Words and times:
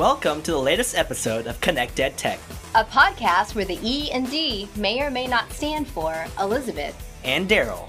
Welcome 0.00 0.40
to 0.44 0.52
the 0.52 0.58
latest 0.58 0.96
episode 0.96 1.46
of 1.46 1.60
Connect 1.60 2.00
Ed 2.00 2.16
Tech 2.16 2.40
a 2.74 2.84
podcast 2.84 3.54
where 3.54 3.66
the 3.66 3.78
E 3.82 4.10
and 4.10 4.30
D 4.30 4.66
may 4.74 5.02
or 5.02 5.10
may 5.10 5.26
not 5.26 5.52
stand 5.52 5.86
for 5.86 6.24
Elizabeth 6.40 6.96
and 7.22 7.46
Daryl. 7.46 7.86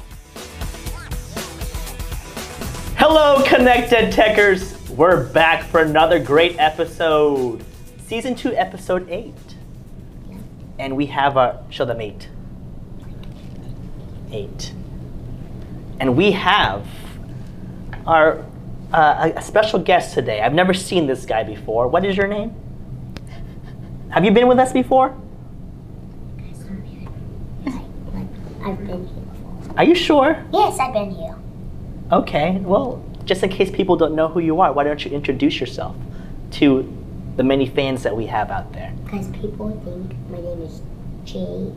Hello, 2.98 3.42
Connect 3.48 3.94
Ed 3.94 4.12
Techers! 4.12 4.90
We're 4.90 5.26
back 5.30 5.64
for 5.64 5.80
another 5.80 6.20
great 6.20 6.60
episode. 6.60 7.64
Season 8.08 8.36
2, 8.36 8.56
Episode 8.56 9.10
8. 9.10 9.34
And 10.80 10.98
we 10.98 11.06
have 11.06 11.38
our. 11.38 11.64
Show 11.70 11.86
them 11.86 12.02
8. 12.02 12.28
8. 14.34 14.74
And 16.02 16.18
we 16.18 16.34
have 16.34 16.86
our 18.06 18.46
uh, 18.94 19.32
a 19.36 19.42
special 19.42 19.80
guest 19.80 20.14
today. 20.14 20.42
I've 20.42 20.54
never 20.54 20.74
seen 20.74 21.08
this 21.08 21.26
guy 21.26 21.44
before. 21.44 21.88
What 21.88 22.06
is 22.06 22.16
your 22.18 22.28
name? 22.28 22.54
Have 24.10 24.26
you 24.26 24.32
been 24.32 24.48
with 24.48 24.60
us 24.60 24.74
before? 24.74 25.16
I've 28.64 28.78
been 28.78 29.08
here 29.08 29.24
before. 29.32 29.74
Are 29.78 29.84
you 29.84 29.96
sure? 29.96 30.44
Yes, 30.54 30.80
I've 30.80 30.94
been 30.94 31.12
here. 31.12 31.36
Okay, 32.12 32.58
well, 32.60 33.04
just 33.26 33.42
in 33.42 33.50
case 33.50 33.72
people 33.72 33.96
don't 33.96 34.14
know 34.14 34.28
who 34.28 34.40
you 34.40 34.60
are, 34.62 34.72
why 34.74 34.84
don't 34.84 35.04
you 35.04 35.12
introduce 35.12 35.60
yourself 35.60 35.96
to 36.52 36.92
the 37.38 37.44
many 37.44 37.66
fans 37.66 38.04
that 38.04 38.16
we 38.16 38.26
have 38.26 38.52
out 38.52 38.74
there? 38.74 38.94
Because 39.06 39.28
people 39.30 39.72
think 39.86 40.14
my 40.30 40.38
name 40.42 40.62
is 40.62 40.82
Jake 41.24 41.74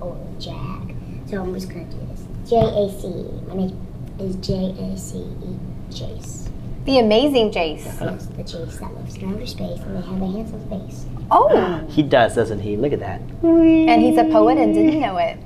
or 0.00 0.16
Jack, 0.40 0.96
so 1.26 1.42
I'm 1.42 1.54
just 1.54 1.68
gonna 1.68 1.84
do 1.84 1.98
this. 2.10 2.24
J 2.48 2.56
A 2.56 2.88
C. 3.00 3.08
My 3.46 3.54
name 3.54 3.86
is 4.18 4.36
J 4.36 4.74
A 4.78 4.96
C 4.96 5.18
E. 5.18 5.58
Jace. 5.90 6.43
The 6.84 6.98
amazing 6.98 7.50
Jace. 7.50 7.84
Yes, 8.00 8.26
the 8.26 8.42
Jace 8.42 8.78
that 8.80 8.94
lives 8.94 9.16
in 9.16 9.32
outer 9.34 9.46
space 9.46 9.80
and 9.80 9.96
they 9.96 10.00
have 10.06 10.20
a 10.22 10.26
handsome 10.26 10.68
face. 10.68 11.06
Oh. 11.30 11.86
He 11.88 12.02
does, 12.02 12.34
doesn't 12.34 12.60
he? 12.60 12.76
Look 12.76 12.92
at 12.92 13.00
that. 13.00 13.20
And 13.42 14.02
he's 14.02 14.18
a 14.18 14.24
poet 14.24 14.58
and 14.58 14.74
didn't 14.74 15.00
know 15.00 15.16
it. 15.16 15.38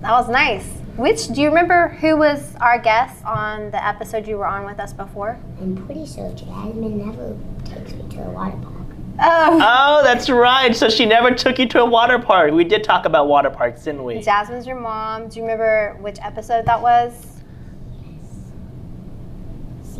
That 0.00 0.10
was 0.12 0.28
nice. 0.28 0.66
Which 0.96 1.28
do 1.28 1.40
you 1.40 1.48
remember 1.48 1.88
who 2.00 2.16
was 2.16 2.56
our 2.60 2.78
guest 2.80 3.24
on 3.24 3.70
the 3.70 3.84
episode 3.84 4.26
you 4.26 4.36
were 4.36 4.46
on 4.46 4.64
with 4.64 4.80
us 4.80 4.92
before? 4.92 5.38
I'm 5.60 5.76
pretty 5.86 6.04
sure 6.06 6.28
Jasmine 6.32 6.98
never 7.06 7.36
takes 7.64 7.92
me 7.92 8.08
to 8.16 8.22
a 8.24 8.30
water 8.30 8.56
park. 8.56 8.74
Oh. 9.20 9.58
Oh, 10.00 10.02
that's 10.04 10.28
right. 10.28 10.74
So 10.74 10.88
she 10.88 11.06
never 11.06 11.32
took 11.32 11.58
you 11.60 11.68
to 11.68 11.80
a 11.82 11.84
water 11.84 12.18
park. 12.18 12.52
We 12.52 12.64
did 12.64 12.82
talk 12.82 13.04
about 13.04 13.28
water 13.28 13.50
parks, 13.50 13.84
didn't 13.84 14.02
we? 14.04 14.20
Jasmine's 14.20 14.66
your 14.66 14.78
mom. 14.78 15.28
Do 15.28 15.36
you 15.36 15.42
remember 15.42 15.96
which 16.00 16.18
episode 16.20 16.64
that 16.66 16.80
was? 16.82 17.37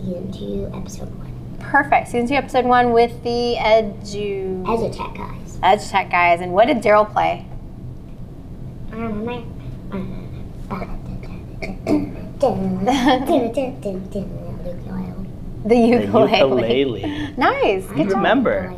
Season 0.04 0.32
2, 0.32 0.70
Episode 0.77 1.08
1. 1.18 1.56
Perfect. 1.60 2.08
Season 2.08 2.28
2, 2.28 2.34
Episode 2.34 2.64
1 2.64 2.92
with 2.92 3.22
the 3.24 3.56
Edu... 3.58 4.62
Edutech 4.64 5.16
guys. 5.16 5.58
EdgeTech 5.62 6.10
guys. 6.10 6.40
And 6.40 6.52
what 6.52 6.66
did 6.68 6.78
Daryl 6.78 7.10
play? 7.10 7.44
The 12.40 12.48
The 15.66 15.77
ukulele. 15.77 16.38
ukulele. 16.38 17.33
Nice. 17.36 17.88
You 17.90 17.94
Good 17.96 18.08
job. 18.08 18.16
remember. 18.16 18.74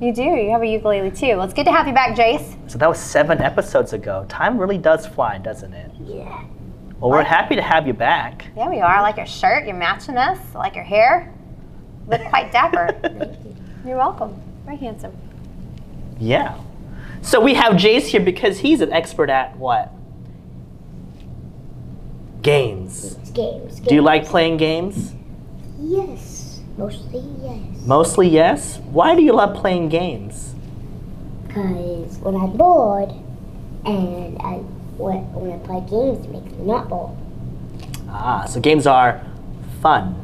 You 0.00 0.14
do. 0.14 0.22
You 0.22 0.50
have 0.52 0.62
a 0.62 0.66
ukulele 0.66 1.10
too. 1.10 1.28
Well, 1.36 1.42
it's 1.42 1.54
good 1.54 1.64
to 1.64 1.72
have 1.72 1.88
you 1.88 1.94
back, 1.94 2.16
Jace. 2.16 2.56
So 2.70 2.78
that 2.78 2.88
was 2.88 2.98
seven 2.98 3.40
episodes 3.40 3.92
ago. 3.92 4.24
Time 4.28 4.58
really 4.58 4.78
does 4.78 5.06
fly, 5.06 5.38
doesn't 5.38 5.72
it? 5.72 5.90
Yeah. 6.04 6.44
Well, 7.00 7.10
we're 7.10 7.22
happy 7.22 7.54
to 7.54 7.62
have 7.62 7.86
you 7.86 7.92
back. 7.92 8.46
Yeah, 8.56 8.68
we 8.68 8.80
are. 8.80 8.96
I 8.96 9.00
like 9.02 9.16
your 9.18 9.26
shirt. 9.26 9.66
You're 9.66 9.76
matching 9.76 10.16
us. 10.16 10.38
I 10.54 10.58
like 10.58 10.74
your 10.74 10.84
hair. 10.84 11.32
Look 12.08 12.20
quite 12.24 12.50
dapper. 12.52 12.98
You're 13.86 13.96
welcome. 13.96 14.40
Very 14.64 14.78
handsome. 14.78 15.16
Yeah. 16.18 16.58
So 17.22 17.40
we 17.40 17.54
have 17.54 17.74
Jace 17.74 18.06
here 18.06 18.20
because 18.20 18.58
he's 18.58 18.80
an 18.80 18.92
expert 18.92 19.30
at 19.30 19.56
what? 19.56 19.92
Games. 22.42 23.16
It's 23.16 23.30
games. 23.30 23.80
Do 23.80 23.94
you 23.94 24.02
like 24.02 24.26
playing 24.26 24.56
games? 24.56 25.14
Yes. 25.78 26.60
Mostly 26.76 27.20
yes. 27.42 27.86
Mostly 27.86 28.28
yes. 28.28 28.78
Why 28.90 29.14
do 29.14 29.22
you 29.22 29.32
love 29.32 29.56
playing 29.56 29.88
games? 29.88 30.54
Because 31.46 32.18
when 32.18 32.34
I'm 32.36 32.56
bored 32.56 33.10
and 33.84 34.38
I 34.40 34.62
when, 34.98 35.32
when 35.32 35.52
I 35.52 35.58
play 35.58 35.80
games, 35.88 36.24
it 36.24 36.30
makes 36.30 36.52
me 36.52 36.64
not 36.64 36.88
bored. 36.88 37.16
Ah, 38.08 38.44
so 38.46 38.60
games 38.60 38.86
are 38.86 39.24
fun. 39.80 40.14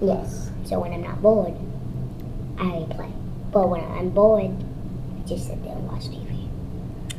Yes. 0.00 0.50
So 0.64 0.80
when 0.80 0.92
I'm 0.92 1.02
not 1.02 1.20
bored, 1.20 1.54
I 2.58 2.86
play. 2.90 3.12
But 3.52 3.68
when 3.68 3.84
I'm 3.84 4.10
bored, 4.10 4.52
I 4.52 5.28
just 5.28 5.46
sit 5.46 5.62
there 5.64 5.74
and 5.74 5.88
watch 5.88 6.04
TV. 6.04 6.48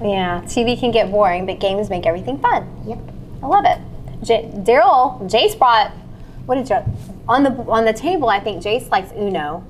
Yeah, 0.01 0.41
TV 0.45 0.79
can 0.79 0.91
get 0.91 1.11
boring, 1.11 1.45
but 1.45 1.59
games 1.59 1.89
make 1.89 2.05
everything 2.05 2.39
fun. 2.39 2.83
Yep. 2.87 2.99
I 3.43 3.47
love 3.47 3.65
it. 3.65 3.79
J- 4.23 4.51
Daryl, 4.53 5.19
Jace 5.29 5.57
brought 5.57 5.91
what 6.49 6.55
did 6.55 6.67
you 6.67 6.77
on 7.27 7.43
the 7.43 7.51
on 7.69 7.85
the 7.85 7.93
table? 7.93 8.27
I 8.27 8.39
think 8.39 8.63
Jace 8.63 8.89
likes 8.89 9.11
Uno. 9.11 9.63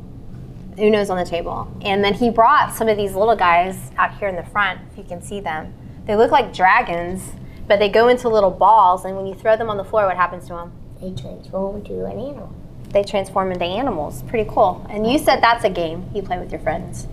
Uno's 0.77 1.09
on 1.09 1.17
the 1.17 1.25
table, 1.25 1.69
and 1.81 2.01
then 2.01 2.13
he 2.13 2.29
brought 2.29 2.73
some 2.73 2.87
of 2.87 2.95
these 2.95 3.13
little 3.15 3.35
guys 3.35 3.91
out 3.97 4.17
here 4.17 4.29
in 4.29 4.37
the 4.37 4.43
front. 4.43 4.79
If 4.89 4.97
you 4.97 5.03
can 5.03 5.21
see 5.21 5.41
them, 5.41 5.73
they 6.09 6.15
look 6.15 6.31
like 6.31 6.51
dragons, 6.55 7.21
but 7.67 7.77
they 7.77 7.87
go 7.87 8.07
into 8.07 8.29
little 8.29 8.49
balls, 8.49 9.05
and 9.05 9.15
when 9.15 9.27
you 9.27 9.35
throw 9.35 9.55
them 9.55 9.69
on 9.69 9.77
the 9.77 9.83
floor, 9.83 10.07
what 10.07 10.15
happens 10.15 10.47
to 10.47 10.53
them? 10.53 10.71
They 10.99 11.11
transform 11.11 11.75
into 11.75 12.03
an 12.03 12.13
animal. 12.13 12.51
They 12.89 13.03
transform 13.03 13.51
into 13.51 13.63
animals. 13.65 14.23
Pretty 14.23 14.49
cool. 14.49 14.83
And 14.89 15.05
you 15.05 15.19
said 15.19 15.39
that's 15.39 15.63
a 15.65 15.69
game 15.69 16.09
you 16.11 16.23
play 16.23 16.39
with 16.39 16.51
your 16.51 16.61
friends. 16.61 17.05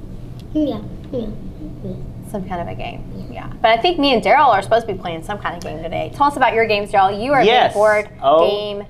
Yeah. 0.55 0.81
Yeah. 1.13 1.27
yeah. 1.85 1.95
Some 2.31 2.49
kind 2.49 2.63
of 2.63 2.69
a 2.69 2.75
game. 2.75 3.29
Yeah. 3.31 3.49
But 3.61 3.79
I 3.79 3.83
think 3.83 3.99
me 3.99 4.15
and 4.15 4.23
Daryl 4.23 4.49
are 4.49 4.63
supposed 4.63 4.87
to 4.87 4.93
be 4.95 4.99
playing 4.99 5.25
some 5.25 5.39
kind 5.41 5.55
of 5.55 5.63
game 5.63 5.83
today. 5.83 6.11
Tell 6.15 6.29
us 6.29 6.39
about 6.39 6.55
your 6.55 6.67
games, 6.67 6.91
Daryl. 6.91 7.23
You 7.23 7.35
are 7.35 7.45
Yes. 7.45 7.73
a 7.73 7.75
board 7.75 8.09
Oh. 8.23 8.49
game 8.49 8.87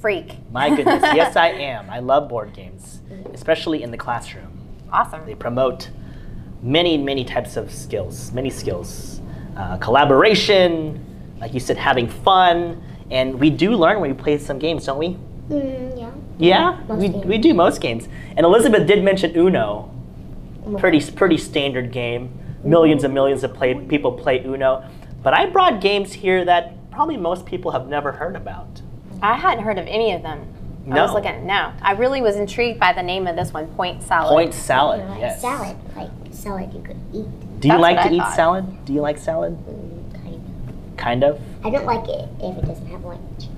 freak. 0.00 0.38
My 0.50 0.70
goodness, 0.74 1.02
yes, 1.14 1.36
I 1.36 1.50
am. 1.50 1.88
I 1.88 2.00
love 2.00 2.28
board 2.28 2.52
games, 2.52 3.00
especially 3.32 3.84
in 3.84 3.92
the 3.92 3.96
classroom. 3.96 4.58
Awesome. 4.92 5.24
They 5.24 5.36
promote 5.36 5.90
many, 6.62 6.98
many 6.98 7.24
types 7.24 7.56
of 7.56 7.72
skills, 7.72 8.32
many 8.32 8.50
skills. 8.50 9.15
Uh, 9.56 9.76
collaboration, 9.78 11.02
like 11.40 11.54
you 11.54 11.60
said, 11.60 11.76
having 11.76 12.08
fun. 12.08 12.82
And 13.10 13.38
we 13.40 13.50
do 13.50 13.72
learn 13.74 14.00
when 14.00 14.10
we 14.10 14.16
play 14.16 14.36
some 14.38 14.58
games, 14.58 14.84
don't 14.86 14.98
we? 14.98 15.16
Mm, 15.48 15.98
yeah. 15.98 16.10
Yeah, 16.38 16.80
Most 16.88 17.00
we, 17.00 17.08
games. 17.08 17.24
we 17.24 17.38
do 17.38 17.54
most 17.54 17.80
games. 17.80 18.08
And 18.36 18.44
Elizabeth 18.44 18.86
did 18.86 19.02
mention 19.02 19.34
Uno. 19.36 19.90
Pretty 20.78 21.00
pretty 21.12 21.38
standard 21.38 21.92
game. 21.92 22.30
Millions 22.64 23.04
and 23.04 23.14
millions 23.14 23.44
of 23.44 23.54
play, 23.54 23.74
people 23.74 24.12
play 24.12 24.42
Uno. 24.44 24.84
But 25.22 25.32
I 25.32 25.46
brought 25.46 25.80
games 25.80 26.12
here 26.12 26.44
that 26.44 26.90
probably 26.90 27.16
most 27.16 27.46
people 27.46 27.70
have 27.70 27.86
never 27.88 28.12
heard 28.12 28.34
about. 28.36 28.82
I 29.22 29.34
hadn't 29.36 29.64
heard 29.64 29.78
of 29.78 29.86
any 29.86 30.12
of 30.12 30.22
them. 30.22 30.40
I 30.86 30.94
No. 30.94 31.02
was 31.04 31.12
looking. 31.12 31.46
No, 31.46 31.72
I 31.80 31.92
really 31.92 32.20
was 32.20 32.36
intrigued 32.36 32.78
by 32.80 32.92
the 32.92 33.02
name 33.02 33.26
of 33.26 33.36
this 33.36 33.52
one, 33.54 33.68
Point 33.68 34.02
Salad. 34.02 34.30
Point 34.30 34.52
salad, 34.52 35.08
Like 35.08 35.20
yes. 35.20 35.40
salad. 35.40 35.76
Like 35.96 36.10
salad 36.32 36.72
you 36.74 36.80
could 36.82 36.98
eat. 37.14 37.26
Do 37.58 37.68
you 37.68 37.72
That's 37.72 37.82
like 37.82 37.96
to 37.98 38.08
I 38.08 38.12
eat 38.12 38.18
thought. 38.18 38.36
salad? 38.36 38.84
Do 38.84 38.92
you 38.92 39.00
like 39.00 39.18
salad? 39.18 39.56
Mm, 39.66 40.14
kind 40.14 40.34
of. 40.34 40.96
Kind 40.96 41.24
of. 41.24 41.40
I 41.64 41.70
don't 41.70 41.86
like 41.86 42.08
it 42.08 42.28
if 42.40 42.58
it 42.58 42.66
doesn't 42.66 42.86
have 42.88 43.04
ranch. 43.04 43.48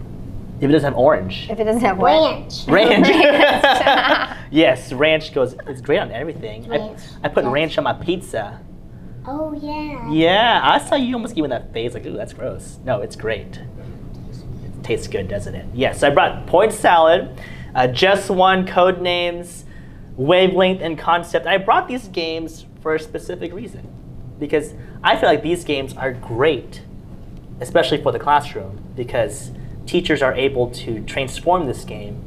If 0.61 0.65
it 0.65 0.73
doesn't 0.73 0.93
have 0.93 0.99
orange. 0.99 1.49
If 1.51 1.61
it 1.61 1.65
doesn't 1.65 1.83
have 1.83 1.99
what? 1.99 2.33
Ranch. 2.33 2.65
Ranch. 2.69 3.09
Ranch. 3.09 4.37
yes, 4.51 4.93
ranch 4.93 5.33
goes. 5.33 5.55
It's 5.67 5.81
great 5.81 5.99
on 5.99 6.11
everything. 6.13 6.65
I, 6.67 6.69
Ranch, 6.79 7.01
I 7.23 7.29
put 7.29 7.45
yes. 7.45 7.53
ranch 7.53 7.79
on 7.79 7.85
my 7.85 7.93
pizza. 7.93 8.61
Oh 9.27 9.53
yeah. 9.53 10.11
Yeah, 10.11 10.61
I 10.63 10.79
saw 10.79 10.95
you 10.97 11.15
almost 11.15 11.35
giving 11.35 11.51
that 11.51 11.73
face 11.73 11.95
like, 11.95 12.07
ooh, 12.07 12.17
that's 12.17 12.33
gross. 12.33 12.79
No, 12.85 13.03
it's 13.03 13.15
great. 13.17 13.59
It 13.59 14.83
tastes 14.83 15.07
good, 15.07 15.29
doesn't 15.29 15.55
it? 15.55 15.67
Yes, 15.75 16.03
I 16.03 16.11
brought 16.11 16.47
point 16.47 16.73
salad, 16.73 17.39
uh, 17.75 17.89
just 17.89 18.31
one 18.31 18.67
code 18.67 19.03
names, 19.03 19.65
wavelength, 20.17 20.81
and 20.81 20.99
concept. 20.99 21.47
I 21.47 21.59
brought 21.59 21.89
these 21.89 22.09
games 22.09 22.65
for 22.81 22.95
a 22.95 23.01
specific 23.01 23.53
reason 23.53 23.87
because 24.39 24.75
I 25.03 25.17
feel 25.17 25.29
like 25.29 25.43
these 25.43 25.65
games 25.65 25.97
are 25.97 26.13
great, 26.13 26.83
especially 27.61 28.03
for 28.03 28.13
the 28.13 28.19
classroom, 28.19 28.81
because 28.97 29.51
teachers 29.87 30.23
are 30.23 30.35
able 30.35 30.71
to 30.71 31.01
transform 31.05 31.67
this 31.67 31.85
game 31.85 32.23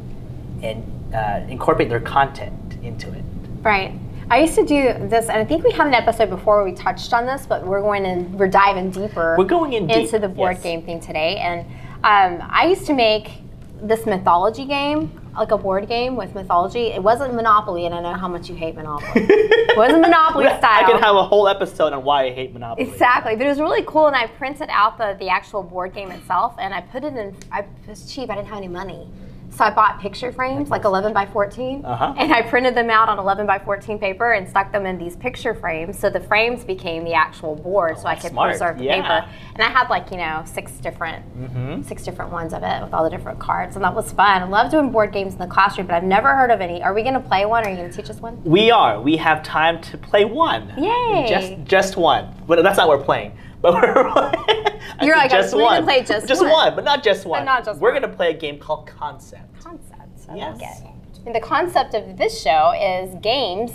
and 0.62 1.16
uh, 1.16 1.46
incorporate 1.48 1.90
their 1.90 2.00
content 2.00 2.76
into 2.84 3.12
it. 3.12 3.24
Right. 3.62 3.94
I 4.30 4.40
used 4.40 4.56
to 4.56 4.66
do 4.66 4.94
this, 5.08 5.28
and 5.28 5.38
I 5.38 5.46
think 5.46 5.64
we 5.64 5.72
had 5.72 5.88
an 5.88 5.94
episode 5.94 6.30
before 6.30 6.58
where 6.58 6.66
we 6.66 6.74
touched 6.74 7.12
on 7.14 7.26
this, 7.26 7.46
but 7.46 7.66
we're 7.66 7.82
going 7.82 8.04
to 8.04 8.38
we're 8.38 8.48
diving 8.48 8.90
deeper. 8.90 9.36
We're 9.38 9.44
going 9.44 9.74
in 9.74 9.88
deep, 9.88 9.98
into 9.98 10.20
the 10.20 10.30
board 10.30 10.56
yes. 10.56 10.64
game 10.64 10.84
thing 10.84 11.02
today, 11.02 11.38
and 11.38 11.66
um, 12.04 12.48
I 12.50 12.68
used 12.68 12.86
to 12.86 12.94
make 12.94 13.41
this 13.82 14.06
mythology 14.06 14.66
game, 14.66 15.12
like 15.36 15.52
a 15.52 15.58
board 15.58 15.88
game 15.88 16.16
with 16.16 16.36
mythology. 16.36 16.88
It 16.88 17.02
wasn't 17.02 17.34
Monopoly, 17.34 17.86
and 17.86 17.96
I 17.96 18.02
know 18.02 18.14
how 18.14 18.28
much 18.28 18.50
you 18.50 18.56
hate 18.56 18.76
Monopoly. 18.76 19.26
it 19.26 19.78
wasn't 19.78 20.02
Monopoly 20.02 20.46
style. 20.58 20.86
I 20.86 20.90
can 20.90 21.02
have 21.02 21.16
a 21.16 21.24
whole 21.24 21.48
episode 21.48 21.94
on 21.94 22.04
why 22.04 22.26
I 22.26 22.32
hate 22.32 22.54
Monopoly. 22.54 22.88
Exactly, 22.88 23.36
but 23.36 23.46
it 23.46 23.50
was 23.50 23.60
really 23.60 23.84
cool, 23.88 24.08
and 24.08 24.16
I 24.16 24.28
printed 24.28 24.70
out 24.72 24.98
the, 24.98 25.16
the 25.20 25.30
actual 25.30 25.64
board 25.64 25.94
game 25.94 26.12
itself, 26.12 26.56
and 26.60 26.74
I 26.74 26.82
put 26.82 27.04
it 27.04 27.14
in. 27.16 27.36
I 27.52 27.60
it 27.62 27.68
was 27.88 28.12
cheap. 28.14 28.30
I 28.30 28.36
didn't 28.36 28.48
have 28.50 28.58
any 28.58 28.68
money, 28.68 29.10
So 29.54 29.66
I 29.66 29.70
bought 29.70 30.00
picture 30.00 30.32
frames, 30.32 30.70
like 30.70 30.86
11 30.86 31.12
by 31.12 31.26
14, 31.26 31.84
Uh-huh. 31.86 32.14
and 32.18 32.34
I 32.34 32.42
printed 32.42 32.74
them 32.74 32.90
out 32.90 33.10
on 33.10 33.20
11 33.20 33.46
by 33.46 33.60
14 33.60 34.00
paper 34.00 34.32
and 34.32 34.48
stuck 34.48 34.72
them 34.72 34.86
in 34.86 34.98
these 34.98 35.18
picture 35.18 35.54
frames. 35.54 36.00
So 36.00 36.10
the 36.10 36.22
frames 36.22 36.64
became 36.64 37.04
the 37.04 37.14
actual 37.14 37.56
board, 37.56 37.98
so 38.00 38.08
I 38.08 38.16
could 38.16 38.32
smart. 38.32 38.52
preserve 38.52 38.78
the 38.78 38.86
Yeah. 38.86 39.02
paper. 39.02 39.26
And 39.56 39.64
I 39.64 39.68
had 39.70 39.90
like 39.90 40.10
you 40.10 40.18
know 40.18 40.42
six 40.46 40.72
different, 40.74 41.26
Mm-hmm. 41.38 41.82
six 41.84 42.04
different 42.04 42.32
ones 42.32 42.54
of 42.54 42.64
it 42.64 42.82
with 42.82 42.94
all 42.94 43.04
the 43.04 43.10
different 43.10 43.40
cards, 43.40 43.76
and 43.76 43.84
that 43.84 43.94
was 43.94 44.12
fun. 44.14 44.42
I 44.42 44.46
love 44.46 44.72
doing 44.72 44.90
board 44.90 45.12
games 45.12 45.34
in 45.34 45.40
the 45.40 45.48
classroom, 45.48 45.88
but 45.88 45.96
I've 45.96 46.04
never 46.04 46.34
heard 46.34 46.50
of 46.50 46.62
any. 46.62 46.82
Are 46.82 46.94
we 46.94 47.02
going 47.02 47.14
to 47.16 47.20
play 47.20 47.46
one? 47.46 47.66
Are 47.66 47.70
you 47.70 47.76
going 47.76 47.90
to 47.90 47.96
teach 47.96 48.10
us 48.10 48.22
one? 48.22 48.42
We 48.46 48.72
are. 48.72 49.02
We 49.02 49.18
have 49.18 49.44
time 49.44 49.82
to 49.82 49.98
play 49.98 50.24
one. 50.24 50.72
Yay. 50.78 51.26
Just 51.28 51.54
just 51.66 51.98
one. 51.98 52.34
But 52.48 52.64
that's 52.64 52.78
not 52.78 52.88
what 52.88 53.00
we're 53.00 53.06
playing. 53.06 53.34
But 53.64 53.74
we're 53.74 54.08
I 54.08 55.06
You're 55.06 55.16
said 55.30 55.32
like, 55.32 55.54
we're 55.54 55.60
gonna 55.62 55.84
play 55.84 56.00
just 56.04 56.22
one. 56.22 56.28
just 56.28 56.42
one. 56.42 56.76
but 56.76 56.84
not 56.84 57.04
just 57.04 57.26
one. 57.26 57.46
not 57.46 57.64
just 57.66 57.80
we're 57.80 57.92
one. 57.94 58.02
gonna 58.02 58.14
play 58.16 58.32
a 58.32 58.34
game 58.38 58.58
called 58.60 58.88
Concept. 58.88 59.62
Concept. 59.64 60.02
I 60.30 60.36
Yes. 60.36 60.60
like 60.60 60.90
it. 60.90 61.20
And 61.26 61.36
the 61.36 61.40
concept 61.40 61.94
of 61.94 62.18
this 62.18 62.42
show 62.42 62.72
is 62.72 63.14
games. 63.22 63.72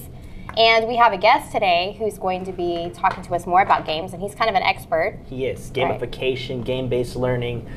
And 0.56 0.88
we 0.88 0.96
have 0.96 1.12
a 1.12 1.18
guest 1.18 1.52
today 1.52 1.94
who's 1.98 2.18
going 2.18 2.44
to 2.46 2.52
be 2.52 2.90
talking 2.94 3.22
to 3.24 3.34
us 3.34 3.46
more 3.46 3.60
about 3.60 3.84
games, 3.84 4.12
and 4.14 4.22
he's 4.22 4.34
kind 4.34 4.48
of 4.48 4.56
an 4.56 4.62
expert. 4.62 5.18
He 5.28 5.44
is 5.46 5.70
Right. 5.76 6.00
gamification, 6.00 6.64
game-based 6.64 7.14
learning. 7.14 7.68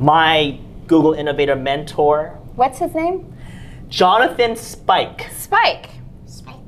My 0.00 0.58
Google 0.86 1.12
Innovator 1.12 1.54
mentor, 1.54 2.38
What's 2.56 2.78
his 2.78 2.94
name? 2.94 3.32
Jonathan 3.88 4.56
Spike. 4.56 5.28
Spike. 5.36 5.90
Spiky. 6.24 6.58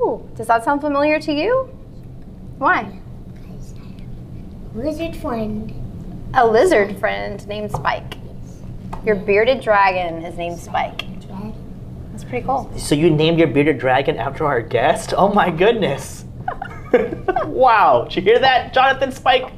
Ooh, 0.00 0.28
does 0.36 0.46
that 0.48 0.62
sound 0.64 0.80
familiar 0.82 1.18
to 1.20 1.32
you? 1.32 1.70
Why? 2.58 3.00
Because 3.32 3.74
I 3.74 3.78
have 3.78 4.63
a 4.63 4.63
lizard 4.74 5.16
friend. 5.16 5.72
A 6.34 6.46
lizard 6.46 6.98
friend 6.98 7.46
named 7.46 7.70
Spike. 7.70 8.14
Your 9.04 9.14
bearded 9.14 9.60
dragon 9.60 10.24
is 10.24 10.36
named 10.36 10.58
Spike. 10.58 10.98
Dragon. 11.20 11.54
That's 12.10 12.24
pretty 12.24 12.44
cool. 12.46 12.70
So 12.76 12.94
you 12.94 13.10
named 13.10 13.38
your 13.38 13.48
bearded 13.48 13.78
dragon 13.78 14.16
after 14.16 14.44
our 14.46 14.60
guest? 14.60 15.14
Oh 15.16 15.32
my 15.32 15.50
goodness. 15.50 16.24
wow. 17.44 18.04
Did 18.04 18.16
you 18.16 18.22
hear 18.22 18.38
that, 18.40 18.72
Jonathan 18.74 19.12
Spike? 19.12 19.52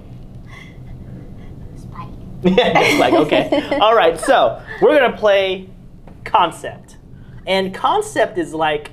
Spike. 1.76 2.08
Yeah, 2.42 2.72
it's 2.78 3.00
like, 3.00 3.14
okay. 3.14 3.78
All 3.80 3.94
right, 3.94 4.18
so 4.18 4.62
we're 4.82 4.98
going 4.98 5.10
to 5.10 5.16
play 5.16 5.68
concept. 6.24 6.98
And 7.46 7.74
concept 7.74 8.38
is 8.38 8.52
like, 8.52 8.90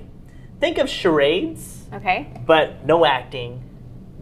think 0.59 0.77
of 0.77 0.87
charades, 0.89 1.85
Okay. 1.91 2.27
but 2.45 2.85
no 2.85 3.05
acting, 3.05 3.63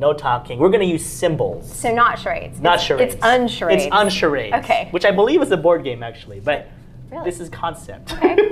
no 0.01 0.13
talking. 0.13 0.59
We're 0.59 0.69
going 0.69 0.81
to 0.81 0.92
use 0.92 1.06
symbols. 1.06 1.71
So 1.71 1.94
not 1.94 2.19
charades. 2.19 2.59
Not 2.59 2.75
it's, 2.75 2.83
charades. 2.83 3.13
It's 3.13 3.24
uncharades. 3.24 3.83
It's 3.83 3.94
uncharades. 3.95 4.56
Okay. 4.56 4.88
Which 4.92 5.06
I 5.06 5.12
believe 5.12 5.42
is 5.42 5.51
a 5.51 5.57
board 5.57 5.83
game, 5.86 6.01
actually. 6.03 6.39
But 6.42 6.68
Really? 7.12 7.25
this 7.25 7.39
is 7.39 7.48
concept. 7.50 8.12
Okay. 8.13 8.38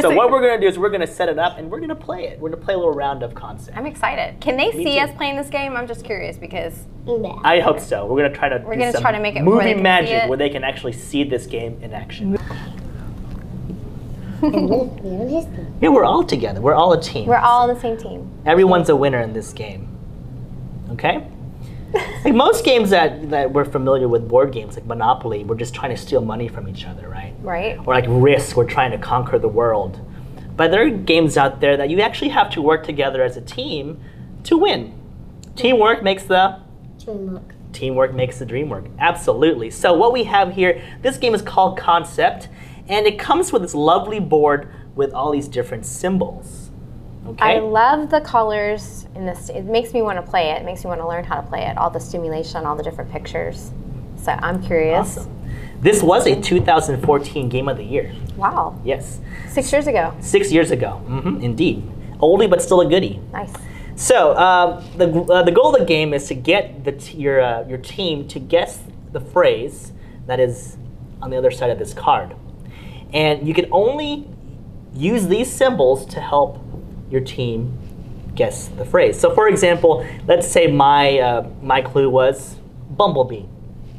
So 0.00 0.10
a- 0.10 0.14
what 0.16 0.30
we're 0.30 0.40
going 0.40 0.54
to 0.58 0.60
do 0.60 0.68
is 0.68 0.78
we're 0.78 0.88
going 0.90 1.00
to 1.00 1.06
set 1.06 1.28
it 1.28 1.38
up 1.38 1.58
and 1.58 1.68
we're 1.70 1.78
going 1.78 1.88
to 1.90 1.94
play 1.94 2.26
it. 2.28 2.38
We're 2.38 2.48
going 2.50 2.60
to 2.60 2.64
play 2.64 2.74
a 2.74 2.78
little 2.78 2.94
round 2.94 3.22
of 3.24 3.34
concept. 3.34 3.76
I'm 3.76 3.84
excited. 3.86 4.40
Can 4.40 4.56
they 4.56 4.70
Me 4.70 4.84
see 4.84 4.94
too. 4.94 5.00
us 5.00 5.10
playing 5.16 5.36
this 5.36 5.48
game? 5.48 5.76
I'm 5.76 5.86
just 5.88 6.04
curious 6.04 6.36
because 6.38 6.86
Yeah. 7.06 7.34
I 7.42 7.58
hope 7.60 7.80
so. 7.80 8.06
We're 8.06 8.22
gonna 8.22 8.34
try 8.34 8.48
to. 8.48 8.58
We're 8.64 8.76
gonna 8.76 8.92
try 8.92 9.10
to 9.12 9.18
make 9.20 9.34
it 9.36 9.42
movie 9.42 9.64
they 9.64 9.70
can 9.72 9.78
see 9.78 9.82
magic 9.82 10.22
it. 10.24 10.28
where 10.28 10.38
they 10.38 10.48
can 10.48 10.62
actually 10.64 10.92
see 10.92 11.24
this 11.24 11.46
game 11.46 11.78
in 11.82 11.92
action. 11.92 12.38
we're, 14.40 14.48
we're 14.84 15.28
his 15.28 15.44
team. 15.46 15.74
Yeah, 15.82 15.88
we're 15.90 16.04
all 16.04 16.22
together. 16.24 16.60
We're 16.60 16.74
all 16.74 16.92
a 16.92 17.02
team. 17.02 17.26
we're 17.26 17.36
all 17.36 17.68
on 17.68 17.74
the 17.74 17.80
same 17.80 17.96
team. 17.98 18.30
Everyone's 18.46 18.88
a 18.88 18.96
winner 18.96 19.20
in 19.20 19.32
this 19.32 19.52
game. 19.52 19.89
Okay. 20.92 21.26
like 22.24 22.34
most 22.34 22.64
games 22.64 22.90
that 22.90 23.30
that 23.30 23.52
we're 23.52 23.64
familiar 23.64 24.08
with, 24.08 24.28
board 24.28 24.52
games 24.52 24.76
like 24.76 24.86
Monopoly, 24.86 25.44
we're 25.44 25.56
just 25.56 25.74
trying 25.74 25.90
to 25.90 25.96
steal 25.96 26.20
money 26.20 26.48
from 26.48 26.68
each 26.68 26.84
other, 26.86 27.08
right? 27.08 27.34
Right? 27.40 27.78
Or 27.78 27.94
like 27.94 28.04
Risk, 28.08 28.56
we're 28.56 28.68
trying 28.68 28.92
to 28.92 28.98
conquer 28.98 29.38
the 29.38 29.48
world. 29.48 30.00
But 30.56 30.70
there 30.70 30.84
are 30.86 30.90
games 30.90 31.36
out 31.36 31.60
there 31.60 31.76
that 31.76 31.90
you 31.90 32.00
actually 32.00 32.28
have 32.30 32.50
to 32.50 32.62
work 32.62 32.84
together 32.84 33.22
as 33.22 33.36
a 33.36 33.40
team 33.40 34.00
to 34.44 34.56
win. 34.56 34.94
Teamwork 35.56 36.02
makes 36.02 36.24
the 36.24 36.60
Teamwork. 36.98 37.54
Teamwork 37.72 38.14
makes 38.14 38.38
the 38.38 38.46
dream 38.46 38.68
work. 38.68 38.84
Absolutely. 38.98 39.70
So 39.70 39.92
what 39.94 40.12
we 40.12 40.24
have 40.24 40.52
here, 40.52 40.82
this 41.02 41.16
game 41.16 41.34
is 41.34 41.42
called 41.42 41.78
Concept, 41.78 42.48
and 42.88 43.06
it 43.06 43.18
comes 43.18 43.52
with 43.52 43.62
this 43.62 43.74
lovely 43.74 44.20
board 44.20 44.68
with 44.94 45.12
all 45.12 45.30
these 45.30 45.48
different 45.48 45.86
symbols. 45.86 46.69
Okay. 47.26 47.56
I 47.56 47.58
love 47.60 48.10
the 48.10 48.20
colors 48.20 49.06
in 49.14 49.26
this. 49.26 49.50
It 49.50 49.64
makes 49.64 49.92
me 49.92 50.02
want 50.02 50.24
to 50.24 50.28
play 50.30 50.50
it. 50.50 50.62
It 50.62 50.64
makes 50.64 50.82
me 50.84 50.88
want 50.88 51.00
to 51.00 51.06
learn 51.08 51.22
how 51.24 51.36
to 51.40 51.46
play 51.46 51.62
it. 51.66 51.76
All 51.76 51.90
the 51.90 52.00
stimulation, 52.00 52.64
all 52.66 52.74
the 52.76 52.82
different 52.82 53.10
pictures. 53.12 53.72
So 54.16 54.32
I'm 54.32 54.62
curious. 54.62 55.18
Awesome. 55.18 55.36
This 55.80 56.02
was 56.02 56.26
a 56.26 56.38
2014 56.40 57.48
Game 57.48 57.68
of 57.68 57.76
the 57.76 57.84
Year. 57.84 58.12
Wow. 58.36 58.78
Yes, 58.84 59.20
Six 59.48 59.70
years 59.72 59.86
ago. 59.86 60.14
six 60.20 60.50
years 60.52 60.70
ago. 60.70 60.92
hmm 61.06 61.40
indeed, 61.42 61.82
oldie 62.18 62.48
but 62.48 62.60
still 62.62 62.80
a 62.80 62.88
goodie. 62.88 63.20
Nice. 63.32 63.52
So 63.96 64.34
um, 64.36 64.82
the 64.96 65.08
uh, 65.32 65.42
the 65.42 65.52
goal 65.52 65.74
of 65.74 65.80
the 65.80 65.86
game 65.86 66.14
is 66.14 66.26
to 66.28 66.34
get 66.34 66.84
the 66.84 66.92
t- 66.92 67.18
your 67.18 67.40
uh, 67.42 67.66
your 67.68 67.78
team 67.78 68.26
to 68.28 68.38
guess 68.38 68.80
the 69.12 69.20
phrase 69.20 69.92
that 70.26 70.38
is 70.40 70.76
on 71.22 71.30
the 71.30 71.36
other 71.36 71.50
side 71.50 71.70
of 71.70 71.78
this 71.78 71.92
card, 71.92 72.34
and 73.12 73.46
you 73.46 73.52
can 73.54 73.66
only 73.72 74.26
use 74.94 75.26
these 75.28 75.50
symbols 75.52 76.06
to 76.06 76.20
help 76.20 76.58
your 77.10 77.20
team 77.20 77.76
guess 78.34 78.68
the 78.68 78.84
phrase. 78.84 79.18
So, 79.18 79.34
for 79.34 79.48
example, 79.48 80.06
let's 80.26 80.46
say 80.46 80.66
my 80.66 81.18
uh, 81.18 81.48
my 81.62 81.80
clue 81.80 82.08
was 82.08 82.56
bumblebee, 82.90 83.44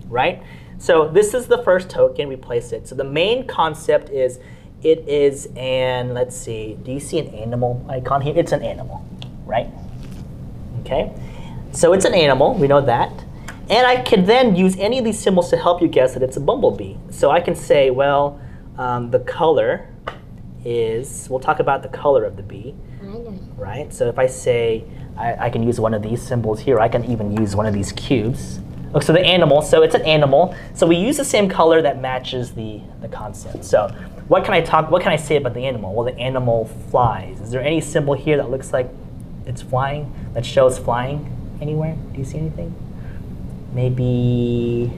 right? 0.08 0.42
So 0.78 1.08
this 1.08 1.36
is 1.36 1.46
the 1.46 1.62
first 1.63 1.90
token. 1.90 2.28
We 2.28 2.36
place 2.36 2.72
it. 2.72 2.88
So 2.88 2.96
the 2.96 3.04
main 3.04 3.46
concept 3.46 4.10
is 4.10 4.40
it 4.81 5.08
is 5.08 5.48
an 5.56 6.13
let's 6.13 6.36
see. 6.36 6.78
Do 6.81 6.92
you 6.92 7.00
see 7.00 7.19
an 7.19 7.28
animal 7.36 7.86
icon 7.88 8.22
here? 8.22 8.34
It's 8.36 8.52
an 8.52 8.63
animal, 8.63 9.06
right? 9.46 9.69
Okay. 10.81 11.14
So 11.72 11.94
it's 11.94 12.06
an 12.06 12.16
animal. 12.16 12.56
We 12.56 12.68
know 12.68 12.81
that. 12.81 13.12
And 13.69 13.88
I 13.88 14.02
can 14.02 14.25
then 14.25 14.56
use 14.56 14.75
any 14.78 14.98
of 14.98 15.06
these 15.06 15.19
symbols 15.19 15.50
to 15.52 15.57
help 15.57 15.81
you 15.81 15.88
guess 15.88 16.14
that 16.16 16.24
it's 16.24 16.36
a 16.36 16.42
bumblebee. 16.42 16.96
So 17.10 17.30
I 17.30 17.40
can 17.40 17.56
say, 17.56 17.90
well, 17.90 18.42
um, 18.78 19.12
the 19.12 19.19
color 19.19 19.88
is. 20.66 21.28
We'll 21.30 21.40
talk 21.40 21.60
about 21.60 21.84
the 21.84 21.90
color 21.90 22.25
of 22.25 22.36
the 22.36 22.44
bee. 22.44 22.75
Right? 23.58 23.94
So 23.94 24.08
if 24.08 24.18
I 24.19 24.28
say 24.28 24.84
I, 25.18 25.48
I 25.48 25.50
can 25.50 25.63
use 25.63 25.80
one 25.80 25.94
of 25.94 26.02
these 26.02 26.22
symbols 26.22 26.60
here, 26.60 26.80
I 26.80 26.90
can 26.90 27.06
even 27.06 27.36
use 27.36 27.56
one 27.56 27.66
of 27.66 27.74
these 27.74 27.92
cubes. 27.92 28.60
So 29.02 29.13
the 29.13 29.22
animal, 29.22 29.62
so 29.62 29.84
it's 29.84 29.96
an 29.96 30.02
animal. 30.02 30.54
So 30.74 30.86
we 30.86 30.98
use 30.98 31.16
the 31.16 31.24
same 31.24 31.48
color 31.48 31.81
that 31.81 32.02
matches 32.02 32.52
the, 32.54 32.81
the 33.02 33.08
concept. 33.08 33.63
So 33.63 33.88
what 34.28 34.44
can 34.44 34.54
I 34.54 34.62
talk, 34.62 34.92
what 34.92 35.02
can 35.02 35.12
I 35.12 35.16
say 35.16 35.38
about 35.38 35.54
the 35.54 35.66
animal? 35.66 35.94
Well, 35.94 36.06
the 36.06 36.18
animal 36.19 36.66
flies. 36.90 37.40
Is 37.40 37.52
there 37.52 37.62
any 37.62 37.80
symbol 37.80 38.14
here 38.14 38.38
that 38.38 38.50
looks 38.50 38.74
like 38.74 38.90
it's 39.45 39.62
flying, 39.62 40.14
that 40.33 40.45
shows 40.45 40.78
flying 40.78 41.57
anywhere? 41.62 41.95
Do 42.12 42.19
you 42.19 42.26
see 42.26 42.38
anything? 42.38 42.76
Maybe, 43.74 44.92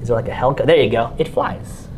is 0.00 0.08
there 0.08 0.16
like 0.16 0.28
a 0.28 0.34
helicopter? 0.34 0.66
There 0.66 0.82
you 0.82 0.90
go, 0.90 1.14
it 1.18 1.26
flies. 1.26 1.88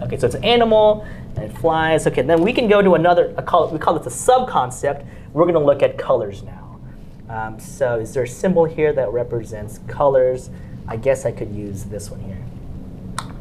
Okay, 0.00 0.16
so 0.16 0.26
it's 0.26 0.34
an 0.34 0.44
animal 0.44 1.06
and 1.36 1.44
it 1.44 1.58
flies. 1.58 2.06
Okay, 2.06 2.22
then 2.22 2.42
we 2.42 2.52
can 2.52 2.68
go 2.68 2.82
to 2.82 2.94
another, 2.94 3.32
call, 3.42 3.68
we 3.70 3.78
call 3.78 3.98
this 3.98 4.06
a 4.06 4.16
sub-concept. 4.16 5.04
We're 5.32 5.44
going 5.44 5.54
to 5.54 5.60
look 5.60 5.82
at 5.82 5.98
colors 5.98 6.42
now. 6.42 6.80
Um, 7.28 7.60
so 7.60 7.98
is 7.98 8.14
there 8.14 8.22
a 8.22 8.28
symbol 8.28 8.64
here 8.64 8.92
that 8.92 9.12
represents 9.12 9.80
colors? 9.86 10.50
I 10.88 10.96
guess 10.96 11.26
I 11.26 11.32
could 11.32 11.52
use 11.52 11.84
this 11.84 12.10
one 12.10 12.20
here. 12.20 12.42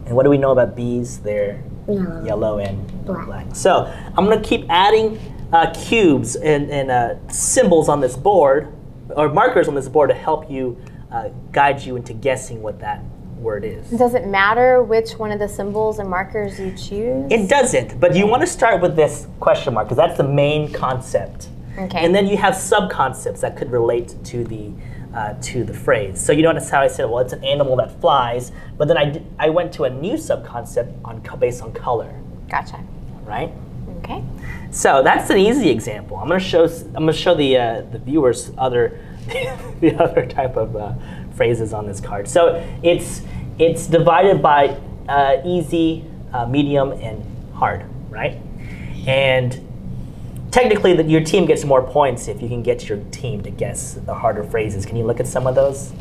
And 0.05 0.15
what 0.15 0.23
do 0.23 0.29
we 0.29 0.37
know 0.37 0.51
about 0.51 0.75
bees? 0.75 1.19
They're 1.19 1.63
Yellow. 1.87 2.25
yellow 2.25 2.57
and 2.57 3.05
Black. 3.05 3.25
black. 3.25 3.55
So 3.55 3.85
I'm 4.17 4.25
going 4.25 4.41
to 4.41 4.47
keep 4.47 4.65
adding 4.69 5.19
uh, 5.53 5.71
cubes 5.73 6.35
and, 6.35 6.69
and 6.71 6.89
uh, 6.91 7.27
symbols 7.29 7.89
on 7.89 8.01
this 8.01 8.17
board, 8.17 8.73
or 9.15 9.29
markers 9.29 9.67
on 9.67 9.75
this 9.75 9.87
board 9.87 10.09
to 10.09 10.15
help 10.15 10.49
you 10.49 10.81
uh, 11.11 11.29
guide 11.51 11.81
you 11.81 11.95
into 11.95 12.13
guessing 12.13 12.61
what 12.63 12.79
that 12.79 13.01
word 13.38 13.63
is. 13.63 13.89
Does 13.89 14.15
it 14.15 14.27
matter 14.27 14.82
which 14.82 15.13
one 15.13 15.32
of 15.32 15.39
the 15.39 15.48
symbols 15.48 16.00
and 16.00 16.10
markers 16.10 16.60
you 16.60 16.72
choose? 16.72 17.32
It 17.32 17.50
doesn't, 17.50 18.00
but 18.00 18.15
you 18.15 18.27
want 18.27 18.42
to 18.42 18.48
start 18.48 18.82
with 18.82 18.96
this 18.96 19.27
question 19.39 19.74
mark 19.74 19.88
because 19.88 19.98
that's 19.98 20.18
the 20.18 20.27
main 20.27 20.72
concept. 20.72 21.50
Okay. 21.77 22.06
And 22.06 22.15
then 22.15 22.27
you 22.27 22.38
have 22.38 22.56
sub 22.56 22.89
concepts 22.89 23.42
that 23.42 23.58
could 23.58 23.72
relate 23.72 24.15
to 24.25 24.44
the 24.44 24.72
uh, 25.13 25.34
to 25.42 25.63
the 25.63 25.74
phrase. 25.74 26.20
So 26.20 26.34
you 26.34 26.42
notice 26.42 26.70
how 26.70 26.82
I 26.82 26.88
said, 26.88 27.06
well, 27.06 27.20
it's 27.20 27.32
an 27.32 27.44
animal 27.44 27.77
that 27.77 28.00
flies, 28.01 28.51
but 28.77 28.89
then 28.89 28.98
I, 28.98 29.06
d- 29.12 29.24
I 29.39 29.50
went 29.50 29.72
to 29.75 29.86
a 29.86 29.89
new 29.89 30.18
sub 30.18 30.46
concept 30.46 30.92
on 31.06 31.22
based 31.39 31.62
on 31.62 31.72
color, 31.72 32.13
Gotcha. 32.50 32.84
right? 33.24 33.50
Okay. 34.00 34.22
So 34.72 35.01
that's 35.04 35.30
an 35.30 35.38
easy 35.38 35.70
example. 35.70 36.18
I'm 36.18 36.27
going 36.27 36.39
to 36.39 36.46
show 36.46 36.65
I'm 36.65 36.92
going 36.94 37.08
to 37.08 37.13
show 37.13 37.34
the 37.34 37.58
uh, 37.58 37.82
the 37.92 38.00
viewers 38.00 38.51
other 38.58 39.00
the 39.80 39.96
other 39.98 40.25
type 40.25 40.58
of 40.58 40.75
uh, 40.75 40.94
phrases 41.36 41.74
on 41.74 41.86
this 41.86 42.00
card. 42.00 42.27
So 42.27 42.65
it's 42.82 43.22
it's 43.60 43.88
divided 43.88 44.42
by 44.42 44.77
uh, 45.08 45.42
easy, 45.46 46.04
uh, 46.34 46.46
medium, 46.46 46.92
and 46.94 47.24
hard, 47.54 47.86
right? 48.10 48.39
And 49.08 49.60
technically, 50.51 50.94
that 50.94 51.10
your 51.10 51.24
team 51.24 51.46
gets 51.46 51.63
more 51.63 51.82
points 51.84 52.27
if 52.27 52.42
you 52.42 52.48
can 52.50 52.63
get 52.63 52.89
your 52.89 52.98
team 53.12 53.44
to 53.44 53.50
guess 53.50 53.94
the 53.94 54.13
harder 54.13 54.44
phrases. 54.44 54.86
Can 54.86 54.98
you 54.98 55.06
look 55.06 55.20
at 55.20 55.27
some 55.27 55.48
of 55.48 55.56
those? 55.56 55.94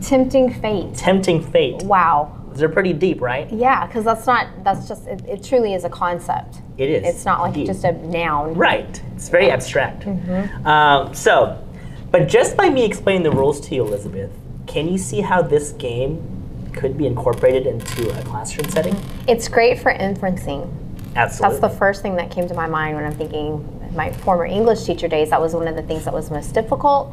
Tempting 0.00 0.52
fate. 0.52 0.94
Tempting 0.94 1.42
fate. 1.42 1.82
Wow. 1.82 2.34
they're 2.58 2.68
pretty 2.68 2.92
deep, 2.92 3.20
right? 3.20 3.50
Yeah, 3.52 3.86
because 3.86 4.04
that's 4.04 4.26
not, 4.26 4.48
that's 4.64 4.88
just, 4.88 5.06
it, 5.06 5.24
it 5.26 5.42
truly 5.44 5.74
is 5.74 5.84
a 5.84 5.88
concept. 5.90 6.60
It 6.76 6.90
is. 6.90 7.04
It's 7.04 7.24
not 7.24 7.40
like 7.40 7.54
Indeed. 7.54 7.66
just 7.66 7.84
a 7.84 7.92
noun. 7.92 8.54
Right. 8.54 9.02
It's 9.14 9.28
very 9.28 9.50
abstract. 9.50 10.02
Mm-hmm. 10.04 10.66
Um, 10.66 11.14
so, 11.14 11.62
but 12.10 12.28
just 12.28 12.56
by 12.56 12.70
me 12.70 12.84
explaining 12.84 13.22
the 13.22 13.30
rules 13.30 13.60
to 13.68 13.74
you, 13.74 13.86
Elizabeth, 13.86 14.30
can 14.66 14.88
you 14.88 14.98
see 14.98 15.20
how 15.20 15.42
this 15.42 15.72
game 15.72 16.70
could 16.72 16.96
be 16.96 17.06
incorporated 17.06 17.66
into 17.66 18.08
a 18.18 18.22
classroom 18.22 18.68
setting? 18.70 18.96
It's 19.26 19.48
great 19.48 19.78
for 19.78 19.92
inferencing. 19.92 20.72
Absolutely. 21.16 21.58
That's 21.58 21.72
the 21.72 21.78
first 21.78 22.02
thing 22.02 22.16
that 22.16 22.30
came 22.30 22.46
to 22.48 22.54
my 22.54 22.66
mind 22.66 22.96
when 22.96 23.04
I'm 23.04 23.14
thinking 23.14 23.74
my 23.94 24.12
former 24.12 24.46
English 24.46 24.84
teacher 24.84 25.08
days. 25.08 25.30
That 25.30 25.40
was 25.40 25.54
one 25.54 25.68
of 25.68 25.74
the 25.74 25.82
things 25.82 26.04
that 26.04 26.14
was 26.14 26.30
most 26.30 26.54
difficult 26.54 27.12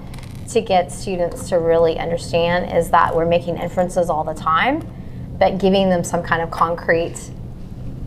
to 0.50 0.62
get 0.62 0.92
students 0.92 1.50
to 1.50 1.58
really 1.58 1.98
understand 1.98 2.72
is 2.72 2.92
that 2.92 3.16
we're 3.16 3.26
making 3.26 3.58
inferences 3.58 4.10
all 4.10 4.24
the 4.24 4.34
time, 4.34 4.88
but 5.40 5.58
giving 5.58 5.90
them 5.90 6.04
some 6.04 6.22
kind 6.22 6.42
of 6.42 6.52
concrete, 6.52 7.32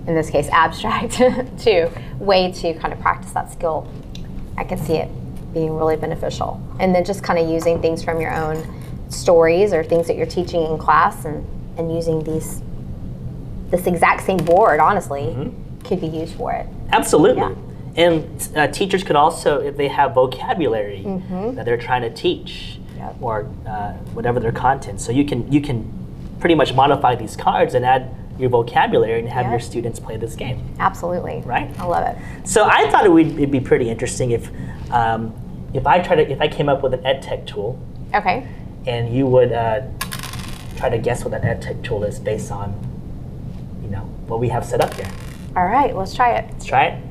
in 0.07 0.14
this 0.14 0.30
case 0.30 0.49
abstract, 0.52 1.14
to 1.59 1.90
way 2.18 2.52
to 2.52 2.75
kind 2.75 2.92
of 2.92 3.00
practice 3.00 3.33
that 3.33 3.50
skill. 3.50 3.90
I 4.57 4.64
can 4.64 4.78
see 4.78 4.95
it 4.95 5.11
being 5.59 5.75
really 5.77 5.97
beneficial. 5.97 6.61
And 6.79 6.95
then 6.95 7.05
just 7.05 7.23
kind 7.25 7.38
of 7.38 7.49
using 7.49 7.81
things 7.83 8.03
from 8.05 8.21
your 8.21 8.33
own 8.35 8.57
stories 9.11 9.73
or 9.73 9.83
things 9.83 10.07
that 10.07 10.17
you're 10.17 10.27
teaching 10.27 10.62
in 10.65 10.79
class 10.79 11.25
and, 11.25 11.45
and 11.77 11.93
using 11.93 12.23
these 12.23 12.62
this 13.71 13.87
exact 13.87 14.25
same 14.25 14.38
board, 14.38 14.81
honestly, 14.81 15.53
could 15.85 16.00
be 16.00 16.07
used 16.07 16.35
for 16.37 16.53
it. 16.53 16.67
Absolutely. 16.91 17.43
Yeah. 17.43 17.55
And 17.97 18.49
uh, 18.57 18.69
teachers 18.69 19.03
could 19.05 19.17
also, 19.17 19.61
if 19.61 19.77
they 19.77 19.88
have 19.88 20.15
vocabulary 20.15 21.03
that 21.55 21.65
they're 21.67 21.77
trying 21.77 22.03
to 22.03 22.11
teach, 22.11 22.79
Mm-hmm. 22.99 22.99
Yep. 22.99 23.17
or 23.23 23.49
uh, 23.67 23.93
whatever 24.15 24.41
their 24.41 24.50
content, 24.50 25.00
so 25.00 25.12
you 25.12 25.25
can 25.25 25.53
you 25.53 25.61
can 25.61 25.79
pretty 26.41 26.57
much 26.57 26.75
modify 26.75 27.15
these 27.15 27.37
cards 27.37 27.75
and 27.75 27.85
add 27.85 28.11
your 28.41 28.49
vocabulary 28.50 29.21
and 29.21 29.29
have 29.29 29.45
Yep. 29.45 29.50
your 29.53 29.61
students 29.61 30.00
play 30.00 30.17
this 30.17 30.35
game. 30.35 30.59
Absolutely. 30.81 31.43
Right. 31.47 31.71
I 31.79 31.85
love 31.85 32.05
it. 32.09 32.17
So 32.45 32.65
I 32.65 32.91
thought 32.91 33.05
it 33.07 33.12
would 33.12 33.29
it'd 33.38 33.53
be 33.53 33.61
pretty 33.61 33.88
interesting 33.88 34.33
if 34.33 34.50
um, 34.91 35.33
if 35.75 35.87
I 35.87 36.00
try 36.00 36.16
to 36.16 36.30
if 36.30 36.40
I 36.40 36.48
came 36.48 36.68
up 36.68 36.82
with 36.82 36.94
an 36.94 37.04
ed 37.04 37.22
tech 37.22 37.46
tool 37.46 37.78
Okay. 38.14 38.46
and 38.87 39.14
you 39.14 39.26
would 39.26 39.52
uh, 39.52 39.82
try 40.76 40.88
to 40.88 40.98
guess 40.98 41.25
what 41.25 41.30
that 41.32 41.44
ed 41.44 41.60
tech 41.60 41.82
tool 41.82 42.04
is 42.04 42.18
based 42.18 42.50
on 42.50 42.72
you 43.82 43.88
know 43.88 44.00
what 44.26 44.40
we 44.40 44.48
have 44.48 44.64
set 44.64 44.80
up 44.80 44.92
here. 44.94 45.10
All 45.56 45.66
right, 45.66 45.94
let's 45.96 46.14
try 46.14 46.32
it. 46.37 46.48
Let's 46.52 46.64
try 46.64 46.84
it. 46.87 47.04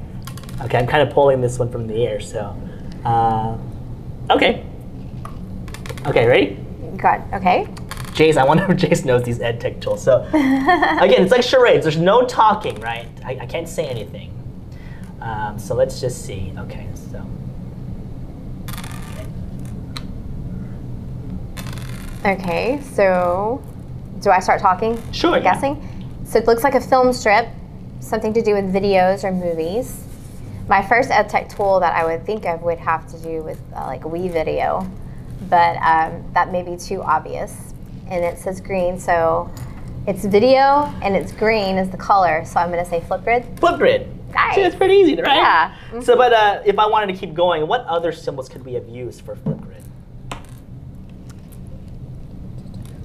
Okay, 0.62 0.78
I'm 0.78 0.88
kind 0.88 1.08
of 1.08 1.14
pulling 1.14 1.42
this 1.42 1.60
one 1.60 1.70
from 1.70 1.88
the 1.88 2.06
air, 2.06 2.20
so 2.20 2.56
uh, 3.06 3.58
okay. 4.32 4.66
Okay, 6.06 6.26
ready? 6.26 6.58
Good. 6.98 7.22
Okay. 7.34 7.68
Jace, 8.14 8.38
I 8.38 8.46
wonder 8.46 8.64
if 8.72 8.78
Jace 8.78 9.06
knows 9.06 9.24
these 9.24 9.40
ed 9.42 9.60
tech 9.62 9.80
tools. 9.82 10.04
So 10.04 10.24
again, 10.30 11.22
it's 11.22 11.32
like 11.32 11.44
charades. 11.44 11.84
There's 11.84 11.98
no 11.98 12.26
talking, 12.26 12.80
right? 12.80 13.08
I, 13.24 13.38
I 13.42 13.46
can't 13.46 13.70
say 13.70 13.86
anything. 13.88 14.34
Um, 15.22 15.60
so 15.60 15.76
let's 15.76 16.00
just 16.02 16.26
see. 16.26 16.54
Okay, 16.58 16.88
so. 17.12 17.24
Okay. 22.28 22.82
So, 22.82 23.64
do 24.20 24.30
I 24.30 24.40
start 24.40 24.60
talking? 24.60 25.02
Sure, 25.14 25.38
yeah. 25.38 25.44
Guessing. 25.44 26.22
So 26.26 26.40
it 26.40 26.46
looks 26.46 26.64
like 26.64 26.76
a 26.76 26.82
film 26.82 27.14
strip, 27.14 27.48
something 28.02 28.34
to 28.34 28.42
do 28.42 28.54
with 28.54 28.66
videos 28.74 29.24
or 29.24 29.32
movies. 29.32 30.04
My 30.68 30.86
first 30.86 31.10
ed 31.10 31.30
tech 31.30 31.48
tool 31.48 31.80
that 31.80 31.94
I 31.94 32.04
would 32.04 32.26
think 32.26 32.46
of 32.46 32.62
would 32.64 32.80
have 32.80 33.10
to 33.12 33.20
do 33.20 33.42
with 33.44 33.62
uh, 33.74 33.86
like 33.86 34.02
WeVideo, 34.02 34.90
but 35.50 35.78
um, 35.78 36.30
that 36.34 36.52
may 36.52 36.64
be 36.64 36.76
too 36.76 37.02
obvious. 37.02 37.74
And 38.10 38.26
it 38.26 38.38
says 38.38 38.60
green, 38.60 39.00
so 39.00 39.50
it's 40.06 40.26
video 40.26 40.94
and 41.02 41.16
it's 41.16 41.32
green 41.32 41.78
is 41.78 41.90
the 41.90 41.98
color. 41.98 42.44
So 42.44 42.60
I'm 42.60 42.70
going 42.70 42.84
to 42.84 42.90
say 42.90 43.00
Flipgrid. 43.00 43.56
Flipgrid. 43.56 44.34
Nice. 44.34 44.56
See, 44.56 44.62
it's 44.62 44.76
pretty 44.76 44.96
easy, 44.96 45.16
right? 45.16 45.38
Yeah. 45.38 46.02
So, 46.02 46.18
but 46.18 46.34
uh, 46.34 46.62
if 46.66 46.78
I 46.78 46.88
wanted 46.88 47.14
to 47.14 47.18
keep 47.18 47.34
going, 47.34 47.66
what 47.68 47.86
other 47.86 48.12
symbols 48.12 48.50
could 48.50 48.66
we 48.66 48.74
have 48.74 48.90
used 48.90 49.22
for 49.22 49.36
Flipgrid? 49.38 49.77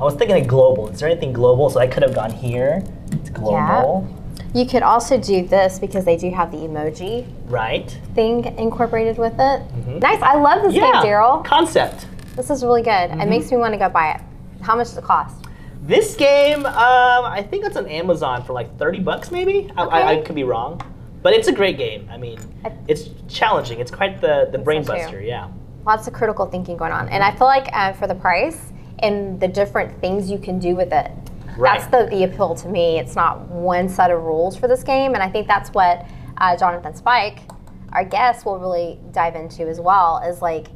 I 0.02 0.04
was 0.04 0.14
thinking 0.16 0.40
of 0.40 0.49
global. 0.49 0.88
Is 0.88 0.99
there 0.99 1.09
anything 1.09 1.32
global? 1.32 1.71
So 1.71 1.78
I 1.78 1.87
could 1.87 2.02
have 2.02 2.12
gone 2.12 2.32
here. 2.32 2.82
It's 3.12 3.30
global, 3.30 4.09
Yeah. 4.11 4.52
You 4.61 4.66
could 4.66 4.82
also 4.82 5.16
do 5.16 5.47
this 5.47 5.78
because 5.78 6.04
they 6.04 6.16
do 6.16 6.28
have 6.32 6.50
the 6.50 6.56
emoji 6.59 7.25
right? 7.47 7.88
thing 8.16 8.44
incorporated 8.59 9.16
with 9.16 9.35
it. 9.38 9.62
Nice. 10.00 10.21
I 10.21 10.35
love 10.35 10.62
this 10.62 10.75
Mm-hmm. 10.75 10.85
Yeah. 10.85 11.02
game, 11.04 11.12
Daryl. 11.12 11.44
Concept. 11.44 12.06
This 12.35 12.50
is 12.50 12.64
really 12.64 12.82
good. 12.82 12.90
Mm-hmm. 12.90 13.21
It 13.21 13.28
makes 13.28 13.49
me 13.52 13.59
want 13.59 13.75
to 13.75 13.78
go 13.78 13.88
buy 13.88 14.14
it. 14.14 14.21
How 14.61 14.75
much 14.75 14.88
does 14.88 14.99
it 14.99 15.04
cost? 15.04 15.37
This 15.82 16.16
game, 16.16 16.66
um, 16.66 16.75
I 17.25 17.47
think 17.49 17.64
it's 17.64 17.76
on 17.76 17.87
Amazon 17.87 18.42
for 18.42 18.54
like 18.54 18.76
30 18.78 18.99
bucks, 19.00 19.30
maybe. 19.30 19.71
I, 19.76 19.85
I, 19.85 20.11
I 20.14 20.21
could 20.23 20.35
be 20.35 20.42
wrong, 20.44 20.80
but 21.23 21.32
it's 21.32 21.47
a 21.47 21.52
great 21.52 21.78
game. 21.78 22.09
I 22.11 22.16
mean, 22.16 22.40
I- 22.64 22.73
it's 22.88 23.11
challenging. 23.28 23.78
It's 23.78 23.90
quite 23.92 24.21
the 24.21 24.49
the 24.50 24.59
brain 24.59 24.82
so, 24.82 24.94
buster. 24.94 25.21
Yeah. 25.23 25.49
Lots 25.87 26.09
of 26.09 26.12
critical 26.12 26.47
thinking 26.47 26.76
going 26.76 26.92
on. 26.92 27.09
And 27.09 27.23
I 27.23 27.30
feel 27.30 27.47
like 27.47 27.68
uh, 27.73 27.92
for 27.92 28.06
the 28.09 28.14
price 28.14 28.72
and 29.02 29.40
the 29.40 29.49
different 29.49 30.00
things 30.00 30.30
you 30.30 30.38
can 30.38 30.59
do 30.59 30.75
with 30.76 30.92
it, 30.92 31.11
Right. 31.56 31.78
that's 31.78 31.90
the, 31.90 32.06
the 32.14 32.25
appeal 32.25 32.54
to 32.54 32.68
me. 32.68 32.99
It's 32.99 33.14
not 33.14 33.40
one 33.49 33.88
set 33.88 34.11
of 34.11 34.23
rules 34.23 34.56
for 34.56 34.68
this 34.68 34.82
game. 34.82 35.14
And 35.14 35.23
I 35.23 35.28
think 35.28 35.47
that's 35.47 35.71
what 35.71 36.06
uh, 36.38 36.56
Jonathan 36.56 36.94
Spike, 36.94 37.40
our 37.92 38.04
guest, 38.04 38.47
will 38.47 38.59
really 38.59 38.99
dive 39.11 39.35
into 39.37 39.68
as 39.68 39.78
well 39.80 40.23
is 40.26 40.40
like 40.40 40.68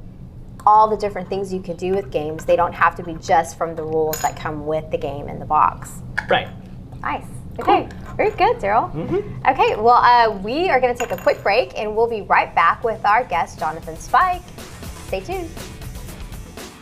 all 0.66 0.88
the 0.88 0.96
different 0.96 1.28
things 1.28 1.52
you 1.54 1.60
can 1.62 1.76
do 1.76 1.92
with 1.92 2.10
games. 2.10 2.44
They 2.44 2.56
don't 2.56 2.74
have 2.74 2.94
to 2.96 3.02
be 3.02 3.14
just 3.14 3.56
from 3.56 3.74
the 3.74 3.84
rules 3.84 4.20
that 4.20 4.36
come 4.36 4.66
with 4.66 4.90
the 4.90 4.98
game 4.98 5.28
in 5.28 5.38
the 5.38 5.46
box. 5.46 5.92
Right. 6.28 6.48
Nice. 7.00 7.24
Okay, 7.58 7.88
very 8.18 8.30
good, 8.32 8.58
Daryl. 8.58 8.92
Okay, 9.48 9.76
well, 9.76 9.94
uh, 9.94 10.30
we 10.42 10.68
are 10.68 10.78
going 10.78 10.94
to 10.94 10.98
take 11.00 11.10
a 11.10 11.22
quick 11.22 11.42
break 11.42 11.72
and 11.78 11.96
we'll 11.96 12.06
be 12.06 12.20
right 12.20 12.54
back 12.54 12.84
with 12.84 13.02
our 13.06 13.24
guest, 13.24 13.58
Jonathan 13.58 13.96
Spike. 13.96 14.42
Stay 15.06 15.20
tuned. 15.20 15.48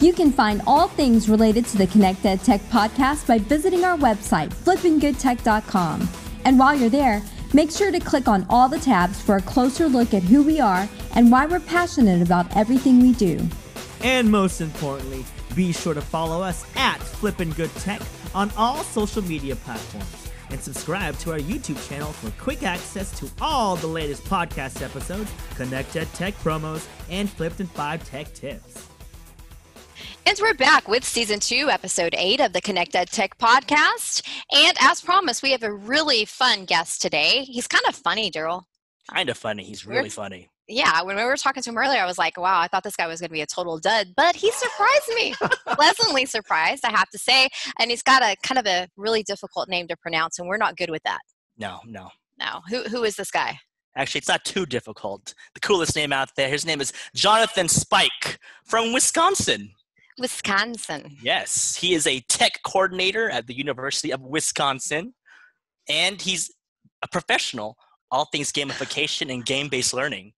You 0.05 0.13
can 0.13 0.33
find 0.33 0.61
all 0.67 0.87
things 0.87 1.31
related 1.31 1.65
to 1.65 1.79
the 1.79 1.87
Connect 1.87 2.27
Ed 2.27 2.45
Tech 2.45 2.61
podcast 2.65 3.27
by 3.27 3.39
visiting 3.39 3.87
our 3.87 3.97
website, 3.97 4.51
flippinggoodtech.com. 4.51 6.07
And 6.45 6.59
while 6.59 6.75
you're 6.75 6.91
there, 6.91 7.23
make 7.55 7.71
sure 7.71 7.91
to 7.91 7.99
click 8.01 8.29
on 8.29 8.45
all 8.51 8.69
the 8.69 8.79
tabs 8.79 9.19
for 9.23 9.37
a 9.37 9.41
closer 9.41 9.89
look 9.89 10.13
at 10.13 10.23
who 10.23 10.43
we 10.43 10.61
are 10.61 10.87
and 11.15 11.33
why 11.33 11.47
we're 11.47 11.59
passionate 11.59 12.21
about 12.21 12.55
everything 12.55 13.01
we 13.01 13.13
do. 13.15 13.41
And 14.03 14.31
most 14.31 14.61
importantly, 14.61 15.25
be 15.55 15.73
sure 15.73 15.95
to 15.95 16.03
follow 16.03 16.43
us 16.43 16.67
at 16.77 16.99
Flippin' 16.99 17.53
Good 17.53 17.75
Tech 17.77 18.03
on 18.35 18.51
all 18.59 18.85
social 18.85 19.23
media 19.23 19.57
platforms. 19.57 20.29
And 20.51 20.61
subscribe 20.61 21.17
to 21.21 21.33
our 21.33 21.39
YouTube 21.39 21.83
channel 21.89 22.13
for 22.13 22.31
quick 22.33 22.63
access 22.63 23.19
to 23.21 23.31
all 23.41 23.77
the 23.77 23.87
latest 23.87 24.25
podcast 24.25 24.83
episodes, 24.83 25.33
Connect 25.55 25.97
Ed 25.97 26.13
Tech 26.13 26.35
promos, 26.41 26.87
and 27.09 27.31
Flipped 27.31 27.61
in 27.61 27.69
5 27.69 28.07
tech 28.07 28.35
tips. 28.35 28.91
And 30.27 30.39
we're 30.41 30.55
back 30.55 30.89
with 30.89 31.05
season 31.05 31.39
two, 31.39 31.69
episode 31.71 32.15
eight 32.17 32.41
of 32.41 32.55
the 32.55 32.63
Connect 32.63 32.95
Ed 32.95 33.11
Tech 33.11 33.37
podcast. 33.37 34.27
And 34.51 34.75
as 34.81 35.03
promised, 35.03 35.43
we 35.43 35.51
have 35.51 35.63
a 35.63 35.73
really 35.73 36.25
fun 36.25 36.65
guest 36.65 37.03
today. 37.03 37.45
He's 37.45 37.69
kind 37.69 37.85
of 37.87 37.95
funny, 37.95 38.31
Daryl. 38.31 38.63
Kind 39.13 39.29
of 39.29 39.37
funny. 39.37 39.65
He's 39.65 39.87
really 39.87 40.09
funny. 40.09 40.49
Yeah, 40.67 41.03
when 41.03 41.17
we 41.17 41.25
were 41.25 41.37
talking 41.37 41.63
to 41.63 41.69
him 41.69 41.77
earlier, 41.77 42.01
I 42.01 42.07
was 42.07 42.17
like, 42.17 42.39
wow, 42.39 42.59
I 42.59 42.69
thought 42.69 42.85
this 42.85 42.97
guy 42.97 43.07
was 43.07 43.21
going 43.21 43.29
to 43.29 43.35
be 43.35 43.43
a 43.43 43.47
total 43.47 43.79
dud, 43.79 44.15
but 44.17 44.35
he 44.35 44.51
surprised 44.51 45.09
me. 45.15 45.35
Pleasantly 45.75 46.25
surprised, 46.25 46.87
I 46.87 46.91
have 46.91 47.11
to 47.11 47.19
say. 47.19 47.51
And 47.79 47.91
he's 47.91 48.03
got 48.03 48.23
a 48.23 48.35
kind 48.43 48.59
of 48.59 48.67
a 48.67 48.89
really 48.97 49.23
difficult 49.23 49.69
name 49.69 49.87
to 49.89 49.97
pronounce, 49.97 50.39
and 50.39 50.49
we're 50.49 50.57
not 50.57 50.79
good 50.79 50.89
with 50.91 51.03
that. 51.05 51.21
No, 51.59 51.81
no. 51.87 52.09
No. 52.41 52.63
Who, 52.71 52.85
who 52.85 53.05
is 53.05 53.17
this 53.17 53.31
guy? 53.31 53.59
Actually, 53.95 54.21
it's 54.21 54.29
not 54.29 54.45
too 54.47 54.65
difficult. 54.65 55.35
The 55.53 55.61
coolest 55.61 55.95
name 55.95 56.15
out 56.15 56.31
there. 56.35 56.49
His 56.49 56.65
name 56.65 56.81
is 56.81 56.95
Jonathan 57.15 57.69
Spike 57.69 58.39
from 58.65 58.95
Wisconsin. 58.95 59.71
Wisconsin. 60.19 61.17
Yes, 61.23 61.77
he 61.77 61.95
is 61.95 62.07
a 62.07 62.21
tech 62.29 62.61
coordinator 62.65 63.31
at 63.31 63.47
the 63.47 63.57
University 63.57 64.13
of 64.13 64.21
Wisconsin, 64.21 65.15
and 65.89 66.21
he's 66.21 66.51
a 67.03 67.09
professional, 67.09 67.77
all 68.11 68.27
things 68.27 68.53
gamification 68.53 69.33
and 69.33 69.45
game 69.45 69.69
based 69.69 69.93
learning. 69.93 70.33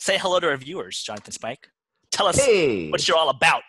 Say 0.00 0.18
hello 0.18 0.40
to 0.40 0.48
our 0.48 0.56
viewers, 0.56 1.00
Jonathan 1.02 1.32
Spike. 1.32 1.68
Tell 2.10 2.26
us 2.26 2.44
Hey. 2.44 2.90
what 2.90 3.06
you're 3.08 3.16
all 3.16 3.30
about. 3.30 3.62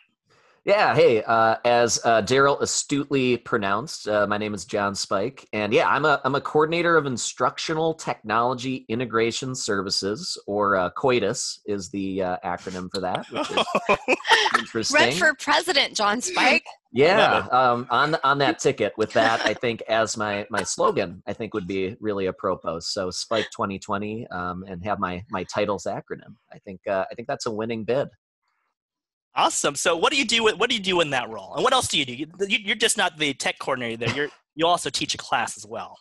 Yeah, 0.66 0.96
hey, 0.96 1.22
uh, 1.22 1.58
as 1.64 2.00
uh, 2.04 2.24
Daryl 2.24 2.60
astutely 2.60 3.38
pronounced, 3.38 4.08
uh, 4.08 4.26
my 4.26 4.40
name 4.40 4.56
is 4.56 4.66
John 4.66 4.96
Spike, 4.96 5.48
and 5.54 5.72
yeah, 5.72 5.88
I'm 5.88 6.06
a 6.06 6.20
I'm 6.26 6.34
a 6.34 6.42
coordinator 6.42 6.98
of 6.98 7.06
instructional 7.06 7.94
technology 7.94 8.84
integration 8.90 9.54
services, 9.54 10.42
or 10.48 10.76
uh, 10.76 10.90
COITUS 10.98 11.60
is 11.68 11.90
the 11.92 12.24
uh, 12.24 12.38
acronym 12.44 12.90
for 12.92 13.00
that, 13.00 13.28
which 13.30 13.52
is 13.52 14.08
interesting. 14.58 15.02
Run 15.02 15.12
for 15.12 15.36
president, 15.36 15.96
John 15.96 16.20
Spike. 16.20 16.66
yeah, 16.92 17.46
um, 17.52 17.86
on 17.92 18.18
on 18.24 18.40
that 18.40 18.58
ticket 18.58 18.94
with 18.98 19.14
that, 19.14 19.46
I 19.46 19.54
think 19.54 19.84
as 19.88 20.18
my 20.18 20.48
my 20.50 20.64
slogan, 20.64 21.22
I 21.28 21.34
think 21.34 21.54
would 21.54 21.68
be 21.68 21.96
really 22.00 22.28
apropos. 22.28 22.80
So 22.80 23.12
Spike 23.12 23.50
2020, 23.52 24.26
um, 24.30 24.64
and 24.68 24.84
have 24.84 24.98
my 24.98 25.24
my 25.30 25.44
titles 25.44 25.84
acronym. 25.88 26.38
I 26.52 26.58
think 26.58 26.82
uh, 26.88 27.06
I 27.12 27.14
think 27.14 27.28
that's 27.28 27.46
a 27.46 27.52
winning 27.52 27.84
bid. 27.84 28.08
Awesome. 29.36 29.76
So, 29.76 29.98
what 29.98 30.12
do 30.12 30.18
you 30.18 30.26
do? 30.26 30.44
With, 30.44 30.58
what 30.58 30.70
do 30.70 30.76
you 30.76 30.82
do 30.82 31.02
in 31.02 31.10
that 31.10 31.30
role? 31.30 31.54
And 31.56 31.64
what 31.64 31.74
else 31.74 31.88
do 31.88 32.00
you 32.00 32.06
do? 32.06 32.14
You, 32.14 32.28
you're 32.48 32.76
just 32.76 32.98
not 32.98 33.18
the 33.18 33.34
tech 33.34 33.60
coordinator 33.60 33.98
there. 34.06 34.16
You're 34.16 34.30
you 34.56 34.66
also 34.66 34.90
teach 34.90 35.14
a 35.14 35.18
class 35.18 35.58
as 35.58 35.66
well. 35.66 35.98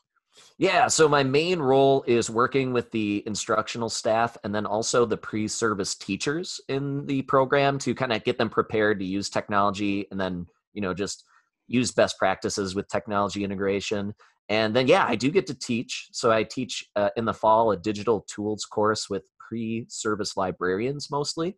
Yeah, 0.57 0.87
so 0.87 1.09
my 1.09 1.25
main 1.25 1.59
role 1.59 2.05
is 2.07 2.31
working 2.31 2.73
with 2.73 2.91
the 2.93 3.25
instructional 3.27 3.89
staff 3.89 4.37
and 4.45 4.55
then 4.55 4.67
also 4.67 5.05
the 5.05 5.17
pre 5.17 5.49
service 5.49 5.97
teachers 5.97 6.61
in 6.69 7.05
the 7.07 7.23
program 7.23 7.79
to 7.81 7.95
kind 7.95 8.13
of 8.13 8.23
get 8.23 8.39
them 8.39 8.49
prepared 8.49 9.01
to 9.01 9.05
use 9.05 9.29
technology 9.29 10.07
and 10.11 10.21
then, 10.21 10.47
you 10.73 10.81
know, 10.81 10.95
just 10.95 11.25
use 11.67 11.91
best 11.91 12.19
practices 12.19 12.75
with 12.75 12.89
technology 12.89 13.43
integration. 13.43 14.15
And 14.49 14.77
then, 14.77 14.87
yeah, 14.87 15.05
I 15.09 15.17
do 15.17 15.31
get 15.31 15.47
to 15.49 15.55
teach. 15.55 16.09
So 16.13 16.31
I 16.31 16.45
teach 16.45 16.85
uh, 16.95 17.11
in 17.17 17.25
the 17.25 17.35
fall 17.35 17.73
a 17.73 17.77
digital 17.77 18.25
tools 18.29 18.65
course 18.65 19.11
with 19.11 19.25
pre 19.39 19.87
service 19.89 20.37
librarians 20.37 21.11
mostly. 21.11 21.57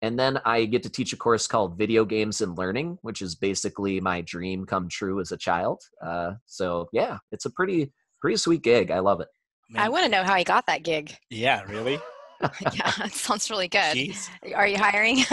And 0.00 0.18
then 0.18 0.38
I 0.44 0.64
get 0.64 0.82
to 0.84 0.90
teach 0.90 1.12
a 1.12 1.16
course 1.16 1.46
called 1.46 1.76
Video 1.76 2.04
Games 2.04 2.40
and 2.40 2.56
Learning, 2.56 2.98
which 3.02 3.20
is 3.20 3.34
basically 3.34 4.00
my 4.00 4.20
dream 4.20 4.64
come 4.64 4.88
true 4.88 5.20
as 5.20 5.32
a 5.32 5.36
child. 5.36 5.82
Uh, 6.04 6.34
so, 6.46 6.88
yeah, 6.92 7.18
it's 7.32 7.46
a 7.46 7.50
pretty 7.50 7.92
pretty 8.20 8.36
sweet 8.36 8.62
gig. 8.62 8.90
I 8.90 9.00
love 9.00 9.20
it. 9.20 9.28
Man. 9.70 9.82
I 9.82 9.88
want 9.88 10.04
to 10.04 10.10
know 10.10 10.22
how 10.22 10.36
he 10.36 10.44
got 10.44 10.66
that 10.66 10.82
gig. 10.82 11.16
Yeah, 11.30 11.62
really? 11.64 12.00
yeah, 12.72 12.92
it 13.04 13.12
sounds 13.12 13.50
really 13.50 13.68
good. 13.68 13.96
Jeez. 13.96 14.28
Are 14.54 14.66
you 14.66 14.78
hiring? 14.78 15.24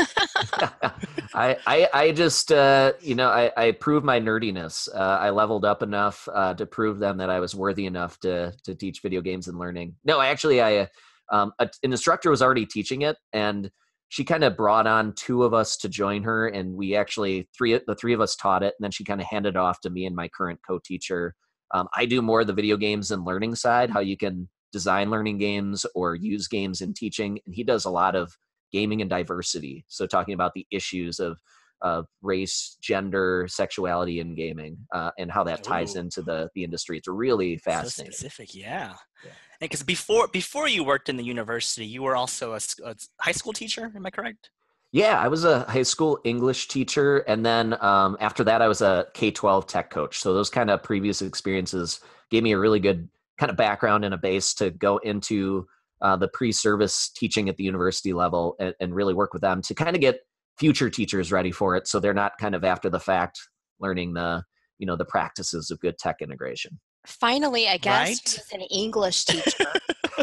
I, 1.33 1.57
I, 1.67 1.89
I 1.93 2.11
just 2.11 2.51
uh, 2.51 2.93
you 3.01 3.15
know 3.15 3.29
I, 3.29 3.51
I 3.55 3.71
proved 3.71 4.05
my 4.05 4.19
nerdiness. 4.19 4.89
Uh, 4.93 5.17
I 5.19 5.29
leveled 5.29 5.65
up 5.65 5.83
enough 5.83 6.27
uh, 6.33 6.53
to 6.55 6.65
prove 6.65 6.99
them 6.99 7.17
that 7.17 7.29
I 7.29 7.39
was 7.39 7.55
worthy 7.55 7.85
enough 7.85 8.19
to 8.21 8.53
to 8.63 8.75
teach 8.75 9.01
video 9.01 9.21
games 9.21 9.47
and 9.47 9.59
learning. 9.59 9.95
No, 10.03 10.19
actually, 10.19 10.61
I 10.61 10.89
um, 11.31 11.53
a, 11.59 11.69
an 11.83 11.91
instructor 11.91 12.29
was 12.29 12.41
already 12.41 12.65
teaching 12.65 13.03
it, 13.03 13.17
and 13.33 13.69
she 14.15 14.23
kind 14.23 14.45
of 14.45 14.55
brought 14.55 14.87
on 14.87 15.13
two 15.13 15.43
of 15.43 15.53
us 15.53 15.75
to 15.77 15.89
join 15.89 16.23
her, 16.23 16.47
and 16.47 16.75
we 16.75 16.95
actually 16.95 17.49
three 17.57 17.79
the 17.85 17.95
three 17.95 18.13
of 18.13 18.21
us 18.21 18.35
taught 18.35 18.63
it, 18.63 18.73
and 18.77 18.83
then 18.83 18.91
she 18.91 19.03
kind 19.03 19.19
of 19.19 19.27
handed 19.27 19.55
it 19.55 19.57
off 19.57 19.81
to 19.81 19.89
me 19.89 20.05
and 20.05 20.15
my 20.15 20.29
current 20.29 20.59
co-teacher 20.67 21.35
um, 21.73 21.87
I 21.95 22.05
do 22.05 22.21
more 22.21 22.41
of 22.41 22.47
the 22.47 22.53
video 22.53 22.77
games 22.77 23.11
and 23.11 23.25
learning 23.25 23.55
side, 23.55 23.89
how 23.89 23.99
you 23.99 24.17
can 24.17 24.47
design 24.71 25.09
learning 25.09 25.37
games 25.37 25.85
or 25.95 26.15
use 26.15 26.47
games 26.47 26.81
in 26.81 26.93
teaching. 26.93 27.39
And 27.45 27.55
he 27.55 27.63
does 27.63 27.85
a 27.85 27.89
lot 27.89 28.15
of 28.15 28.31
gaming 28.71 29.01
and 29.01 29.09
diversity. 29.09 29.85
So 29.87 30.05
talking 30.05 30.33
about 30.33 30.53
the 30.53 30.65
issues 30.71 31.19
of 31.19 31.37
of 31.81 32.05
race, 32.21 32.77
gender, 32.81 33.45
sexuality 33.49 34.21
in 34.21 34.33
gaming, 34.33 34.77
uh, 34.93 35.11
and 35.19 35.29
how 35.29 35.43
that 35.43 35.61
ties 35.61 35.95
Ooh. 35.95 35.99
into 35.99 36.21
the 36.21 36.49
the 36.55 36.63
industry. 36.63 36.97
It's 36.97 37.07
really 37.07 37.57
fascinating. 37.57 38.13
So 38.13 38.27
specific, 38.27 38.55
yeah. 38.55 38.93
yeah. 39.23 39.31
And 39.61 39.69
because 39.69 39.83
before 39.83 40.27
before 40.27 40.67
you 40.67 40.83
worked 40.83 41.09
in 41.09 41.17
the 41.17 41.23
university, 41.23 41.85
you 41.85 42.03
were 42.03 42.15
also 42.15 42.53
a, 42.53 42.59
a 42.83 42.95
high 43.19 43.31
school 43.31 43.53
teacher. 43.53 43.91
Am 43.95 44.05
I 44.05 44.09
correct? 44.09 44.49
Yeah, 44.91 45.19
I 45.19 45.27
was 45.27 45.43
a 45.43 45.63
high 45.63 45.83
school 45.83 46.19
English 46.23 46.69
teacher, 46.69 47.17
and 47.27 47.45
then 47.45 47.75
um, 47.83 48.15
after 48.21 48.43
that, 48.45 48.61
I 48.61 48.67
was 48.67 48.81
a 48.81 49.07
K 49.13 49.31
twelve 49.31 49.67
tech 49.67 49.89
coach. 49.89 50.19
So 50.19 50.33
those 50.33 50.49
kind 50.49 50.69
of 50.69 50.83
previous 50.83 51.21
experiences 51.21 51.99
gave 52.29 52.43
me 52.43 52.53
a 52.53 52.59
really 52.59 52.79
good 52.79 53.09
kind 53.37 53.49
of 53.49 53.57
background 53.57 54.05
and 54.05 54.13
a 54.13 54.17
base 54.17 54.53
to 54.55 54.71
go 54.71 54.97
into 54.99 55.67
uh, 56.01 56.15
the 56.15 56.29
pre-service 56.29 57.09
teaching 57.09 57.49
at 57.49 57.57
the 57.57 57.63
university 57.63 58.13
level 58.13 58.55
and, 58.59 58.73
and 58.79 58.95
really 58.95 59.13
work 59.13 59.33
with 59.33 59.41
them 59.41 59.61
to 59.61 59.73
kind 59.73 59.95
of 59.95 60.01
get 60.01 60.21
future 60.57 60.89
teachers 60.89 61.31
ready 61.31 61.51
for 61.51 61.75
it, 61.75 61.87
so 61.87 61.99
they're 61.99 62.13
not 62.13 62.37
kind 62.39 62.55
of 62.55 62.63
after 62.63 62.89
the 62.89 62.99
fact 62.99 63.39
learning 63.79 64.13
the 64.13 64.43
you 64.77 64.85
know 64.87 64.95
the 64.95 65.03
practices 65.05 65.71
of 65.71 65.79
good 65.79 65.97
tech 65.97 66.21
integration. 66.21 66.79
Finally, 67.05 67.67
a 67.67 67.77
guest 67.77 68.39
right? 68.51 68.61
an 68.61 68.67
English 68.67 69.25
teacher 69.25 69.71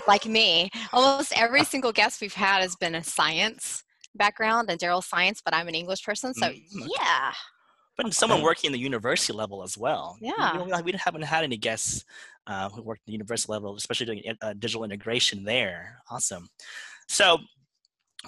like 0.07 0.27
me. 0.27 0.71
Almost 0.93 1.33
every 1.37 1.65
single 1.73 1.93
guest 1.93 2.21
we've 2.21 2.35
had 2.35 2.61
has 2.61 2.77
been 2.77 2.95
a 2.95 3.05
science 3.05 3.85
background 4.15 4.71
and 4.71 4.79
Daryl 4.79 5.03
science, 5.03 5.41
but 5.45 5.55
I'm 5.55 5.69
an 5.69 5.75
English 5.75 6.05
person. 6.05 6.35
So 6.35 6.49
mm-hmm. 6.49 6.89
yeah. 6.99 7.33
But 7.97 8.15
someone 8.15 8.43
working 8.43 8.69
in 8.69 8.73
the 8.73 8.79
university 8.79 9.33
level 9.33 9.63
as 9.63 9.77
well. 9.77 10.17
Yeah. 10.21 10.59
You 10.59 10.67
know, 10.67 10.81
we 10.83 10.93
haven't 10.93 11.23
had 11.23 11.45
any 11.45 11.59
guests 11.59 12.05
uh, 12.47 12.69
who 12.71 12.83
worked 12.83 13.03
at 13.03 13.07
the 13.07 13.13
university 13.13 13.53
level, 13.53 13.77
especially 13.77 14.07
doing 14.07 14.23
uh, 14.41 14.55
digital 14.55 14.85
integration 14.85 15.45
there. 15.45 15.99
Awesome. 16.11 16.49
So 17.09 17.39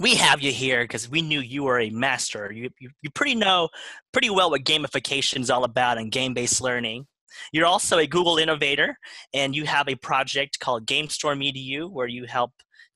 we 0.01 0.17
have 0.17 0.43
you 0.43 0.53
here 0.53 0.83
because 0.83 1.09
we 1.09 1.23
knew 1.23 1.41
you 1.41 1.65
were 1.65 1.81
a 1.81 1.91
master. 1.91 2.53
You, 2.53 2.69
you, 2.79 2.91
you 3.01 3.11
pretty 3.11 3.35
know 3.35 3.69
pretty 4.13 4.31
well 4.31 4.51
what 4.51 4.65
gamification 4.65 5.41
is 5.41 5.51
all 5.51 5.65
about 5.65 5.99
and 5.99 6.13
game-based 6.13 6.61
learning. 6.61 7.07
You're 7.53 7.67
also 7.67 7.99
a 7.99 8.07
Google 8.07 8.39
innovator, 8.39 8.99
and 9.33 9.55
you 9.55 9.65
have 9.65 9.89
a 9.89 9.95
project 9.97 10.59
called 10.61 10.87
GameStorm 10.87 11.43
EDU 11.43 11.91
where 11.91 12.07
you 12.07 12.27
help 12.27 12.53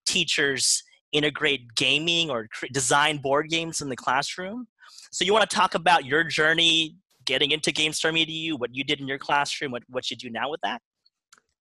teachers 0.06 0.82
integrate 1.12 1.74
gaming 1.74 2.30
or 2.30 2.48
design 2.72 3.18
board 3.18 3.48
games 3.48 3.80
in 3.80 3.88
the 3.88 3.96
classroom. 3.96 4.66
So 5.10 5.24
you 5.24 5.32
want 5.32 5.48
to 5.48 5.54
talk 5.54 5.74
about 5.74 6.04
your 6.04 6.24
journey 6.24 6.96
getting 7.24 7.50
into 7.50 7.70
GameStorm 7.70 8.18
EDU, 8.18 8.58
what 8.58 8.74
you 8.74 8.84
did 8.84 9.00
in 9.00 9.08
your 9.08 9.18
classroom, 9.18 9.70
what, 9.70 9.82
what 9.88 10.10
you 10.10 10.16
do 10.16 10.30
now 10.30 10.50
with 10.50 10.60
that? 10.62 10.80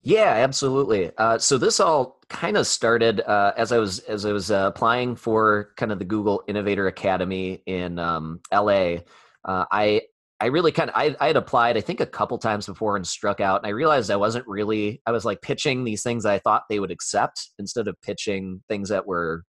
Yeah, 0.04 0.36
absolutely. 0.36 1.12
Uh, 1.18 1.38
so 1.38 1.58
this 1.58 1.80
all 1.80 2.20
kind 2.30 2.56
of 2.56 2.66
started 2.66 3.22
uh, 3.22 3.52
as 3.58 3.74
I 3.74 3.78
was 3.78 4.00
as 4.00 4.26
I 4.26 4.32
was 4.32 4.52
uh, 4.52 4.72
applying 4.74 5.16
for 5.18 5.74
kind 5.76 5.92
of 5.92 6.00
the 6.00 6.06
Google 6.06 6.44
Innovator 6.48 6.88
Academy 6.88 7.62
in 7.66 8.00
um, 8.00 8.40
LA. 8.54 9.00
Uh, 9.44 9.66
I 9.70 10.04
I 10.40 10.48
really 10.48 10.72
kind 10.72 10.90
of 10.90 10.96
I, 10.96 11.16
I 11.20 11.28
had 11.28 11.36
applied 11.36 11.78
I 11.78 11.82
think 11.82 12.00
a 12.00 12.06
couple 12.06 12.38
times 12.38 12.68
before 12.68 12.96
and 12.96 13.08
struck 13.08 13.42
out 13.42 13.62
and 13.62 13.68
I 13.68 13.72
realized 13.72 14.12
I 14.12 14.18
wasn't 14.18 14.48
really 14.48 15.02
I 15.06 15.12
was 15.12 15.26
like 15.26 15.42
pitching 15.42 15.84
these 15.84 16.04
things 16.04 16.26
I 16.26 16.40
thought 16.40 16.64
they 16.70 16.80
would 16.80 16.92
accept 16.92 17.52
instead 17.58 17.88
of 17.88 18.00
pitching 18.02 18.62
things 18.68 18.90
that 18.90 19.08
were 19.08 19.44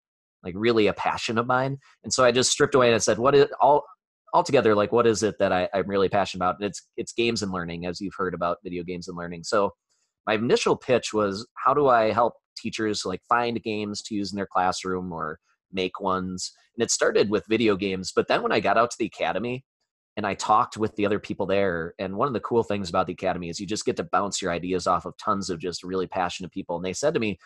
like 0.43 0.53
really 0.55 0.87
a 0.87 0.93
passion 0.93 1.37
of 1.37 1.47
mine 1.47 1.77
and 2.03 2.13
so 2.13 2.23
I 2.23 2.31
just 2.31 2.51
stripped 2.51 2.75
away 2.75 2.87
and 2.87 2.95
I 2.95 2.99
said 2.99 3.19
what 3.19 3.35
is 3.35 3.47
all 3.59 3.83
altogether 4.33 4.75
like 4.75 4.91
what 4.91 5.07
is 5.07 5.23
it 5.23 5.35
that 5.39 5.51
I, 5.51 5.69
I'm 5.73 5.87
really 5.87 6.09
passionate 6.09 6.43
about? 6.43 6.55
And 6.59 6.69
it's 6.69 6.81
it's 6.95 7.13
games 7.13 7.43
and 7.43 7.51
learning 7.51 7.85
as 7.85 7.99
you've 7.99 8.15
heard 8.17 8.33
about 8.33 8.59
video 8.63 8.83
games 8.83 9.07
and 9.07 9.17
learning 9.17 9.43
so 9.43 9.71
my 10.25 10.35
initial 10.35 10.75
pitch 10.75 11.13
was 11.13 11.47
how 11.55 11.73
do 11.73 11.87
I 11.87 12.11
help 12.11 12.33
teachers 12.57 13.05
like 13.05 13.21
find 13.27 13.61
games 13.61 14.01
to 14.03 14.15
use 14.15 14.31
in 14.31 14.37
their 14.37 14.47
classroom 14.47 15.11
or 15.11 15.39
make 15.71 15.99
ones? 15.99 16.53
and 16.77 16.83
it 16.83 16.91
started 16.91 17.29
with 17.29 17.43
video 17.49 17.75
games 17.75 18.13
but 18.15 18.27
then 18.29 18.41
when 18.41 18.53
I 18.53 18.61
got 18.61 18.77
out 18.77 18.91
to 18.91 18.97
the 18.99 19.05
academy 19.05 19.65
and 20.17 20.25
I 20.25 20.33
talked 20.33 20.77
with 20.77 20.95
the 20.95 21.05
other 21.05 21.19
people 21.19 21.45
there. 21.45 21.93
And 21.99 22.17
one 22.17 22.27
of 22.27 22.33
the 22.33 22.39
cool 22.39 22.63
things 22.63 22.89
about 22.89 23.05
the 23.05 23.13
academy 23.13 23.49
is 23.49 23.59
you 23.59 23.67
just 23.67 23.85
get 23.85 23.95
to 23.97 24.03
bounce 24.03 24.41
your 24.41 24.51
ideas 24.51 24.87
off 24.87 25.05
of 25.05 25.15
tons 25.17 25.51
of 25.51 25.59
just 25.59 25.83
really 25.83 26.07
passionate 26.07 26.51
people. 26.51 26.75
And 26.75 26.83
they 26.83 26.93
said 26.93 27.13
to 27.13 27.19
me, 27.19 27.37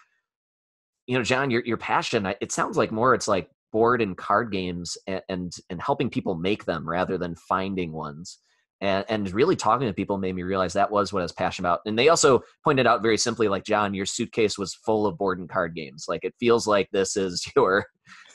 you 1.06 1.18
know, 1.18 1.24
John, 1.24 1.52
your 1.52 1.64
your 1.66 1.78
passion. 1.78 2.34
It 2.40 2.54
sounds 2.54 2.78
like 2.78 2.92
more. 2.92 3.14
It's 3.14 3.28
like 3.28 3.50
board 3.74 4.02
and 4.02 4.16
card 4.16 4.52
games 4.52 4.98
and 5.06 5.22
and, 5.28 5.52
and 5.70 5.82
helping 5.82 6.10
people 6.10 6.36
make 6.36 6.64
them 6.64 6.88
rather 6.88 7.18
than 7.18 7.36
finding 7.36 7.92
ones. 7.92 8.40
And, 8.80 9.06
and 9.10 9.32
really 9.32 9.56
talking 9.56 9.88
to 9.88 9.94
people 9.94 10.18
made 10.18 10.34
me 10.34 10.42
realize 10.42 10.74
that 10.74 10.90
was 10.90 11.14
what 11.14 11.20
I 11.20 11.24
was 11.24 11.34
passionate 11.34 11.68
about. 11.68 11.82
And 11.86 12.00
they 12.00 12.10
also 12.10 12.42
pointed 12.64 12.88
out 12.88 13.04
very 13.04 13.18
simply, 13.18 13.48
like 13.48 13.64
John, 13.64 13.94
your 13.94 14.08
suitcase 14.08 14.58
was 14.58 14.74
full 14.74 15.06
of 15.06 15.20
board 15.20 15.38
and 15.38 15.48
card 15.48 15.76
games. 15.76 16.06
Like 16.08 16.24
it 16.24 16.34
feels 16.40 16.66
like 16.66 16.88
this 16.92 17.16
is 17.16 17.46
your, 17.56 17.86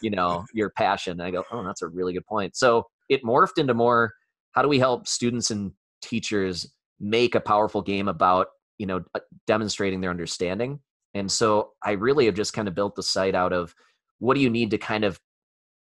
you 0.03 0.11
know, 0.11 0.45
your 0.53 0.71
passion. 0.71 1.13
And 1.13 1.23
I 1.23 1.33
go, 1.33 1.43
oh, 1.51 1.65
that's 1.65 1.83
a 1.83 1.89
really 1.89 2.13
good 2.13 2.27
point. 2.27 2.55
So 2.55 2.85
it 3.09 3.25
morphed 3.25 3.59
into 3.59 3.75
more 3.75 4.13
how 4.57 4.63
do 4.63 4.69
we 4.69 4.79
help 4.79 5.07
students 5.07 5.51
and 5.51 5.73
teachers 6.03 6.67
make 6.99 7.35
a 7.35 7.41
powerful 7.41 7.83
game 7.83 8.09
about 8.09 8.49
you 8.79 8.87
know 8.87 9.05
demonstrating 9.47 10.01
their 10.01 10.11
understanding? 10.11 10.81
And 11.15 11.31
so 11.31 11.71
i 11.83 11.93
really 11.93 12.27
have 12.27 12.35
just 12.35 12.53
kind 12.53 12.69
of 12.69 12.75
built 12.75 12.97
the 12.97 13.03
site 13.03 13.35
out 13.35 13.53
of 13.53 13.75
what 14.19 14.35
do 14.35 14.41
you 14.41 14.51
need 14.51 14.71
to 14.71 14.79
kind 14.79 15.05
of 15.05 15.21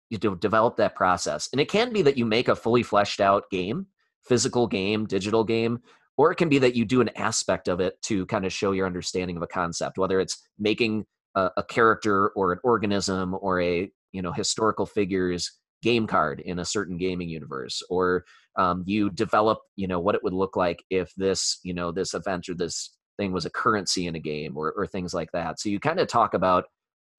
you 0.08 0.18
know, 0.22 0.34
develop 0.34 0.76
that 0.76 0.94
process? 0.94 1.48
And 1.52 1.60
it 1.60 1.68
can 1.68 1.92
be 1.92 2.02
that 2.02 2.16
you 2.16 2.24
make 2.24 2.48
a 2.48 2.54
fully 2.54 2.82
fleshed 2.82 3.20
out 3.20 3.50
game 3.50 3.86
physical 4.26 4.66
game 4.66 5.06
digital 5.06 5.44
game 5.44 5.80
or 6.16 6.32
it 6.32 6.36
can 6.36 6.48
be 6.48 6.58
that 6.58 6.74
you 6.74 6.84
do 6.84 7.00
an 7.00 7.10
aspect 7.16 7.68
of 7.68 7.80
it 7.80 8.00
to 8.02 8.26
kind 8.26 8.44
of 8.44 8.52
show 8.52 8.72
your 8.72 8.86
understanding 8.86 9.36
of 9.36 9.42
a 9.42 9.46
concept 9.46 9.98
whether 9.98 10.18
it's 10.18 10.42
making 10.58 11.04
a, 11.36 11.50
a 11.58 11.62
character 11.62 12.30
or 12.30 12.52
an 12.52 12.58
organism 12.64 13.36
or 13.40 13.60
a 13.60 13.88
you 14.12 14.20
know 14.20 14.32
historical 14.32 14.84
figures 14.84 15.52
game 15.82 16.06
card 16.06 16.40
in 16.40 16.58
a 16.58 16.64
certain 16.64 16.96
gaming 16.96 17.28
universe 17.28 17.82
or 17.88 18.24
um, 18.56 18.82
you 18.86 19.10
develop 19.10 19.58
you 19.76 19.86
know 19.86 20.00
what 20.00 20.14
it 20.14 20.22
would 20.22 20.32
look 20.32 20.56
like 20.56 20.82
if 20.90 21.12
this 21.16 21.58
you 21.62 21.74
know 21.74 21.92
this 21.92 22.14
event 22.14 22.48
or 22.48 22.54
this 22.54 22.96
thing 23.18 23.32
was 23.32 23.46
a 23.46 23.50
currency 23.50 24.06
in 24.06 24.14
a 24.14 24.20
game 24.20 24.56
or, 24.56 24.72
or 24.72 24.86
things 24.86 25.14
like 25.14 25.32
that. 25.32 25.58
So 25.58 25.68
you 25.68 25.80
kind 25.80 26.00
of 26.00 26.08
talk 26.08 26.34
about 26.34 26.64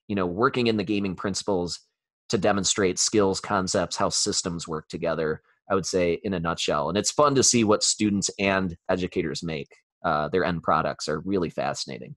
you 0.07 0.15
know 0.15 0.25
working 0.25 0.67
in 0.67 0.77
the 0.77 0.83
gaming 0.83 1.15
principles 1.15 1.79
to 2.29 2.37
demonstrate 2.37 2.99
skills 2.99 3.39
concepts 3.39 3.95
how 3.95 4.09
systems 4.09 4.67
work 4.67 4.89
together 4.89 5.41
i 5.71 5.75
would 5.75 5.85
say 5.85 6.19
in 6.23 6.33
a 6.33 6.39
nutshell. 6.39 6.89
And 6.89 6.97
it's 6.97 7.11
fun 7.11 7.35
to 7.35 7.43
see 7.43 7.63
what 7.63 7.83
students 7.83 8.29
and 8.39 8.75
educators 8.89 9.43
make. 9.43 9.69
Uh, 10.03 10.29
their 10.29 10.45
end 10.45 10.63
products 10.63 11.07
are 11.07 11.19
really 11.21 11.49
fascinating. 11.49 12.15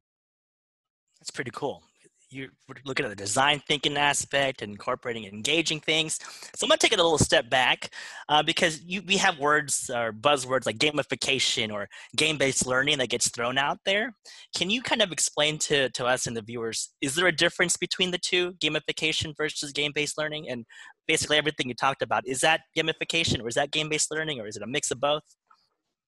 That's 1.21 1.31
pretty 1.31 1.51
cool 1.53 1.83
you're 2.31 2.49
looking 2.85 3.05
at 3.05 3.09
the 3.09 3.17
design 3.17 3.61
thinking 3.67 3.97
aspect 3.97 4.63
and 4.63 4.73
incorporating 4.73 5.25
engaging 5.25 5.81
things. 5.81 6.19
So 6.55 6.65
I'm 6.65 6.69
going 6.69 6.79
to 6.79 6.87
take 6.87 6.93
it 6.93 7.01
a 7.01 7.03
little 7.03 7.19
step 7.19 7.51
back 7.51 7.91
uh, 8.29 8.43
because 8.43 8.81
you, 8.83 9.03
we 9.03 9.17
have 9.17 9.39
words 9.39 9.91
or 9.93 10.13
buzzwords 10.13 10.67
like 10.67 10.79
gamification 10.79 11.73
or 11.73 11.89
game-based 12.17 12.67
learning 12.67 12.99
that 12.99 13.09
gets 13.09 13.29
thrown 13.31 13.59
out 13.59 13.79
there. 13.85 14.15
Can 14.57 14.71
you 14.71 14.83
kind 14.83 15.03
of 15.03 15.13
explain 15.13 15.59
to, 15.59 15.91
to 15.91 16.07
us 16.07 16.27
and 16.27 16.37
the 16.37 16.43
viewers, 16.43 16.91
is 17.01 17.15
there 17.15 17.27
a 17.27 17.33
difference 17.33 17.77
between 17.77 18.11
the 18.11 18.19
two, 18.19 18.53
gamification 18.55 19.37
versus 19.37 19.73
game-based 19.73 20.17
learning? 20.17 20.49
And 20.49 20.65
basically 21.09 21.37
everything 21.37 21.69
you 21.69 21.75
talked 21.75 22.03
about, 22.03 22.27
is 22.27 22.41
that 22.41 22.61
gamification 22.77 23.43
or 23.43 23.49
is 23.49 23.55
that 23.55 23.73
game-based 23.73 24.11
learning 24.11 24.41
or 24.41 24.47
is 24.47 24.57
it 24.57 24.63
a 24.63 24.67
mix 24.67 24.91
of 24.91 25.01
both? 25.01 25.23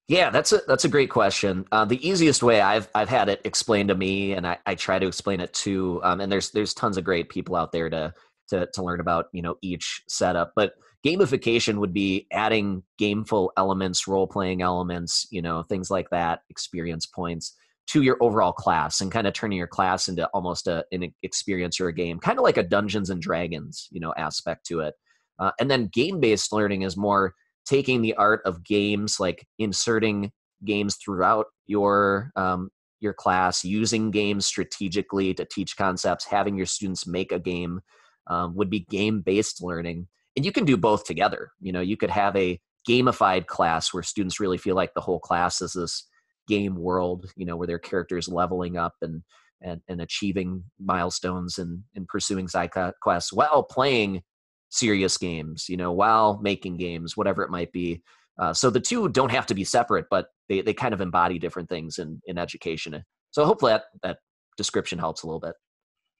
Yeah, 0.09 0.31
that's 0.31 0.53
a 0.53 0.61
that's 0.67 0.85
a 0.85 0.89
great 0.89 1.11
question. 1.11 1.65
Uh, 1.73 1.85
the 1.85 2.07
easiest 2.07 2.43
way 2.43 2.61
I've 2.61 2.89
I've 2.95 3.09
had 3.09 3.29
it 3.29 3.41
explained 3.45 3.89
to 3.89 3.95
me, 3.95 4.33
and 4.33 4.47
I, 4.47 4.59
I 4.67 4.75
try 4.75 4.99
to 4.99 5.07
explain 5.07 5.41
it 5.41 5.53
to, 5.55 6.01
um, 6.03 6.21
and 6.21 6.31
there's 6.31 6.51
there's 6.51 6.75
tons 6.75 6.97
of 6.97 7.05
great 7.05 7.29
people 7.29 7.57
out 7.57 7.73
there 7.73 7.89
to 7.89 8.13
to 8.49 8.67
to 8.75 8.83
learn 8.83 9.01
about 9.01 9.27
you 9.33 9.43
know 9.43 9.57
each 9.63 10.03
setup. 10.09 10.53
But 10.57 10.75
gamification 11.07 11.79
would 11.79 11.95
be 11.95 12.27
adding 12.33 12.83
gameful 13.01 13.51
elements, 13.57 14.07
role 14.09 14.27
playing 14.27 14.61
elements, 14.61 15.27
you 15.31 15.41
know 15.41 15.63
things 15.63 15.91
like 15.91 16.11
that, 16.11 16.41
experience 16.51 17.07
points 17.07 17.57
to 17.89 18.03
your 18.03 18.17
overall 18.21 18.53
class, 18.53 19.01
and 19.01 19.11
kind 19.11 19.27
of 19.27 19.33
turning 19.35 19.59
your 19.59 19.67
class 19.69 20.09
into 20.09 20.27
almost 20.35 20.67
a, 20.67 20.85
an 20.93 21.13
experience 21.23 21.81
or 21.81 21.89
a 21.89 21.95
game, 21.95 22.19
kind 22.19 22.39
of 22.39 22.43
like 22.43 22.57
a 22.57 22.63
Dungeons 22.63 23.09
and 23.09 23.23
Dragons 23.23 23.89
you 23.93 24.01
know 24.01 24.13
aspect 24.19 24.67
to 24.67 24.81
it. 24.81 24.95
Uh, 25.39 25.53
and 25.61 25.71
then 25.71 25.87
game 25.93 26.21
based 26.21 26.53
learning 26.53 26.83
is 26.83 26.97
more 26.97 27.35
taking 27.67 28.03
the 28.03 28.15
art 28.15 28.41
of 28.45 28.65
games, 28.65 29.19
like 29.21 29.47
inserting 29.59 30.33
games 30.65 30.97
throughout 30.97 31.47
your 31.67 32.31
um, 32.37 32.71
your 33.01 33.13
class, 33.13 33.65
using 33.65 34.11
games 34.11 34.47
strategically 34.47 35.35
to 35.35 35.45
teach 35.45 35.77
concepts, 35.77 36.25
having 36.25 36.57
your 36.57 36.67
students 36.67 37.07
make 37.07 37.33
a 37.33 37.39
game 37.39 37.81
um, 38.29 38.55
would 38.55 38.71
be 38.71 38.81
game 38.81 39.21
based 39.21 39.63
learning. 39.63 40.07
And 40.37 40.45
you 40.45 40.53
can 40.53 40.65
do 40.65 40.77
both 40.77 41.05
together. 41.05 41.51
You 41.61 41.73
know, 41.73 41.81
you 41.81 41.97
could 41.97 42.11
have 42.11 42.37
a 42.37 42.61
gamified 42.89 43.47
class 43.47 43.93
where 43.93 44.03
students 44.03 44.41
really 44.41 44.59
feel 44.59 44.77
like 44.77 44.95
the 44.95 45.01
whole 45.01 45.21
class 45.21 45.61
is 45.61 45.73
this 45.73 46.09
game 46.49 46.77
world, 46.77 47.31
you 47.37 47.45
know, 47.45 47.57
where 47.57 47.67
their 47.67 47.79
characters 47.79 48.29
leveling 48.29 48.77
up 48.77 48.95
and 49.03 49.23
and, 49.65 49.81
and 49.89 50.01
achieving 50.01 50.65
milestones 50.81 51.57
and, 51.57 51.85
and 51.95 52.09
pursuing 52.09 52.49
side 52.49 52.71
quests 53.01 53.33
while 53.33 53.63
playing 53.63 54.23
serious 54.73 55.19
games, 55.19 55.69
you 55.69 55.77
know, 55.77 55.93
while 55.93 56.41
making 56.43 56.79
games, 56.79 57.17
whatever 57.17 57.43
it 57.43 57.51
might 57.51 57.71
be. 57.73 58.03
Uh, 58.39 58.53
so 58.53 58.71
the 58.71 58.81
two 58.81 59.09
don't 59.11 59.31
have 59.31 59.47
to 59.47 59.55
be 59.55 59.63
separate, 59.63 60.07
but 60.11 60.29
they, 60.49 60.63
they 60.63 60.73
kind 60.73 60.95
of 60.95 61.01
embody 61.01 61.39
different 61.39 61.69
things 61.69 61.99
in, 61.99 62.21
in 62.27 62.39
education. 62.39 63.05
So 63.31 63.45
hopefully 63.45 63.73
that, 63.73 63.85
that 64.03 64.19
description 64.57 64.99
helps 64.99 65.23
a 65.23 65.27
little 65.27 65.41
bit. 65.41 65.55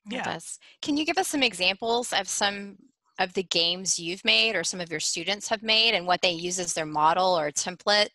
Yeah. 0.09 0.39
Can 0.83 0.97
you 0.97 1.07
give 1.07 1.17
us 1.17 1.29
some 1.29 1.43
examples 1.43 2.13
of 2.13 2.29
some 2.29 2.77
of 3.19 3.33
the 3.33 3.43
games 3.45 3.99
you've 3.99 4.25
made 4.25 4.55
or 4.55 4.65
some 4.65 4.81
of 4.81 4.91
your 4.91 5.01
students 5.01 5.49
have 5.49 5.63
made 5.63 5.95
and 5.95 6.07
what 6.07 6.21
they 6.21 6.33
use 6.33 6.59
as 6.59 6.75
their 6.75 6.87
model 6.87 7.39
or 7.39 7.51
template? 7.51 8.09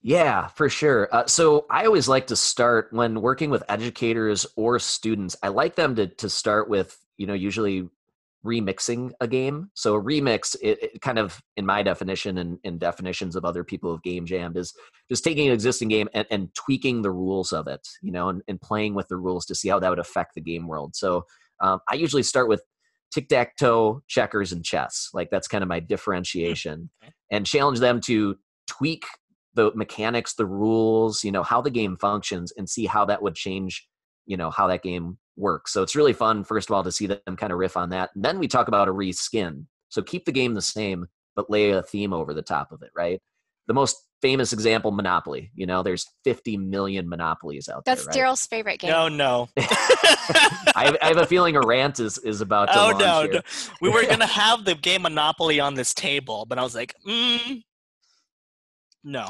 Yeah, 0.00 0.46
for 0.48 0.68
sure. 0.70 1.08
Uh, 1.12 1.26
so 1.26 1.66
I 1.68 1.84
always 1.84 2.08
like 2.08 2.28
to 2.28 2.36
start 2.36 2.88
when 2.92 3.20
working 3.20 3.50
with 3.50 3.64
educators 3.68 4.46
or 4.56 4.78
students. 4.78 5.36
I 5.42 5.48
like 5.48 5.74
them 5.74 5.96
to 5.96 6.06
to 6.06 6.30
start 6.30 6.68
with 6.68 6.96
you 7.16 7.26
know 7.26 7.34
usually 7.34 7.88
remixing 8.46 9.10
a 9.20 9.26
game. 9.26 9.70
So 9.74 9.94
a 9.94 10.02
remix, 10.02 10.56
it, 10.62 10.82
it 10.82 11.00
kind 11.00 11.18
of, 11.18 11.42
in 11.56 11.66
my 11.66 11.82
definition 11.82 12.38
and, 12.38 12.58
in 12.64 12.78
definitions 12.78 13.36
of 13.36 13.44
other 13.44 13.64
people 13.64 13.92
of 13.92 14.02
game 14.02 14.24
jammed, 14.24 14.56
is 14.56 14.72
just 15.10 15.24
taking 15.24 15.48
an 15.48 15.52
existing 15.52 15.88
game 15.88 16.08
and, 16.14 16.26
and 16.30 16.54
tweaking 16.54 17.02
the 17.02 17.10
rules 17.10 17.52
of 17.52 17.66
it, 17.66 17.86
you 18.02 18.12
know, 18.12 18.28
and, 18.28 18.42
and, 18.48 18.60
playing 18.60 18.94
with 18.94 19.08
the 19.08 19.16
rules 19.16 19.44
to 19.46 19.54
see 19.54 19.68
how 19.68 19.78
that 19.78 19.90
would 19.90 19.98
affect 19.98 20.34
the 20.34 20.40
game 20.40 20.66
world. 20.66 20.94
So 20.94 21.24
um, 21.60 21.80
I 21.90 21.96
usually 21.96 22.22
start 22.22 22.48
with 22.48 22.62
tic 23.12 23.28
tac 23.28 23.56
toe, 23.56 24.02
checkers, 24.08 24.52
and 24.52 24.64
chess. 24.64 25.10
Like 25.12 25.28
that's 25.30 25.48
kind 25.48 25.62
of 25.62 25.68
my 25.68 25.80
differentiation, 25.80 26.90
okay. 27.02 27.12
and 27.30 27.44
challenge 27.44 27.80
them 27.80 28.00
to 28.02 28.36
tweak 28.66 29.04
the 29.54 29.72
mechanics, 29.74 30.34
the 30.34 30.46
rules, 30.46 31.24
you 31.24 31.32
know, 31.32 31.42
how 31.42 31.60
the 31.60 31.70
game 31.70 31.96
functions, 31.96 32.52
and 32.56 32.68
see 32.68 32.86
how 32.86 33.04
that 33.06 33.22
would 33.22 33.34
change, 33.34 33.88
you 34.26 34.36
know, 34.36 34.50
how 34.50 34.66
that 34.68 34.82
game 34.82 35.18
work. 35.36 35.68
So 35.68 35.82
it's 35.82 35.96
really 35.96 36.12
fun, 36.12 36.44
first 36.44 36.70
of 36.70 36.74
all, 36.74 36.84
to 36.84 36.92
see 36.92 37.06
them 37.06 37.36
kind 37.36 37.52
of 37.52 37.58
riff 37.58 37.76
on 37.76 37.90
that. 37.90 38.10
And 38.14 38.24
then 38.24 38.38
we 38.38 38.48
talk 38.48 38.68
about 38.68 38.88
a 38.88 38.92
reskin. 38.92 39.66
So 39.88 40.02
keep 40.02 40.24
the 40.24 40.32
game 40.32 40.54
the 40.54 40.62
same, 40.62 41.06
but 41.34 41.50
lay 41.50 41.70
a 41.70 41.82
theme 41.82 42.12
over 42.12 42.34
the 42.34 42.42
top 42.42 42.72
of 42.72 42.82
it, 42.82 42.90
right? 42.96 43.20
The 43.66 43.74
most 43.74 43.96
famous 44.22 44.52
example, 44.52 44.90
Monopoly. 44.90 45.50
You 45.54 45.66
know, 45.66 45.82
there's 45.82 46.06
50 46.24 46.56
million 46.56 47.08
Monopolies 47.08 47.68
out 47.68 47.84
That's 47.84 48.04
there. 48.04 48.06
That's 48.06 48.16
right? 48.16 48.30
Daryl's 48.30 48.46
favorite 48.46 48.80
game. 48.80 48.90
No, 48.90 49.08
no. 49.08 49.48
I, 49.56 50.84
have, 50.84 50.96
I, 51.02 51.06
have, 51.08 51.18
a 51.18 51.26
feeling 51.26 51.56
a 51.56 51.60
rant 51.60 52.00
is, 52.00 52.18
is 52.18 52.40
about 52.40 52.66
to 52.66 52.78
oh, 52.78 52.86
launch 52.88 52.98
no, 53.00 53.22
here. 53.22 53.32
no. 53.32 53.40
We 53.80 53.90
were 53.90 54.02
going 54.02 54.18
to 54.20 54.26
have 54.26 54.64
the 54.64 54.74
game 54.74 55.02
Monopoly 55.02 55.60
on 55.60 55.74
this 55.74 55.94
table, 55.94 56.46
but 56.48 56.58
I 56.58 56.62
was 56.62 56.74
like, 56.74 56.94
mm, 57.06 57.62
no 59.04 59.26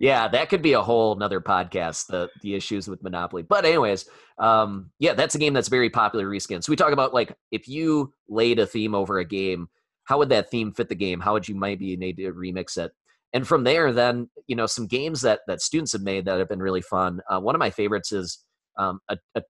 yeah, 0.00 0.28
that 0.28 0.48
could 0.48 0.62
be 0.62 0.72
a 0.72 0.80
whole 0.80 1.12
another 1.12 1.42
podcast. 1.42 2.06
The 2.06 2.30
the 2.40 2.54
issues 2.54 2.88
with 2.88 3.02
Monopoly. 3.02 3.42
But 3.42 3.66
anyways, 3.66 4.08
um, 4.38 4.90
yeah, 4.98 5.12
that's 5.12 5.34
a 5.34 5.38
game 5.38 5.52
that's 5.52 5.68
very 5.68 5.90
popular 5.90 6.26
reskin. 6.26 6.64
So 6.64 6.72
we 6.72 6.76
talk 6.76 6.94
about 6.94 7.12
like 7.12 7.36
if 7.50 7.68
you 7.68 8.14
laid 8.26 8.58
a 8.58 8.66
theme 8.66 8.94
over 8.94 9.18
a 9.18 9.26
game, 9.26 9.68
how 10.04 10.16
would 10.16 10.30
that 10.30 10.50
theme 10.50 10.72
fit 10.72 10.88
the 10.88 10.94
game? 10.94 11.20
How 11.20 11.34
would 11.34 11.46
you 11.46 11.54
maybe 11.54 11.98
need 11.98 12.16
to 12.16 12.32
remix 12.32 12.78
it? 12.78 12.92
And 13.34 13.46
from 13.46 13.64
there, 13.64 13.92
then 13.92 14.30
you 14.46 14.56
know 14.56 14.64
some 14.64 14.86
games 14.86 15.20
that 15.20 15.40
that 15.46 15.60
students 15.60 15.92
have 15.92 16.02
made 16.02 16.24
that 16.24 16.38
have 16.38 16.48
been 16.48 16.62
really 16.62 16.80
fun. 16.80 17.20
Uh, 17.28 17.40
one 17.40 17.54
of 17.54 17.58
my 17.58 17.70
favorites 17.70 18.10
is 18.10 18.42
um, 18.78 19.00
a, 19.10 19.18
a, 19.34 19.42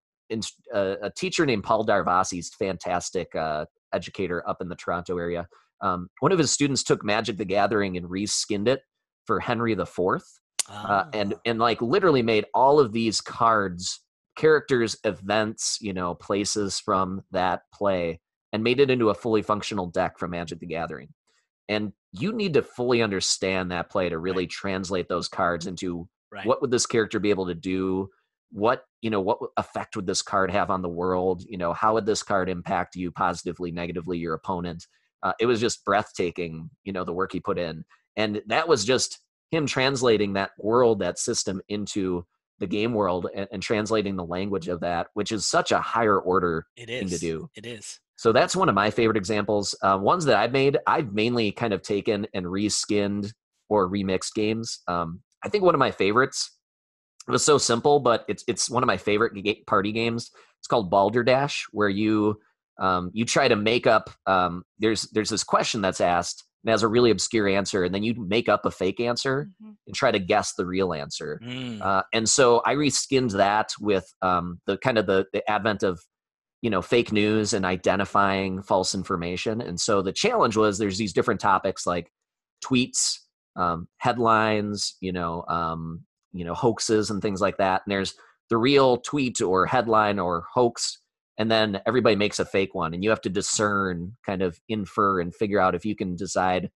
a 0.75 1.11
teacher 1.17 1.47
named 1.47 1.63
Paul 1.63 1.87
Darvasi's 1.87 2.51
fantastic 2.59 3.37
uh, 3.37 3.67
educator 3.93 4.43
up 4.49 4.61
in 4.61 4.69
the 4.69 4.75
Toronto 4.75 5.17
area. 5.17 5.47
Um, 5.81 6.09
one 6.19 6.33
of 6.33 6.39
his 6.39 6.51
students 6.51 6.83
took 6.83 7.05
Magic 7.05 7.37
the 7.37 7.45
Gathering 7.45 7.97
and 7.97 8.09
reskinned 8.09 8.67
it 8.67 8.83
for 9.31 9.39
Henry 9.39 9.77
the 9.77 9.87
Fourth, 9.87 10.41
uh, 10.69 11.05
and 11.13 11.35
ah. 11.35 11.41
and 11.45 11.61
like 11.61 11.81
literally 11.81 12.21
made 12.21 12.47
all 12.53 12.81
of 12.81 12.91
these 12.91 13.21
cards 13.21 14.01
characters 14.37 14.97
events 15.05 15.79
you 15.81 15.93
know 15.93 16.17
places 16.17 16.81
from 16.81 17.23
that 17.31 17.61
play 17.73 18.19
and 18.53 18.65
made 18.65 18.81
it 18.81 18.91
into 18.91 19.11
a 19.11 19.15
fully 19.15 19.41
functional 19.41 19.87
deck 19.87 20.19
from 20.19 20.33
magic 20.33 20.59
the 20.59 20.67
gathering 20.67 21.09
and 21.69 21.93
you 22.11 22.33
need 22.33 22.55
to 22.55 22.63
fully 22.63 23.03
understand 23.03 23.71
that 23.71 23.89
play 23.89 24.09
to 24.09 24.19
really 24.19 24.45
right. 24.45 24.51
translate 24.51 25.09
those 25.09 25.29
cards 25.29 25.69
into 25.69 26.09
right. 26.33 26.47
what 26.47 26.61
would 26.61 26.73
this 26.73 26.87
character 26.87 27.21
be 27.21 27.31
able 27.31 27.47
to 27.47 27.55
do 27.55 28.09
what 28.51 28.83
you 29.01 29.11
know 29.11 29.21
what 29.21 29.39
effect 29.59 29.95
would 29.95 30.07
this 30.07 30.23
card 30.23 30.51
have 30.51 30.71
on 30.71 30.83
the 30.83 30.89
world 30.89 31.45
you 31.49 31.59
know 31.59 31.73
how 31.73 31.95
would 31.95 32.07
this 32.07 32.23
card 32.23 32.49
impact 32.49 32.97
you 32.97 33.13
positively 33.13 33.71
negatively 33.71 34.19
your 34.19 34.35
opponent 34.35 34.87
uh, 35.23 35.33
it 35.39 35.47
was 35.47 35.61
just 35.61 35.85
breathtaking 35.85 36.69
you 36.83 36.93
know 36.93 37.05
the 37.05 37.13
work 37.13 37.33
he 37.33 37.41
put 37.41 37.59
in 37.59 37.85
and 38.17 38.43
that 38.47 38.69
was 38.69 38.85
just 38.85 39.21
him 39.51 39.67
translating 39.67 40.35
that 40.35 40.51
world, 40.59 41.01
that 41.01 41.19
system 41.19 41.61
into 41.69 42.25
the 42.59 42.67
game 42.67 42.93
world 42.93 43.27
and, 43.35 43.49
and, 43.51 43.63
translating 43.63 44.17
the 44.17 44.25
language 44.25 44.69
of 44.69 44.81
that, 44.81 45.09
which 45.15 45.33
is 45.33 45.47
such 45.47 45.73
a 45.73 45.81
higher 45.81 46.19
order 46.19 46.67
it 46.77 46.91
is. 46.91 47.01
thing 47.01 47.09
to 47.09 47.19
do. 47.19 47.51
It 47.55 47.65
is. 47.65 47.99
So 48.17 48.33
that's 48.33 48.55
one 48.55 48.69
of 48.69 48.75
my 48.75 48.91
favorite 48.91 49.17
examples. 49.17 49.75
Uh, 49.83 49.99
ones 49.99 50.27
that 50.27 50.37
I've 50.37 50.53
made, 50.53 50.77
I've 50.87 51.15
mainly 51.15 51.53
kind 51.53 51.73
of 51.73 51.81
taken 51.81 52.27
and 52.35 52.45
reskinned 52.45 53.33
or 53.71 53.89
remixed 53.89 54.35
games. 54.35 54.81
Um, 54.87 55.23
I 55.43 55.49
think 55.49 55.65
one 55.65 55.75
of 55.75 55.79
my 55.79 55.91
favorites 55.91 56.51
it 57.29 57.33
was 57.33 57.45
so 57.45 57.59
simple, 57.59 58.01
but 58.01 58.25
it's 58.29 58.45
it's 58.49 58.69
one 58.69 58.83
of 58.83 58.87
my 58.87 58.97
favorite 58.97 59.33
party 59.67 59.93
games. 59.93 60.31
It's 60.59 60.67
called 60.67 60.91
Balderdash, 60.91 61.67
where 61.71 61.89
you 61.89 62.41
um, 62.81 63.11
you 63.13 63.25
try 63.25 63.47
to 63.47 63.57
make 63.57 63.87
up. 63.87 64.11
Um, 64.27 64.65
there's 64.79 65.03
there's 65.13 65.31
this 65.31 65.45
question 65.45 65.81
that's 65.81 66.01
asked, 66.01 66.45
and 66.65 66.71
has 66.71 66.83
a 66.83 66.89
really 66.89 67.11
obscure 67.11 67.49
answer, 67.49 67.85
and 67.85 67.95
then 67.95 68.03
you 68.03 68.15
make 68.17 68.49
up 68.49 68.67
a 68.67 68.71
fake 68.71 69.01
answer 69.01 69.49
mm-hmm. 69.63 69.73
and 69.87 69.97
try 69.97 70.11
to 70.11 70.19
guess 70.19 70.55
the 70.55 70.67
real 70.67 70.93
answer. 70.93 71.41
Mm. 71.43 71.81
Uh, 71.81 72.03
and 72.13 72.29
so 72.29 72.63
I 72.67 72.75
reskinned 72.75 73.33
that 73.33 73.71
with 73.81 74.13
um, 74.23 74.61
the 74.67 74.77
kind 74.79 74.99
of 74.99 75.07
the, 75.07 75.27
the 75.33 75.49
advent 75.51 75.83
of 75.83 76.01
you 76.63 76.71
know 76.71 76.83
fake 76.83 77.13
news 77.13 77.53
and 77.55 77.65
identifying 77.65 78.63
false 78.63 78.95
information. 78.95 79.61
And 79.61 79.81
so 79.81 80.03
the 80.03 80.13
challenge 80.13 80.57
was 80.57 80.79
there's 80.79 80.99
these 80.99 81.15
different 81.15 81.41
topics 81.41 81.87
like 81.87 82.11
tweets, 82.65 83.19
um, 83.57 83.89
headlines, 83.99 84.97
you 85.01 85.13
know, 85.13 85.45
um, 85.49 86.05
you 86.33 86.45
know 86.45 86.55
hoaxes 86.55 87.11
and 87.11 87.23
things 87.23 87.41
like 87.41 87.57
that. 87.57 87.83
And 87.85 87.93
there's 87.93 88.15
the 88.51 88.59
real 88.59 88.99
tweet 88.99 89.41
or 89.41 89.65
headline 89.65 90.19
or 90.19 90.45
hoax 90.53 91.00
and 91.41 91.51
then 91.51 91.81
everybody 91.87 92.17
makes 92.17 92.39
a 92.39 92.45
fake 92.45 92.75
one 92.75 92.93
and 92.93 93.03
you 93.03 93.09
have 93.09 93.23
to 93.23 93.31
discern 93.31 94.15
kind 94.27 94.43
of 94.43 94.61
infer 94.69 95.21
and 95.21 95.35
figure 95.35 95.59
out 95.59 95.75
if 95.75 95.87
you 95.87 95.97
can 95.97 96.15
decide 96.15 96.71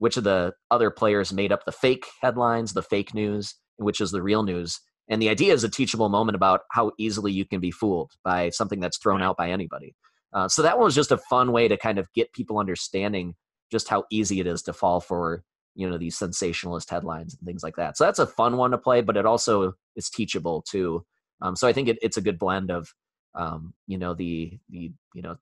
which 0.00 0.18
of 0.18 0.24
the 0.24 0.52
other 0.70 0.90
players 0.90 1.32
made 1.32 1.50
up 1.50 1.64
the 1.64 1.72
fake 1.72 2.04
headlines 2.20 2.74
the 2.74 2.82
fake 2.82 3.14
news 3.14 3.54
which 3.76 4.00
is 4.00 4.10
the 4.10 4.22
real 4.22 4.42
news. 4.42 4.80
And 5.08 5.20
the 5.20 5.30
idea 5.30 5.54
is 5.54 5.64
a 5.64 5.68
teachable 5.68 6.10
moment 6.10 6.36
about 6.36 6.62
how 6.70 6.92
easily 6.98 7.32
you 7.32 7.46
can 7.46 7.58
be 7.58 7.70
fooled 7.70 8.12
by 8.22 8.50
something 8.50 8.80
that's 8.80 8.98
thrown 8.98 9.22
out 9.22 9.36
by 9.36 9.50
anybody. 9.50 9.94
Uh, 10.32 10.46
so 10.46 10.60
that 10.62 10.76
one 10.76 10.84
was 10.84 10.94
just 10.94 11.10
a 11.10 11.18
fun 11.18 11.50
way 11.50 11.66
to 11.66 11.76
kind 11.76 11.98
of 11.98 12.12
get 12.12 12.32
people 12.32 12.58
understanding 12.58 13.34
just 13.70 13.88
how 13.88 14.04
easy 14.10 14.40
it 14.40 14.46
is 14.46 14.62
to 14.62 14.72
fall 14.72 15.00
for 15.00 15.42
you 15.74 15.88
know 15.88 15.96
these 15.96 16.18
sensationalist 16.18 16.90
headlines 16.90 17.34
and 17.34 17.46
things 17.46 17.62
like 17.62 17.76
that. 17.76 17.96
So 17.96 18.04
that's 18.04 18.18
a 18.18 18.26
fun 18.26 18.58
one 18.58 18.72
to 18.72 18.78
play 18.78 19.00
but 19.00 19.16
it 19.16 19.26
also 19.26 19.72
is 19.96 20.10
teachable 20.10 20.62
too. 20.62 21.04
Um, 21.40 21.56
so 21.56 21.66
i 21.66 21.72
think 21.72 21.88
it, 21.88 21.98
it's 22.02 22.16
a 22.16 22.20
good 22.20 22.38
blend 22.38 22.70
of 22.70 22.94
um, 23.34 23.74
you 23.86 23.98
know 23.98 24.14
the 24.14 24.58
the 24.70 24.92
you 25.14 25.22
know 25.22 25.36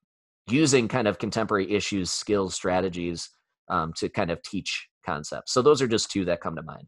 using 0.49 0.89
kind 0.89 1.07
of 1.07 1.19
contemporary 1.19 1.71
issues, 1.73 2.11
skills, 2.11 2.55
strategies 2.55 3.31
um, 3.69 3.93
to 3.95 4.09
kind 4.09 4.31
of 4.31 4.43
teach 4.43 4.89
concepts. 5.05 5.53
So 5.53 5.63
those 5.63 5.81
are 5.81 5.89
just 5.89 6.11
two 6.11 6.25
that 6.27 6.41
come 6.41 6.57
to 6.57 6.63
mind. 6.63 6.87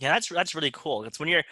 Yeah, 0.00 0.12
that's 0.12 0.28
that's 0.28 0.54
really 0.54 0.72
cool. 0.72 1.04
It's 1.04 1.20
when 1.20 1.28
you're 1.28 1.44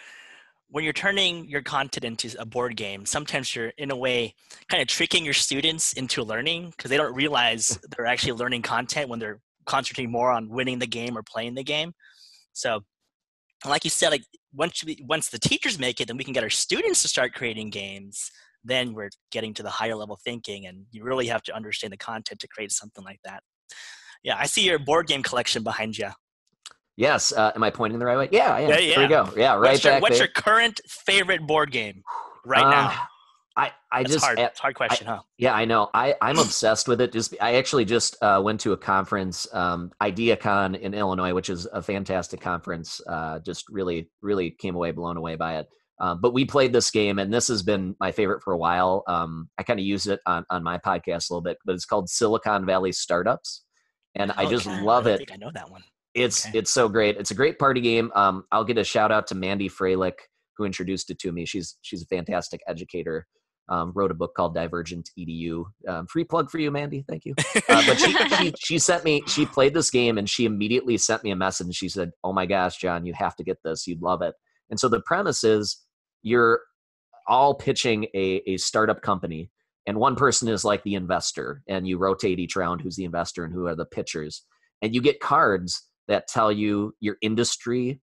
when 0.69 0.83
you're 0.83 0.93
turning 0.93 1.47
your 1.47 1.61
content 1.61 2.03
into 2.03 2.35
a 2.41 2.45
board 2.45 2.75
game, 2.75 3.05
sometimes 3.05 3.55
you're 3.55 3.71
in 3.77 3.91
a 3.91 3.95
way 3.95 4.33
kind 4.69 4.81
of 4.81 4.87
tricking 4.87 5.23
your 5.23 5.33
students 5.33 5.93
into 5.93 6.23
learning 6.23 6.71
because 6.71 6.89
they 6.89 6.97
don't 6.97 7.13
realize 7.15 7.79
they're 7.95 8.07
actually 8.07 8.33
learning 8.33 8.61
content 8.61 9.09
when 9.09 9.19
they're 9.19 9.39
concentrating 9.65 10.11
more 10.11 10.31
on 10.31 10.49
winning 10.49 10.79
the 10.79 10.87
game 10.87 11.17
or 11.17 11.23
playing 11.23 11.53
the 11.53 11.63
game. 11.63 11.93
So, 12.53 12.81
like 13.65 13.83
you 13.83 13.89
said, 13.89 14.09
like 14.09 14.23
once 14.53 14.83
we, 14.83 14.97
once 15.07 15.29
the 15.29 15.39
teachers 15.39 15.79
make 15.79 16.01
it, 16.01 16.07
then 16.07 16.17
we 16.17 16.23
can 16.23 16.33
get 16.33 16.43
our 16.43 16.49
students 16.49 17.01
to 17.03 17.07
start 17.07 17.33
creating 17.33 17.69
games. 17.69 18.31
Then 18.63 18.93
we're 18.93 19.09
getting 19.31 19.53
to 19.55 19.63
the 19.63 19.69
higher 19.69 19.95
level 19.95 20.17
thinking, 20.23 20.65
and 20.67 20.85
you 20.91 21.03
really 21.03 21.27
have 21.27 21.43
to 21.43 21.55
understand 21.55 21.93
the 21.93 21.97
content 21.97 22.39
to 22.39 22.47
create 22.47 22.71
something 22.71 23.03
like 23.03 23.19
that. 23.25 23.43
Yeah, 24.23 24.37
I 24.39 24.45
see 24.45 24.65
your 24.65 24.79
board 24.79 25.07
game 25.07 25.21
collection 25.21 25.63
behind 25.63 25.97
you. 25.97 26.09
Yes. 26.95 27.33
Uh, 27.33 27.51
am 27.55 27.63
I 27.63 27.69
pointing 27.71 27.99
the 27.99 28.05
right 28.05 28.17
way? 28.17 28.29
Yeah, 28.31 28.57
yeah. 28.59 28.77
Yeah, 28.77 28.95
There 28.95 29.03
we 29.03 29.09
go. 29.09 29.33
Yeah, 29.35 29.53
right 29.55 29.71
what's 29.71 29.83
your, 29.83 29.93
back 29.93 30.01
what's 30.01 30.19
your 30.19 30.27
current 30.27 30.79
favorite 30.87 31.45
board 31.45 31.71
game 31.71 32.03
right 32.45 32.63
Uh, 32.63 32.69
now? 32.69 33.07
I 33.55 33.71
I 33.91 34.01
That's 34.01 34.13
just 34.13 34.25
hard. 34.25 34.39
It's 34.39 34.59
a 34.59 34.61
hard 34.61 34.75
question, 34.75 35.05
huh? 35.07 35.21
Yeah, 35.37 35.53
I 35.53 35.65
know. 35.65 35.89
I 35.93 36.15
I'm 36.21 36.37
obsessed 36.39 36.87
with 36.87 37.01
it. 37.01 37.11
Just 37.11 37.35
I 37.39 37.55
actually 37.55 37.85
just 37.85 38.15
uh, 38.21 38.41
went 38.43 38.59
to 38.61 38.73
a 38.73 38.77
conference, 38.77 39.47
um, 39.53 39.91
IdeaCon 40.01 40.79
in 40.79 40.93
Illinois, 40.93 41.33
which 41.33 41.49
is 41.49 41.67
a 41.67 41.81
fantastic 41.81 42.41
conference. 42.41 42.99
Uh, 43.07 43.39
just 43.39 43.65
really 43.69 44.09
really 44.21 44.49
came 44.51 44.75
away 44.75 44.91
blown 44.91 45.17
away 45.17 45.35
by 45.35 45.57
it. 45.57 45.67
Um, 46.03 46.19
but 46.19 46.33
we 46.33 46.43
played 46.43 46.73
this 46.73 46.91
game, 46.91 47.17
and 47.17 47.33
this 47.33 47.47
has 47.47 47.63
been 47.63 47.95
my 47.97 48.11
favorite 48.11 48.43
for 48.43 48.51
a 48.51 48.57
while. 48.57 49.03
Um, 49.07 49.47
I 49.57 49.63
kind 49.63 49.79
of 49.79 49.85
use 49.85 50.05
it 50.05 50.19
on 50.25 50.45
on 50.49 50.61
my 50.61 50.77
podcast 50.77 51.29
a 51.29 51.33
little 51.33 51.41
bit, 51.41 51.57
but 51.65 51.75
it's 51.75 51.85
called 51.85 52.09
Silicon 52.09 52.65
Valley 52.65 52.91
Startups, 52.91 53.63
and 54.13 54.33
I 54.33 54.45
just 54.49 54.65
love 54.67 55.07
I 55.07 55.11
it. 55.11 55.17
think 55.19 55.31
I 55.31 55.37
know 55.37 55.51
that 55.53 55.71
one. 55.71 55.81
It's 56.13 56.45
Okay. 56.45 56.59
it's 56.59 56.71
so 56.71 56.89
great. 56.89 57.15
It's 57.17 57.31
a 57.31 57.35
great 57.35 57.57
party 57.57 57.79
game. 57.79 58.11
Um, 58.15 58.43
I'll 58.51 58.65
get 58.65 58.77
a 58.77 58.83
shout 58.83 59.13
out 59.13 59.27
to 59.27 59.35
Mandy 59.35 59.69
Froehlich 59.69 60.17
who 60.57 60.65
introduced 60.65 61.09
it 61.09 61.19
to 61.19 61.31
me. 61.31 61.45
She's 61.45 61.77
she's 61.83 62.03
a 62.03 62.05
fantastic 62.07 62.59
educator. 62.67 63.25
Um, 63.69 63.93
wrote 63.95 64.11
a 64.11 64.13
book 64.13 64.33
called 64.35 64.53
Divergent 64.53 65.09
EDU. 65.17 65.63
Um, 65.87 66.05
free 66.07 66.25
plug 66.25 66.51
for 66.51 66.59
you, 66.59 66.69
Mandy. 66.69 67.05
Thank 67.07 67.23
you. 67.23 67.33
Uh, 67.69 67.81
but 67.87 67.97
she, 67.97 68.11
she 68.35 68.53
she 68.59 68.77
sent 68.77 69.05
me. 69.05 69.23
She 69.27 69.45
played 69.45 69.73
this 69.73 69.89
game 69.89 70.17
and 70.17 70.29
she 70.29 70.43
immediately 70.43 70.97
sent 70.97 71.23
me 71.23 71.31
a 71.31 71.35
message. 71.37 71.67
And 71.67 71.75
she 71.75 71.87
said, 71.87 72.11
"Oh 72.25 72.33
my 72.33 72.45
gosh, 72.45 72.77
John, 72.77 73.05
you 73.05 73.13
have 73.13 73.37
to 73.37 73.43
get 73.45 73.57
this. 73.63 73.87
You'd 73.87 74.01
love 74.01 74.21
it." 74.21 74.35
And 74.69 74.77
so 74.79 74.89
the 74.89 75.01
premise 75.05 75.45
is 75.45 75.79
you're 76.23 76.61
all 77.27 77.53
pitching 77.53 78.05
a, 78.15 78.41
a 78.47 78.57
startup 78.57 79.01
company 79.01 79.49
and 79.85 79.97
one 79.97 80.15
person 80.15 80.47
is 80.47 80.65
like 80.65 80.83
the 80.83 80.95
investor 80.95 81.61
and 81.67 81.87
you 81.87 81.97
rotate 81.97 82.39
each 82.39 82.55
round 82.55 82.81
who's 82.81 82.95
the 82.95 83.05
investor 83.05 83.45
and 83.45 83.53
who 83.53 83.67
are 83.67 83.75
the 83.75 83.85
pitchers 83.85 84.43
and 84.81 84.95
you 84.95 85.01
get 85.01 85.19
cards 85.19 85.83
that 86.07 86.27
tell 86.27 86.51
you 86.51 86.93
your 86.99 87.17
industry 87.21 88.01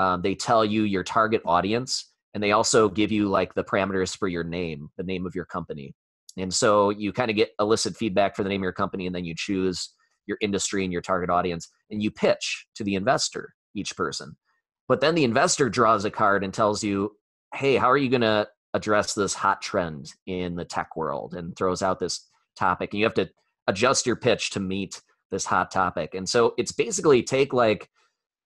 um, 0.00 0.22
they 0.22 0.34
tell 0.34 0.64
you 0.64 0.82
your 0.82 1.04
target 1.04 1.42
audience 1.44 2.10
and 2.32 2.42
they 2.42 2.52
also 2.52 2.88
give 2.88 3.12
you 3.12 3.28
like 3.28 3.54
the 3.54 3.64
parameters 3.64 4.16
for 4.16 4.28
your 4.28 4.44
name 4.44 4.88
the 4.96 5.02
name 5.02 5.26
of 5.26 5.34
your 5.34 5.44
company. 5.44 5.94
And 6.36 6.54
so 6.54 6.90
you 6.90 7.12
kind 7.12 7.30
of 7.30 7.36
get 7.36 7.50
elicit 7.58 7.96
feedback 7.96 8.36
for 8.36 8.42
the 8.42 8.48
name 8.48 8.60
of 8.60 8.64
your 8.64 8.72
company 8.72 9.06
and 9.06 9.14
then 9.14 9.24
you 9.24 9.34
choose 9.36 9.90
your 10.26 10.38
industry 10.40 10.84
and 10.84 10.92
your 10.92 11.02
target 11.02 11.28
audience 11.28 11.68
and 11.90 12.02
you 12.02 12.10
pitch 12.10 12.66
to 12.76 12.84
the 12.84 12.94
investor 12.94 13.52
each 13.74 13.96
person. 13.96 14.36
But 14.88 15.00
then 15.00 15.14
the 15.14 15.24
investor 15.24 15.68
draws 15.68 16.04
a 16.04 16.10
card 16.10 16.44
and 16.44 16.54
tells 16.54 16.82
you 16.82 17.12
hey 17.54 17.76
how 17.76 17.90
are 17.90 17.96
you 17.96 18.08
going 18.08 18.20
to 18.20 18.46
address 18.74 19.14
this 19.14 19.34
hot 19.34 19.60
trend 19.60 20.12
in 20.26 20.54
the 20.54 20.64
tech 20.64 20.96
world 20.96 21.34
and 21.34 21.56
throws 21.56 21.82
out 21.82 21.98
this 21.98 22.28
topic 22.56 22.92
and 22.92 22.98
you 23.00 23.04
have 23.04 23.14
to 23.14 23.28
adjust 23.66 24.06
your 24.06 24.16
pitch 24.16 24.50
to 24.50 24.60
meet 24.60 25.02
this 25.30 25.44
hot 25.44 25.70
topic 25.70 26.14
and 26.14 26.28
so 26.28 26.54
it's 26.58 26.72
basically 26.72 27.22
take 27.22 27.52
like 27.52 27.88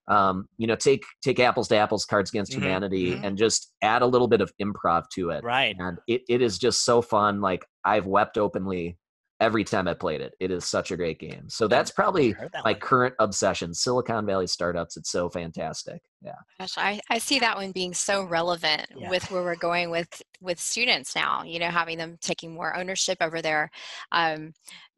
um, 0.06 0.48
you 0.58 0.66
know 0.66 0.76
take 0.76 1.04
take 1.22 1.40
apples 1.40 1.68
to 1.68 1.76
apples 1.76 2.04
cards 2.04 2.30
against 2.30 2.52
Mhm, 2.52 2.56
humanity 2.56 3.06
mhm. 3.12 3.24
and 3.24 3.38
just 3.38 3.72
add 3.82 4.02
a 4.02 4.06
little 4.06 4.28
bit 4.28 4.40
of 4.42 4.52
improv 4.60 5.08
to 5.14 5.30
it 5.30 5.42
Right. 5.42 5.74
and 5.78 5.98
it, 6.06 6.22
it 6.28 6.42
is 6.42 6.58
just 6.58 6.84
so 6.84 7.00
fun 7.00 7.40
like 7.40 7.64
i've 7.84 8.06
wept 8.06 8.36
openly 8.36 8.98
every 9.40 9.64
time 9.64 9.88
i 9.88 9.94
played 9.94 10.20
it 10.20 10.34
it 10.40 10.50
is 10.50 10.64
such 10.64 10.90
a 10.90 10.96
great 10.96 11.18
game 11.18 11.48
so 11.48 11.66
that's 11.66 11.90
probably 11.90 12.32
that 12.32 12.64
my 12.64 12.72
one. 12.72 12.80
current 12.80 13.14
obsession 13.18 13.74
silicon 13.74 14.24
valley 14.26 14.46
startups 14.46 14.96
it's 14.96 15.10
so 15.10 15.28
fantastic 15.28 16.00
yeah 16.22 16.32
Gosh, 16.60 16.78
I, 16.78 17.00
I 17.10 17.18
see 17.18 17.40
that 17.40 17.56
one 17.56 17.72
being 17.72 17.92
so 17.92 18.22
relevant 18.22 18.86
Yeah. 18.96 19.10
with 19.10 19.28
where 19.32 19.42
we're 19.42 19.56
going 19.56 19.90
with 19.90 20.22
with 20.40 20.60
students 20.60 21.16
now. 21.16 21.42
You 21.42 21.58
know, 21.58 21.68
having 21.68 21.98
them 21.98 22.16
taking 22.20 22.54
more 22.54 22.76
ownership 22.76 23.18
over 23.20 23.42
their 23.42 23.70
um, 24.12 24.52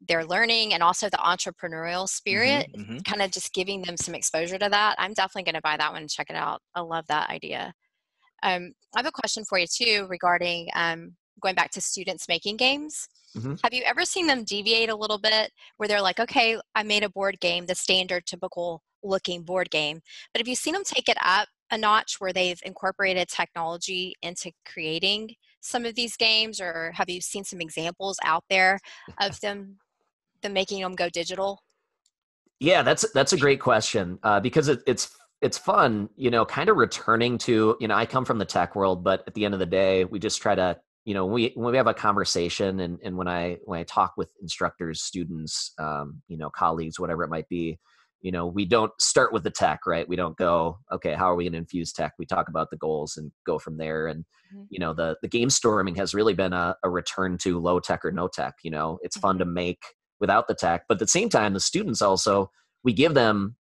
their 0.07 0.23
learning 0.23 0.75
and 0.75 0.83
also 0.83 1.09
the 1.09 1.17
entrepreneurial 1.17 2.07
spirit. 2.07 2.67
mhm. 2.77 3.03
Kind 3.05 3.23
of 3.23 3.31
just 3.31 3.53
giving 3.53 3.81
them 3.81 3.97
some 3.97 4.13
exposure 4.13 4.59
to 4.59 4.69
that. 4.69 4.95
I'm 4.99 5.13
definitely 5.13 5.43
going 5.51 5.55
to 5.55 5.61
buy 5.61 5.77
that 5.77 5.91
one 5.91 6.01
and 6.01 6.09
check 6.11 6.29
it 6.29 6.35
out. 6.35 6.61
I 6.75 6.81
love 6.81 7.07
that 7.07 7.31
idea. 7.31 7.73
Um, 8.43 8.73
I 8.95 8.99
have 8.99 9.07
a 9.07 9.11
question 9.11 9.43
for 9.43 9.57
you 9.57 9.65
too 9.67 10.05
regarding 10.09 10.69
um, 10.75 11.15
going 11.41 11.55
back 11.55 11.71
to 11.71 11.81
students 11.81 12.27
making 12.27 12.57
games. 12.57 13.07
Mhm. 13.35 13.59
Have 13.63 13.73
you 13.73 13.83
ever 13.83 14.05
seen 14.05 14.27
them 14.27 14.43
deviate 14.43 14.89
a 14.89 14.95
little 14.95 15.17
bit 15.17 15.51
where 15.77 15.87
they're 15.87 16.01
like, 16.01 16.19
okay, 16.19 16.59
I 16.75 16.83
made 16.83 17.03
a 17.03 17.09
board 17.09 17.39
game, 17.39 17.65
the 17.65 17.75
standard 17.75 18.25
typical 18.25 18.83
looking 19.03 19.43
board 19.43 19.69
game, 19.69 20.01
but 20.33 20.39
have 20.39 20.47
you 20.47 20.55
seen 20.55 20.73
them 20.73 20.83
take 20.83 21.07
it 21.09 21.17
up 21.21 21.47
a 21.71 21.77
notch 21.77 22.15
where 22.19 22.33
they've 22.33 22.59
incorporated 22.63 23.27
technology 23.27 24.15
into 24.21 24.51
creating 24.65 25.35
some 25.61 25.85
of 25.85 25.95
these 25.95 26.15
games, 26.15 26.61
or 26.61 26.91
have 26.95 27.09
you 27.09 27.21
seen 27.21 27.43
some 27.43 27.59
examples 27.61 28.17
out 28.23 28.43
there 28.49 28.79
of 29.21 29.39
them 29.41 29.77
them 30.41 30.53
making 30.53 30.81
them 30.81 30.95
go 30.95 31.09
digital? 31.09 31.61
Yeah, 32.59 32.81
that's 32.81 33.05
that's 33.13 33.33
a 33.33 33.37
great 33.37 33.59
question 33.59 34.19
uh, 34.23 34.39
because 34.39 34.67
it, 34.67 34.79
it's 34.87 35.09
it's 35.41 35.57
fun, 35.57 36.09
you 36.15 36.31
know, 36.31 36.45
kind 36.45 36.69
of 36.69 36.77
returning 36.77 37.37
to 37.39 37.77
you 37.79 37.87
know 37.87 37.95
I 37.95 38.05
come 38.05 38.25
from 38.25 38.37
the 38.37 38.45
tech 38.45 38.75
world, 38.75 39.03
but 39.03 39.23
at 39.27 39.33
the 39.33 39.45
end 39.45 39.53
of 39.53 39.59
the 39.59 39.65
day, 39.65 40.05
we 40.05 40.19
just 40.19 40.41
try 40.41 40.55
to 40.55 40.79
you 41.07 41.13
know 41.13 41.25
when 41.25 41.35
we 41.35 41.51
when 41.55 41.71
we 41.71 41.77
have 41.77 41.87
a 41.87 41.93
conversation 41.93 42.81
and 42.81 42.99
and 43.01 43.15
when 43.15 43.29
I 43.29 43.59
when 43.63 43.79
I 43.79 43.83
talk 43.83 44.15
with 44.17 44.27
instructors, 44.41 45.01
students, 45.01 45.71
um, 45.79 46.21
you 46.27 46.37
know, 46.37 46.49
colleagues, 46.49 46.99
whatever 46.99 47.23
it 47.23 47.29
might 47.29 47.47
be, 47.47 47.79
you 48.19 48.33
know, 48.33 48.45
we 48.45 48.65
don't 48.65 48.91
start 48.99 49.31
with 49.31 49.43
the 49.45 49.49
tech, 49.49 49.87
right? 49.87 50.05
We 50.05 50.17
don't 50.17 50.35
go, 50.35 50.79
okay, 50.91 51.13
how 51.13 51.31
are 51.31 51.35
we 51.37 51.45
going 51.45 51.53
to 51.53 51.59
infuse 51.59 51.93
tech? 51.93 52.11
We 52.19 52.25
talk 52.25 52.49
about 52.49 52.71
the 52.71 52.75
goals 52.75 53.15
and 53.15 53.31
go 53.45 53.57
from 53.57 53.77
there. 53.77 54.07
And 54.07 54.25
Mhm. 54.53 54.67
you 54.69 54.79
know, 54.79 54.93
the 54.93 55.15
the 55.21 55.29
game 55.29 55.49
storming 55.49 55.95
has 55.95 56.13
really 56.13 56.33
been 56.33 56.51
a, 56.51 56.75
a 56.83 56.89
return 56.89 57.37
to 57.43 57.57
low 57.57 57.79
tech 57.79 58.03
or 58.03 58.11
no 58.11 58.27
tech. 58.27 58.55
You 58.63 58.71
know, 58.71 58.99
it's 59.01 59.15
fun 59.17 59.37
to 59.37 59.45
make 59.45 59.81
without 60.19 60.49
the 60.49 60.55
tech, 60.55 60.83
but 60.89 60.95
at 60.95 60.99
the 60.99 61.07
same 61.07 61.29
time, 61.29 61.53
the 61.53 61.61
students 61.61 62.01
also 62.01 62.51
we 62.83 62.91
give 62.91 63.13
them 63.13 63.55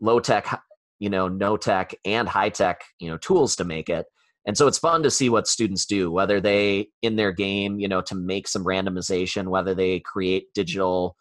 low 0.00 0.18
tech, 0.18 0.62
you 0.98 1.10
know, 1.10 1.28
no 1.28 1.56
tech 1.56 1.94
and 2.04 2.28
high 2.28 2.48
tech, 2.50 2.82
you 2.98 3.08
know, 3.08 3.18
tools 3.18 3.54
to 3.56 3.64
make 3.64 3.88
it. 3.88 4.06
And 4.46 4.56
so 4.56 4.68
it's 4.68 4.78
fun 4.78 5.02
to 5.02 5.10
see 5.10 5.28
what 5.28 5.48
students 5.48 5.84
do, 5.86 6.10
whether 6.10 6.40
they 6.40 6.88
in 7.02 7.16
their 7.16 7.32
game, 7.32 7.80
you 7.80 7.88
know, 7.88 8.00
to 8.02 8.14
make 8.14 8.46
some 8.46 8.64
randomization, 8.64 9.48
whether 9.48 9.74
they 9.74 10.00
create 10.00 10.54
digital 10.54 11.16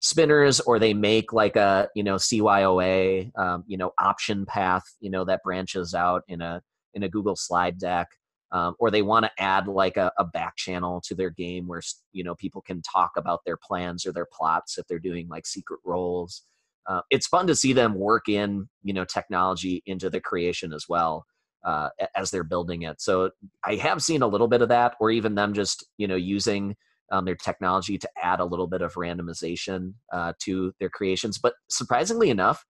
spinners 0.00 0.60
or 0.60 0.78
they 0.78 0.94
make 0.94 1.32
like 1.32 1.56
a, 1.56 1.88
you 1.96 2.04
know, 2.04 2.14
CYOA, 2.14 3.36
um, 3.36 3.64
you 3.66 3.76
know, 3.76 3.90
option 3.98 4.46
path, 4.46 4.84
you 5.00 5.10
know, 5.10 5.24
that 5.24 5.42
branches 5.42 5.92
out 5.92 6.22
in 6.28 6.40
a 6.40 6.62
in 6.94 7.02
a 7.02 7.08
Google 7.08 7.36
slide 7.36 7.78
deck. 7.78 8.06
Um, 8.50 8.76
or 8.78 8.90
they 8.90 9.02
want 9.02 9.26
to 9.26 9.30
add 9.38 9.68
like 9.68 9.98
a, 9.98 10.10
a 10.16 10.24
back 10.24 10.56
channel 10.56 11.02
to 11.04 11.14
their 11.14 11.28
game 11.28 11.66
where 11.66 11.82
you 12.12 12.24
know 12.24 12.34
people 12.34 12.62
can 12.62 12.80
talk 12.80 13.10
about 13.18 13.40
their 13.44 13.58
plans 13.58 14.06
or 14.06 14.12
their 14.12 14.26
plots 14.32 14.78
if 14.78 14.86
they're 14.86 14.98
doing 14.98 15.28
like 15.28 15.46
secret 15.46 15.80
roles 15.84 16.44
uh, 16.86 17.02
it's 17.10 17.26
fun 17.26 17.46
to 17.46 17.54
see 17.54 17.74
them 17.74 17.92
work 17.92 18.26
in 18.26 18.66
you 18.82 18.94
know 18.94 19.04
technology 19.04 19.82
into 19.84 20.08
the 20.08 20.18
creation 20.18 20.72
as 20.72 20.86
well 20.88 21.26
uh, 21.68 21.90
as 22.16 22.30
they're 22.30 22.44
building 22.44 22.82
it. 22.82 23.00
So 23.00 23.30
i 23.64 23.74
have 23.76 24.02
seen 24.02 24.22
a 24.22 24.26
little 24.26 24.48
bit 24.48 24.62
of 24.62 24.70
that 24.70 24.94
or 25.00 25.10
even 25.10 25.34
them 25.34 25.52
just 25.52 25.84
you 25.98 26.08
know 26.08 26.16
using 26.16 26.76
um, 27.12 27.24
their 27.24 27.36
technology 27.36 27.98
to 27.98 28.08
add 28.22 28.40
a 28.40 28.44
little 28.44 28.66
bit 28.66 28.82
of 28.82 28.94
randomization 28.94 29.94
uh, 30.12 30.32
to 30.44 30.72
their 30.80 30.90
creations. 30.90 31.38
But 31.38 31.54
surprisingly 31.68 32.30
enough 32.30 32.64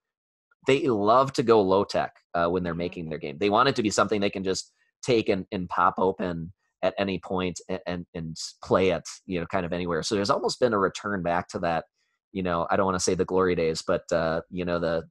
they 0.67 0.87
love 0.89 1.33
to 1.35 1.43
go 1.43 1.63
low 1.63 1.85
tech 1.85 2.17
uh, 2.35 2.49
when 2.49 2.63
they're 2.63 2.75
making 2.75 3.09
their 3.09 3.19
game. 3.19 3.39
They 3.39 3.49
want 3.49 3.69
it 3.69 3.77
to 3.77 3.83
be 3.83 3.91
something 3.91 4.21
they 4.21 4.29
can 4.29 4.45
just 4.45 4.73
take 5.03 5.29
and, 5.29 5.47
and 5.53 5.69
pop 5.69 5.95
open 5.99 6.53
at 6.83 6.95
any 6.99 7.19
point 7.19 7.61
and, 7.69 7.81
and 7.87 8.07
and 8.15 8.37
play 8.63 8.91
it 8.91 9.09
you 9.27 9.39
know 9.41 9.47
kind 9.47 9.65
of 9.65 9.73
anywhere. 9.73 10.03
So 10.03 10.15
there's 10.15 10.31
almost 10.31 10.61
been 10.61 10.73
a 10.73 10.79
return 10.79 11.23
back 11.23 11.49
to 11.51 11.61
that 11.61 11.85
you 12.33 12.43
know 12.43 12.67
i 12.71 12.77
don't 12.77 12.87
want 12.87 12.95
to 12.95 13.03
say 13.03 13.15
the 13.15 13.25
glory 13.25 13.55
days 13.55 13.83
but 13.87 14.11
uh 14.13 14.41
you 14.51 14.65
know 14.65 14.79
the 14.79 15.03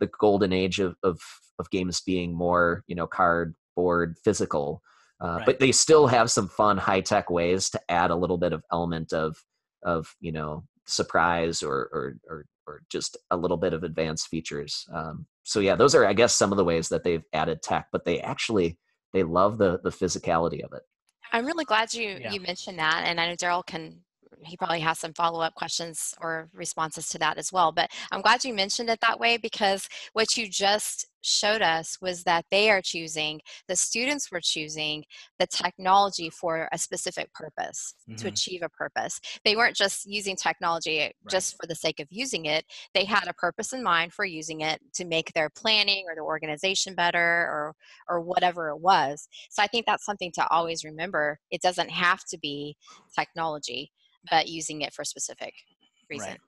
the 0.00 0.08
golden 0.20 0.52
age 0.52 0.78
of 0.80 0.96
of, 1.02 1.20
of 1.58 1.70
games 1.70 2.00
being 2.00 2.34
more 2.34 2.84
you 2.86 2.94
know 2.94 3.06
cardboard 3.06 4.16
physical 4.24 4.82
uh, 5.20 5.36
Right. 5.38 5.46
but 5.46 5.60
they 5.60 5.72
still 5.72 6.06
have 6.08 6.30
some 6.30 6.46
fun 6.48 6.76
high 6.76 7.00
tech 7.00 7.30
ways 7.30 7.70
to 7.70 7.80
add 7.90 8.10
a 8.10 8.16
little 8.16 8.36
bit 8.38 8.52
of 8.52 8.62
element 8.72 9.12
of 9.12 9.36
of 9.82 10.14
you 10.20 10.32
know 10.32 10.64
surprise 10.86 11.62
or 11.62 11.88
or 11.92 12.16
or, 12.28 12.46
or 12.66 12.82
just 12.90 13.16
a 13.30 13.36
little 13.36 13.56
bit 13.56 13.72
of 13.72 13.82
advanced 13.82 14.28
features 14.28 14.86
um, 14.94 15.26
so 15.42 15.60
yeah 15.60 15.74
those 15.76 15.94
are 15.94 16.06
i 16.06 16.12
guess 16.12 16.34
some 16.34 16.52
of 16.52 16.58
the 16.58 16.64
ways 16.64 16.88
that 16.88 17.02
they've 17.04 17.24
added 17.32 17.62
tech 17.62 17.86
but 17.92 18.04
they 18.04 18.20
actually 18.20 18.78
they 19.12 19.22
love 19.22 19.58
the 19.58 19.80
the 19.82 19.90
physicality 19.90 20.62
of 20.64 20.72
it 20.72 20.82
I'm 21.32 21.44
really 21.44 21.64
glad 21.64 21.92
you 21.92 22.18
Yeah. 22.20 22.32
you 22.32 22.40
mentioned 22.40 22.78
that, 22.78 23.02
and 23.04 23.20
I 23.20 23.26
know 23.28 23.34
Daryl 23.34 23.66
can. 23.66 24.00
He 24.46 24.56
probably 24.56 24.80
has 24.80 24.98
some 24.98 25.12
follow 25.14 25.40
up 25.40 25.54
questions 25.54 26.14
or 26.20 26.48
responses 26.52 27.08
to 27.10 27.18
that 27.18 27.38
as 27.38 27.52
well. 27.52 27.72
But 27.72 27.90
I'm 28.12 28.22
glad 28.22 28.44
you 28.44 28.54
mentioned 28.54 28.90
it 28.90 29.00
that 29.00 29.18
way 29.20 29.36
because 29.36 29.88
what 30.12 30.36
you 30.36 30.48
just 30.48 31.06
showed 31.22 31.62
us 31.62 31.98
was 32.00 32.22
that 32.24 32.44
they 32.50 32.70
are 32.70 32.80
choosing, 32.80 33.40
the 33.68 33.76
students 33.76 34.30
were 34.30 34.40
choosing 34.40 35.04
the 35.38 35.46
technology 35.46 36.30
for 36.30 36.68
a 36.72 36.78
specific 36.78 37.32
purpose 37.32 37.94
to 38.18 38.28
Mhm. 38.28 38.28
achieve 38.28 38.62
a 38.62 38.68
purpose. 38.68 39.20
They 39.44 39.56
weren't 39.56 39.76
just 39.76 40.06
using 40.06 40.36
technology 40.36 41.12
just 41.26 41.56
for 41.60 41.66
the 41.66 41.74
sake 41.74 42.00
of 42.00 42.06
using 42.10 42.46
it. 42.46 42.64
They 42.94 43.04
had 43.04 43.28
a 43.28 43.34
purpose 43.34 43.72
in 43.72 43.82
mind 43.82 44.12
for 44.14 44.24
using 44.24 44.60
it 44.60 44.80
to 44.94 45.04
make 45.04 45.32
their 45.32 45.50
planning 45.50 46.04
or 46.08 46.14
their 46.14 46.24
organization 46.24 46.94
better 46.94 47.18
or 47.20 47.74
or 48.08 48.20
whatever 48.20 48.68
it 48.70 48.78
was. 48.80 49.28
So 49.50 49.62
I 49.62 49.66
think 49.66 49.86
that's 49.86 50.04
something 50.04 50.32
to 50.32 50.46
always 50.50 50.84
remember. 50.84 51.38
It 51.50 51.60
doesn't 51.62 51.90
have 51.90 52.24
to 52.30 52.38
be 52.38 52.76
technology, 53.14 53.92
but 54.30 54.48
using 54.48 54.82
it 54.82 54.92
for 54.92 55.02
a 55.02 55.06
specific 55.06 55.54
reason. 56.10 56.30
Right. 56.30 56.40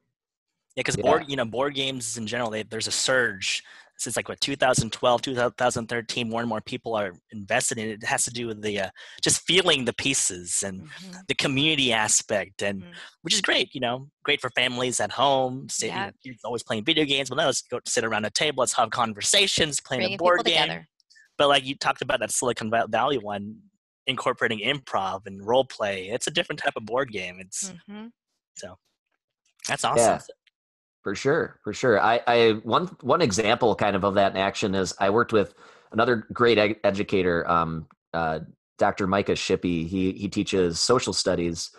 Yeah, 0.77 0.81
because 0.83 0.97
Yeah. 0.97 1.03
board, 1.03 1.25
you 1.29 1.37
know, 1.37 1.45
board 1.45 1.75
games 1.75 2.17
in 2.17 2.27
general, 2.27 2.51
they, 2.51 2.63
there's 2.63 2.87
a 2.87 2.93
surge 2.93 3.63
since 3.97 4.15
like 4.17 4.29
what 4.29 4.41
2012, 4.41 5.23
2013. 5.23 6.29
More 6.31 6.41
and 6.41 6.49
more 6.49 6.61
people 6.61 6.95
are 6.95 7.13
invested 7.33 7.79
in 7.79 7.89
it. 7.89 8.03
It 8.03 8.07
has 8.07 8.25
to 8.25 8.31
do 8.31 8.47
with 8.47 8.63
the 8.63 8.81
uh, 8.83 8.91
just 9.23 9.41
feeling 9.43 9.85
the 9.85 9.93
pieces 9.93 10.63
and 10.65 10.83
Mhm. 10.83 11.27
the 11.27 11.35
community 11.35 11.93
aspect, 11.93 12.63
and 12.63 12.83
Mhm. 12.85 12.95
which 13.23 13.35
is 13.35 13.41
great. 13.41 13.75
You 13.75 13.81
know, 13.81 14.09
great 14.23 14.41
for 14.41 14.51
families 14.51 15.01
at 15.01 15.11
home. 15.11 15.69
Sit, 15.69 15.89
you 15.89 15.95
know, 15.99 16.05
Yeah. 16.05 16.11
kids 16.23 16.45
always 16.45 16.63
playing 16.63 16.85
video 16.85 17.05
games. 17.05 17.29
Well, 17.29 17.39
now 17.39 17.47
let's 17.47 17.63
go 17.63 17.81
sit 17.87 18.05
around 18.05 18.25
a 18.25 18.31
table. 18.31 18.61
Let's 18.61 18.75
have 18.75 18.91
conversations, 18.91 19.81
playing 19.81 20.03
Bringing 20.03 20.15
a 20.15 20.19
board 20.19 20.39
people 20.45 20.53
game. 20.53 20.63
together. 20.69 20.89
But 21.37 21.49
like 21.49 21.65
you 21.65 21.77
talked 21.77 22.03
about 22.03 22.21
that 22.21 22.31
Silicon 22.31 22.71
Valley 22.71 23.19
one, 23.19 23.63
incorporating 24.09 24.59
improv 24.61 25.27
and 25.27 25.47
role 25.47 25.65
play. 25.65 26.09
It's 26.09 26.27
a 26.27 26.31
different 26.31 26.59
type 26.59 26.73
of 26.77 26.85
board 26.85 27.13
game. 27.13 27.39
It's 27.39 27.73
Mhm. 27.89 28.11
that's 29.69 29.85
awesome. 29.85 29.99
Yeah. 29.99 30.21
For 31.03 31.15
sure, 31.15 31.61
for 31.63 31.73
sure. 31.73 32.01
I, 32.01 32.21
I 32.27 32.53
one 32.65 32.87
one 33.03 33.23
example 33.23 33.75
kind 33.75 33.95
of 33.95 34.05
of 34.05 34.15
that 34.15 34.33
in 34.33 34.39
action 34.39 34.75
is 34.75 34.95
I 34.99 35.11
worked 35.11 35.33
with 35.33 35.55
another 35.93 36.27
great 36.33 36.59
ed- 36.59 36.77
educator, 36.85 37.49
um, 37.51 37.87
uh, 38.13 38.41
Dr. 38.79 39.07
Micah 39.07 39.33
Shippey. 39.33 39.87
He 39.87 40.13
he 40.13 40.29
teaches 40.29 40.81
social 40.81 41.13
studies, 41.13 41.71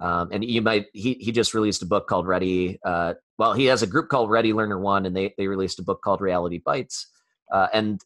um, 0.00 0.30
and 0.32 0.44
you 0.44 0.60
might 0.60 0.86
he 0.92 1.14
he 1.14 1.32
just 1.32 1.54
released 1.54 1.82
a 1.82 1.86
book 1.86 2.08
called 2.08 2.26
Ready. 2.26 2.78
Uh, 2.84 3.14
well, 3.38 3.52
he 3.52 3.66
has 3.66 3.82
a 3.82 3.86
group 3.86 4.08
called 4.08 4.30
Ready 4.30 4.52
Learner 4.52 4.78
One, 4.78 5.06
and 5.06 5.16
they 5.16 5.34
they 5.38 5.46
released 5.46 5.78
a 5.78 5.82
book 5.82 6.02
called 6.02 6.20
Reality 6.20 6.60
Bytes, 6.60 7.04
uh, 7.52 7.68
and 7.72 8.00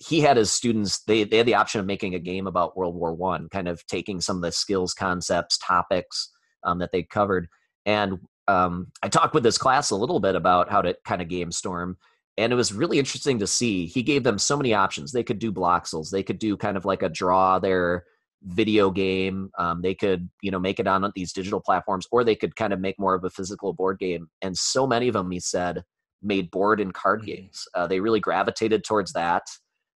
he 0.00 0.20
had 0.20 0.38
his 0.38 0.50
students 0.50 1.02
they 1.04 1.24
they 1.24 1.36
had 1.36 1.46
the 1.46 1.54
option 1.54 1.78
of 1.78 1.86
making 1.86 2.14
a 2.14 2.18
game 2.18 2.46
about 2.46 2.76
World 2.76 2.94
War 2.96 3.12
One, 3.14 3.48
kind 3.50 3.68
of 3.68 3.86
taking 3.86 4.20
some 4.20 4.36
of 4.36 4.42
the 4.42 4.50
skills, 4.50 4.94
concepts, 4.94 5.58
topics 5.58 6.30
um, 6.64 6.78
that 6.78 6.90
they 6.90 7.02
covered, 7.02 7.48
and 7.86 8.18
um, 8.48 8.88
I 9.02 9.08
talked 9.08 9.34
with 9.34 9.44
this 9.44 9.58
class 9.58 9.90
a 9.90 9.96
little 9.96 10.18
bit 10.18 10.34
about 10.34 10.70
how 10.70 10.82
to 10.82 10.96
kind 11.04 11.20
of 11.20 11.28
game 11.28 11.52
storm, 11.52 11.98
and 12.38 12.50
it 12.52 12.56
was 12.56 12.72
really 12.72 12.98
interesting 12.98 13.38
to 13.40 13.46
see. 13.46 13.86
He 13.86 14.02
gave 14.02 14.24
them 14.24 14.38
so 14.38 14.56
many 14.56 14.72
options. 14.72 15.12
They 15.12 15.22
could 15.22 15.38
do 15.38 15.52
bloxels. 15.52 16.10
They 16.10 16.22
could 16.22 16.38
do 16.38 16.56
kind 16.56 16.78
of 16.78 16.86
like 16.86 17.02
a 17.02 17.08
draw 17.10 17.58
their 17.58 18.04
video 18.42 18.90
game. 18.90 19.50
Um, 19.58 19.82
they 19.82 19.94
could 19.94 20.30
you 20.40 20.50
know 20.50 20.58
make 20.58 20.80
it 20.80 20.86
on 20.86 21.12
these 21.14 21.34
digital 21.34 21.60
platforms, 21.60 22.06
or 22.10 22.24
they 22.24 22.36
could 22.36 22.56
kind 22.56 22.72
of 22.72 22.80
make 22.80 22.98
more 22.98 23.14
of 23.14 23.24
a 23.24 23.30
physical 23.30 23.74
board 23.74 23.98
game. 23.98 24.30
And 24.40 24.56
so 24.56 24.86
many 24.86 25.08
of 25.08 25.12
them, 25.12 25.30
he 25.30 25.40
said, 25.40 25.84
made 26.22 26.50
board 26.50 26.80
and 26.80 26.94
card 26.94 27.20
Mhm. 27.20 27.26
games. 27.26 27.68
Uh, 27.74 27.86
they 27.86 28.00
really 28.00 28.20
gravitated 28.20 28.82
towards 28.82 29.12
that 29.12 29.42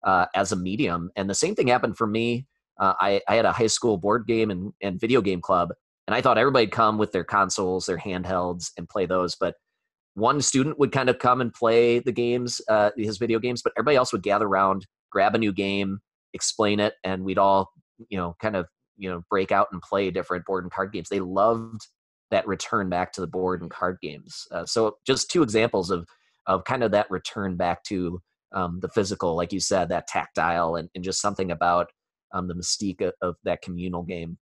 uh, 0.04 0.26
as 0.36 0.52
a 0.52 0.56
medium. 0.56 1.12
And 1.16 1.30
the 1.30 1.36
same 1.36 1.56
thing 1.56 1.68
happened 1.68 1.98
for 1.98 2.08
me. 2.08 2.46
Uh, 2.80 2.94
I, 3.00 3.22
I 3.28 3.36
had 3.36 3.46
a 3.46 3.52
high 3.52 3.68
school 3.68 3.98
board 3.98 4.26
game 4.28 4.52
and, 4.52 4.74
and 4.82 5.00
video 5.00 5.22
game 5.22 5.42
club, 5.42 5.70
and 6.08 6.16
I 6.16 6.22
thought 6.22 6.38
everybody'd 6.38 6.72
come 6.72 6.98
with 6.98 7.12
their 7.12 7.24
consoles, 7.24 7.86
their 7.86 7.98
handhelds, 7.98 8.72
and 8.78 8.90
play 8.90 9.06
those. 9.06 9.36
But 9.36 9.56
one 10.16 10.42
student 10.42 10.80
would 10.80 10.92
kind 10.92 11.10
of 11.10 11.20
come 11.20 11.42
and 11.42 11.54
play 11.54 12.00
the 12.00 12.12
games, 12.12 12.62
uh, 12.68 12.92
his 12.98 13.18
video 13.18 13.40
games, 13.40 13.62
but 13.62 13.74
everybody 13.78 13.98
else 13.98 14.12
would 14.12 14.24
gather 14.24 14.48
around, 14.48 14.86
grab 15.12 15.36
a 15.36 15.38
new 15.38 15.54
game, 15.54 16.00
explain 16.34 16.80
it, 16.80 16.96
and 17.04 17.24
we'd 17.24 17.38
all, 17.38 17.72
you 18.10 18.18
know, 18.18 18.36
kind 18.42 18.56
of, 18.56 18.68
you 18.98 19.10
know, 19.10 19.24
break 19.30 19.52
out 19.52 19.68
and 19.72 19.82
play 19.82 20.12
different 20.12 20.46
board 20.46 20.64
and 20.64 20.72
card 20.72 20.92
games. 20.92 21.10
They 21.10 21.20
loved 21.20 21.88
that 22.32 22.48
return 22.48 22.90
back 22.90 23.14
to 23.14 23.22
the 23.22 23.28
board 23.28 23.62
and 23.62 23.70
card 23.70 23.98
games. 24.02 24.48
Uh, 24.52 24.66
so 24.66 24.98
just 25.06 25.30
two 25.30 25.44
examples 25.44 25.92
of 25.92 26.08
of 26.46 26.66
kind 26.66 26.84
of 26.84 26.92
that 26.92 27.10
return 27.10 27.56
back 27.56 27.84
to 27.86 28.22
um, 28.54 28.80
the 28.82 28.90
physical, 28.90 29.36
like 29.36 29.52
you 29.52 29.60
said, 29.60 29.90
that 29.90 30.08
tactile, 30.08 30.76
and, 30.76 30.90
and 30.96 31.04
just 31.04 31.22
something 31.22 31.52
about 31.52 31.90
um, 32.34 32.48
the 32.48 32.54
mystique 32.54 33.02
of, 33.02 33.14
of 33.22 33.36
that 33.44 33.62
communal 33.62 34.04
game. 34.04 34.38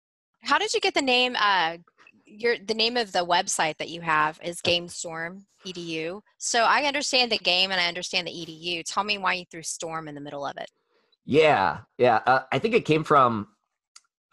How 0.43 0.59
did 0.59 0.73
you 0.73 0.81
get 0.81 0.95
the 0.95 1.03
name? 1.03 1.37
Uh, 1.39 1.79
your 2.25 2.57
the 2.59 2.75
name 2.75 2.97
of 2.97 3.13
the 3.13 3.25
website 3.25 3.77
that 3.79 3.89
you 3.89 4.01
have 4.01 4.39
is 4.43 4.61
GameStorm 4.61 5.43
Edu. 5.67 6.21
So 6.39 6.65
I 6.65 6.83
understand 6.83 7.31
the 7.33 7.39
game 7.39 7.71
and 7.71 7.81
I 7.81 7.87
understand 7.87 8.27
the 8.27 8.33
edu. 8.33 8.83
Tell 8.85 9.05
me 9.05 9.19
why 9.19 9.35
you 9.35 9.45
threw 9.51 9.63
storm 9.63 10.09
in 10.09 10.15
the 10.15 10.21
middle 10.21 10.45
of 10.47 10.57
it. 10.57 10.71
Yeah, 11.25 11.79
yeah. 11.99 12.21
Uh, 12.27 12.41
I 12.53 12.59
think 12.59 12.75
it 12.75 12.85
came 12.85 13.05
from. 13.05 13.49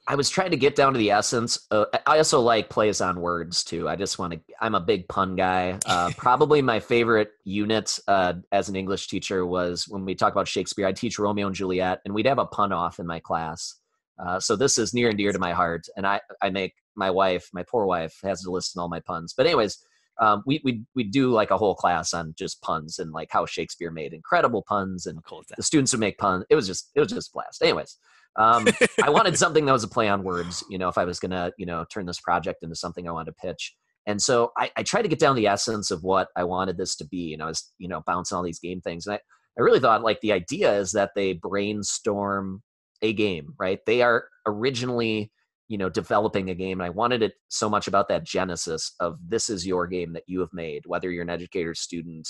I 0.05 0.15
was 0.15 0.29
trying 0.29 0.51
to 0.51 0.57
get 0.57 0.75
down 0.75 0.91
to 0.93 0.99
the 0.99 1.11
essence. 1.11 1.57
Uh, 1.71 1.85
I 2.05 2.17
also 2.17 2.41
like 2.41 2.69
plays 2.69 2.99
on 2.99 3.21
words 3.21 3.63
too. 3.63 3.87
I 3.87 3.95
just 3.95 4.19
want 4.19 4.33
to. 4.33 4.39
I'm 4.59 4.75
a 4.75 4.81
big 4.81 5.07
pun 5.07 5.35
guy. 5.35 5.79
Uh, 5.85 6.11
probably 6.17 6.61
my 6.61 6.81
favorite 6.81 7.31
unit 7.45 7.97
uh, 8.07 8.33
as 8.51 8.67
an 8.67 8.75
English 8.75 9.07
teacher 9.07 9.45
was 9.45 9.87
when 9.87 10.03
we 10.03 10.13
talk 10.13 10.33
about 10.33 10.47
Shakespeare. 10.47 10.85
I 10.85 10.91
teach 10.91 11.19
Romeo 11.19 11.47
and 11.47 11.55
Juliet, 11.55 12.01
and 12.03 12.13
we'd 12.13 12.25
have 12.25 12.37
a 12.37 12.45
pun 12.45 12.73
off 12.73 12.99
in 12.99 13.07
my 13.07 13.19
class. 13.19 13.75
Uh, 14.19 14.39
so 14.39 14.57
this 14.57 14.77
is 14.77 14.93
near 14.93 15.09
and 15.09 15.17
dear 15.17 15.31
to 15.31 15.39
my 15.39 15.53
heart, 15.53 15.87
and 15.95 16.05
I 16.05 16.19
I 16.41 16.49
make 16.49 16.73
my 16.95 17.09
wife, 17.09 17.49
my 17.53 17.63
poor 17.63 17.85
wife, 17.85 18.17
has 18.23 18.43
to 18.43 18.51
listen 18.51 18.79
to 18.79 18.81
all 18.81 18.89
my 18.89 18.99
puns. 18.99 19.33
But 19.35 19.45
anyways, 19.45 19.77
um, 20.19 20.43
we 20.45 20.59
we 20.65 20.83
we 20.95 21.05
do 21.05 21.31
like 21.31 21.51
a 21.51 21.57
whole 21.57 21.75
class 21.75 22.13
on 22.13 22.33
just 22.37 22.61
puns 22.61 22.99
and 22.99 23.11
like 23.13 23.29
how 23.31 23.45
Shakespeare 23.45 23.89
made 23.89 24.13
incredible 24.13 24.63
puns 24.67 25.05
and 25.05 25.23
cool 25.23 25.43
the 25.55 25.63
students 25.63 25.93
would 25.93 26.01
make 26.01 26.17
puns. 26.17 26.45
It 26.49 26.55
was 26.55 26.67
just 26.67 26.91
it 26.93 26.99
was 26.99 27.09
just 27.09 27.29
a 27.29 27.33
blast. 27.33 27.61
Anyways, 27.61 27.97
um, 28.36 28.67
I 29.04 29.10
wanted 29.10 29.38
something 29.38 29.65
that 29.65 29.72
was 29.72 29.84
a 29.84 29.88
play 29.88 30.08
on 30.10 30.24
words. 30.24 30.63
You 30.69 30.78
know, 30.78 30.89
if 30.89 30.98
I 30.98 31.06
was 31.06 31.19
gonna 31.19 31.52
you 31.58 31.65
know 31.65 31.86
turn 31.91 32.06
this 32.06 32.19
project 32.19 32.63
into 32.63 32.76
something 32.76 33.08
I 33.08 33.12
wanted 33.12 33.32
to 33.32 33.48
pitch, 33.48 33.76
and 34.06 34.22
so 34.22 34.52
I, 34.58 34.72
I 34.76 34.84
tried 34.84 35.04
to 35.04 35.08
get 35.08 35.19
down 35.19 35.36
the 35.36 35.48
essence 35.48 35.91
of 35.91 36.04
what 36.04 36.30
I 36.36 36.43
wanted 36.43 36.78
this 36.78 36.96
to 36.98 37.06
be. 37.06 37.34
And 37.34 37.43
I 37.43 37.48
was 37.48 37.72
you 37.78 37.88
know 37.88 38.02
bouncing 38.06 38.36
all 38.36 38.43
these 38.43 38.60
game 38.60 38.82
things, 38.82 39.06
and 39.06 39.15
I 39.15 39.19
I 39.58 39.62
really 39.62 39.80
thought 39.80 40.04
like 40.04 40.22
the 40.22 40.32
idea 40.32 40.74
is 40.78 40.91
that 40.93 41.12
they 41.15 41.34
brainstorm 41.34 42.62
a 43.02 43.13
game, 43.13 43.54
right? 43.60 43.80
They 43.86 44.02
are 44.02 44.26
originally 44.46 45.32
you 45.69 45.78
know 45.78 45.89
developing 45.89 46.50
a 46.50 46.56
game 46.56 46.80
and 46.80 46.86
i 46.86 46.89
wanted 46.89 47.24
it 47.24 47.34
so 47.48 47.69
much 47.69 47.88
about 47.88 48.10
that 48.10 48.26
genesis 48.26 48.93
of 49.00 49.17
this 49.26 49.50
is 49.50 49.65
your 49.65 49.88
game 49.88 50.13
that 50.13 50.24
you 50.28 50.39
have 50.39 50.54
made 50.54 50.84
whether 50.86 51.10
you're 51.10 51.24
an 51.24 51.30
educator 51.30 51.74
student 51.74 52.28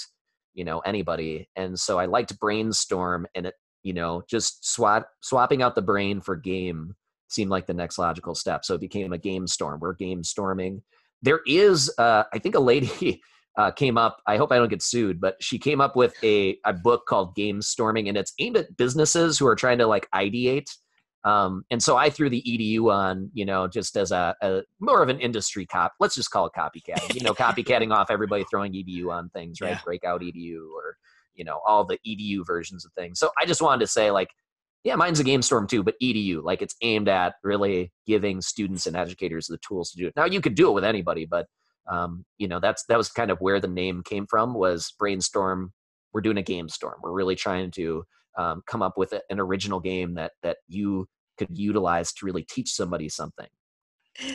you 0.53 0.63
know 0.63 0.79
anybody 0.79 1.49
and 1.55 1.77
so 1.79 1.99
i 1.99 2.05
liked 2.05 2.39
brainstorm 2.39 3.25
and 3.35 3.47
it 3.47 3.55
you 3.83 3.93
know 3.93 4.23
just 4.27 4.65
swap 4.65 5.07
swapping 5.21 5.61
out 5.61 5.75
the 5.75 5.81
brain 5.81 6.21
for 6.21 6.35
game 6.35 6.95
seemed 7.29 7.49
like 7.49 7.65
the 7.65 7.73
next 7.73 7.97
logical 7.97 8.35
step 8.35 8.65
so 8.65 8.75
it 8.75 8.81
became 8.81 9.13
a 9.13 9.17
game 9.17 9.47
storm 9.47 9.79
we're 9.79 9.93
game 9.93 10.23
storming 10.23 10.81
there 11.21 11.41
is 11.45 11.93
uh, 11.97 12.23
i 12.33 12.39
think 12.39 12.55
a 12.55 12.59
lady 12.59 13.21
uh, 13.57 13.71
came 13.71 13.97
up 13.97 14.21
i 14.27 14.37
hope 14.37 14.51
i 14.51 14.57
don't 14.57 14.69
get 14.69 14.81
sued 14.81 15.21
but 15.21 15.35
she 15.41 15.59
came 15.59 15.81
up 15.81 15.95
with 15.95 16.15
a, 16.23 16.57
a 16.65 16.73
book 16.73 17.05
called 17.07 17.35
game 17.35 17.61
storming 17.61 18.09
and 18.09 18.17
it's 18.17 18.33
aimed 18.39 18.57
at 18.57 18.75
businesses 18.77 19.37
who 19.37 19.45
are 19.45 19.55
trying 19.55 19.77
to 19.77 19.87
like 19.87 20.09
ideate 20.11 20.69
um, 21.25 21.63
and 21.71 21.81
so 21.81 21.95
I 21.95 22.09
threw 22.09 22.29
the 22.29 22.41
edu 22.41 22.91
on, 22.91 23.29
you 23.33 23.45
know, 23.45 23.67
just 23.67 23.95
as 23.95 24.11
a, 24.11 24.35
a 24.41 24.63
more 24.79 25.01
of 25.01 25.09
an 25.09 25.19
industry 25.19 25.65
cop. 25.65 25.93
Let's 25.99 26.15
just 26.15 26.31
call 26.31 26.47
it 26.47 26.51
copycatting. 26.53 27.15
You 27.15 27.21
know, 27.21 27.33
copycatting 27.33 27.93
off 27.93 28.11
everybody 28.11 28.43
throwing 28.49 28.73
edu 28.73 29.09
on 29.09 29.29
things, 29.29 29.61
right? 29.61 29.71
Yeah. 29.71 29.81
Breakout 29.85 30.21
edu 30.21 30.67
or 30.75 30.97
you 31.35 31.43
know 31.43 31.59
all 31.65 31.83
the 31.83 31.99
edu 32.07 32.45
versions 32.45 32.85
of 32.85 32.91
things. 32.93 33.19
So 33.19 33.31
I 33.39 33.45
just 33.45 33.61
wanted 33.61 33.81
to 33.81 33.87
say 33.87 34.11
like, 34.11 34.29
yeah, 34.83 34.95
mine's 34.95 35.19
a 35.19 35.23
game 35.23 35.41
storm 35.41 35.67
too, 35.67 35.83
but 35.83 35.95
edu 36.01 36.43
like 36.43 36.61
it's 36.61 36.75
aimed 36.81 37.09
at 37.09 37.35
really 37.43 37.91
giving 38.05 38.41
students 38.41 38.87
and 38.87 38.95
educators 38.95 39.47
the 39.47 39.57
tools 39.57 39.91
to 39.91 39.97
do 39.97 40.07
it. 40.07 40.13
Now 40.15 40.25
you 40.25 40.41
could 40.41 40.55
do 40.55 40.69
it 40.69 40.73
with 40.73 40.83
anybody, 40.83 41.25
but 41.25 41.47
um, 41.91 42.25
you 42.37 42.47
know 42.47 42.59
that's 42.59 42.85
that 42.85 42.97
was 42.97 43.09
kind 43.09 43.31
of 43.31 43.39
where 43.39 43.59
the 43.59 43.67
name 43.67 44.03
came 44.03 44.25
from 44.27 44.53
was 44.53 44.93
brainstorm. 44.97 45.73
We're 46.13 46.21
doing 46.21 46.37
a 46.37 46.43
game 46.43 46.69
storm. 46.69 46.99
We're 47.01 47.11
really 47.11 47.35
trying 47.35 47.71
to 47.71 48.05
um, 48.37 48.63
come 48.67 48.81
up 48.81 48.97
with 48.97 49.13
a, 49.13 49.21
an 49.29 49.39
original 49.39 49.79
game 49.79 50.15
that 50.15 50.31
that 50.43 50.57
you 50.67 51.07
could 51.37 51.49
utilize 51.51 52.13
to 52.13 52.25
really 52.25 52.43
teach 52.43 52.71
somebody 52.71 53.09
something. 53.09 53.47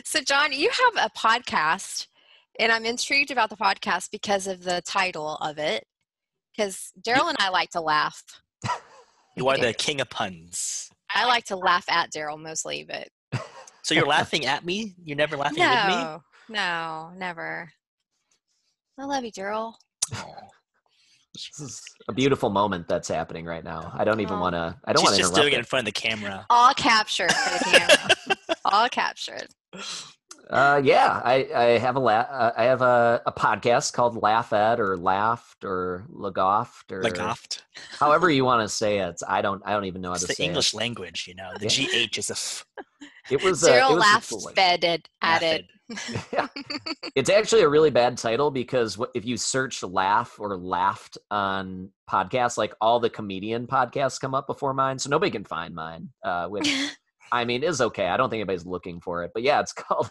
So 0.03 0.19
John, 0.21 0.51
you 0.51 0.69
have 0.69 1.05
a 1.05 1.17
podcast, 1.17 2.07
and 2.59 2.71
I'm 2.71 2.85
intrigued 2.85 3.31
about 3.31 3.49
the 3.49 3.55
podcast 3.55 4.11
because 4.11 4.47
of 4.47 4.63
the 4.63 4.81
title 4.85 5.35
of 5.37 5.57
it. 5.57 5.85
Because 6.59 6.91
Daryl 7.01 7.29
and 7.29 7.37
I 7.39 7.47
like 7.51 7.69
to 7.69 7.79
laugh. 7.79 8.21
You 9.37 9.47
are 9.47 9.57
the 9.57 9.71
king 9.77 10.01
of 10.01 10.09
puns. 10.09 10.89
I 11.09 11.25
like 11.25 11.45
to 11.45 11.55
laugh 11.55 11.85
at 11.89 12.11
Daryl 12.11 12.37
mostly, 12.37 12.83
but 12.85 13.07
So 13.83 13.95
you're 13.95 14.05
laughing 14.05 14.45
at 14.45 14.65
me? 14.65 14.93
You're 15.01 15.15
never 15.15 15.37
laughing 15.37 15.59
with 15.59 15.69
me? 15.69 15.95
no, 15.95 16.21
no, 16.49 17.11
never. 17.15 17.71
I 18.99 19.05
love 19.05 19.23
you, 19.23 19.31
Daryl. 19.31 19.75
This 21.33 21.61
is 21.61 21.81
a 22.09 22.13
beautiful 22.13 22.49
moment 22.49 22.89
that's 22.89 23.07
happening 23.07 23.45
right 23.45 23.63
now. 23.63 23.93
I 23.95 24.03
don't 24.03 24.19
even 24.19 24.35
Aw. 24.35 24.41
want 24.41 24.55
to. 24.55 24.75
I 24.83 24.91
don't 24.91 25.01
want 25.01 25.15
to 25.15 25.21
just 25.21 25.31
interrupt. 25.31 25.41
doing 25.41 25.53
it 25.53 25.55
it. 25.55 25.59
in 25.59 25.63
front 25.65 25.87
of 25.87 25.93
the 25.93 25.97
camera. 25.97 26.45
All 26.49 26.73
captured 26.73 27.31
for 27.31 27.57
the 27.57 27.77
camera. 27.77 28.35
All 28.65 28.89
captured. 28.89 29.47
Uh, 30.49 30.81
yeah, 30.83 31.21
I, 31.23 31.47
I 31.55 31.63
have 31.77 31.95
a 31.95 31.99
la- 31.99 32.11
uh, 32.21 32.51
I 32.57 32.63
have 32.63 32.81
a, 32.81 33.21
a 33.27 33.31
podcast 33.31 33.93
called 33.93 34.21
Laugh 34.21 34.51
Ed 34.51 34.79
or 34.79 34.97
Laughed 34.97 35.63
or 35.63 36.05
Lagoft 36.11 36.91
or 36.91 37.03
Lagoft. 37.03 37.61
however 37.99 38.29
you 38.37 38.43
want 38.45 38.63
to 38.63 38.69
say 38.69 38.97
it. 38.99 39.21
I 39.27 39.41
don't 39.43 39.61
I 39.63 39.73
don't 39.73 39.85
even 39.85 40.01
know 40.01 40.09
how 40.09 40.13
It's 40.15 40.23
to 40.23 40.27
the 40.27 40.33
say 40.33 40.45
English 40.45 40.73
it. 40.73 40.77
language, 40.77 41.25
you 41.27 41.35
know. 41.35 41.51
The 41.59 41.67
Yeah. 41.67 42.07
GH 42.07 42.17
is 42.17 42.29
a 42.29 42.33
f. 42.33 42.65
It 43.31 43.43
was 43.43 43.63
uh, 43.63 43.67
it 43.67 43.73
Daryl 43.81 43.89
was 43.91 43.99
laughed, 43.99 44.31
like- 44.31 44.55
fed, 44.55 45.07
added. 45.21 45.67
Yeah. 46.33 46.47
It's 47.15 47.29
actually 47.29 47.61
a 47.61 47.69
really 47.69 47.91
bad 47.91 48.17
title 48.17 48.49
because 48.49 48.99
if 49.13 49.23
you 49.25 49.37
search 49.37 49.83
laugh 49.83 50.35
or 50.39 50.57
laughed 50.57 51.17
on 51.29 51.89
podcasts, 52.09 52.57
like 52.57 52.73
all 52.81 52.99
the 52.99 53.09
comedian 53.09 53.67
podcasts 53.67 54.19
come 54.19 54.33
up 54.33 54.47
before 54.47 54.73
mine. 54.73 54.97
So 54.97 55.11
nobody 55.11 55.29
can 55.31 55.43
find 55.43 55.75
mine, 55.75 56.09
uh, 56.23 56.47
which 56.47 56.67
I 57.31 57.45
mean 57.45 57.61
is 57.63 57.81
okay. 57.81 58.07
I 58.07 58.17
don't 58.17 58.31
think 58.31 58.39
anybody's 58.39 58.65
looking 58.65 58.99
for 58.99 59.23
it. 59.23 59.29
But 59.33 59.43
yeah, 59.43 59.59
it's 59.59 59.73
called 59.73 60.09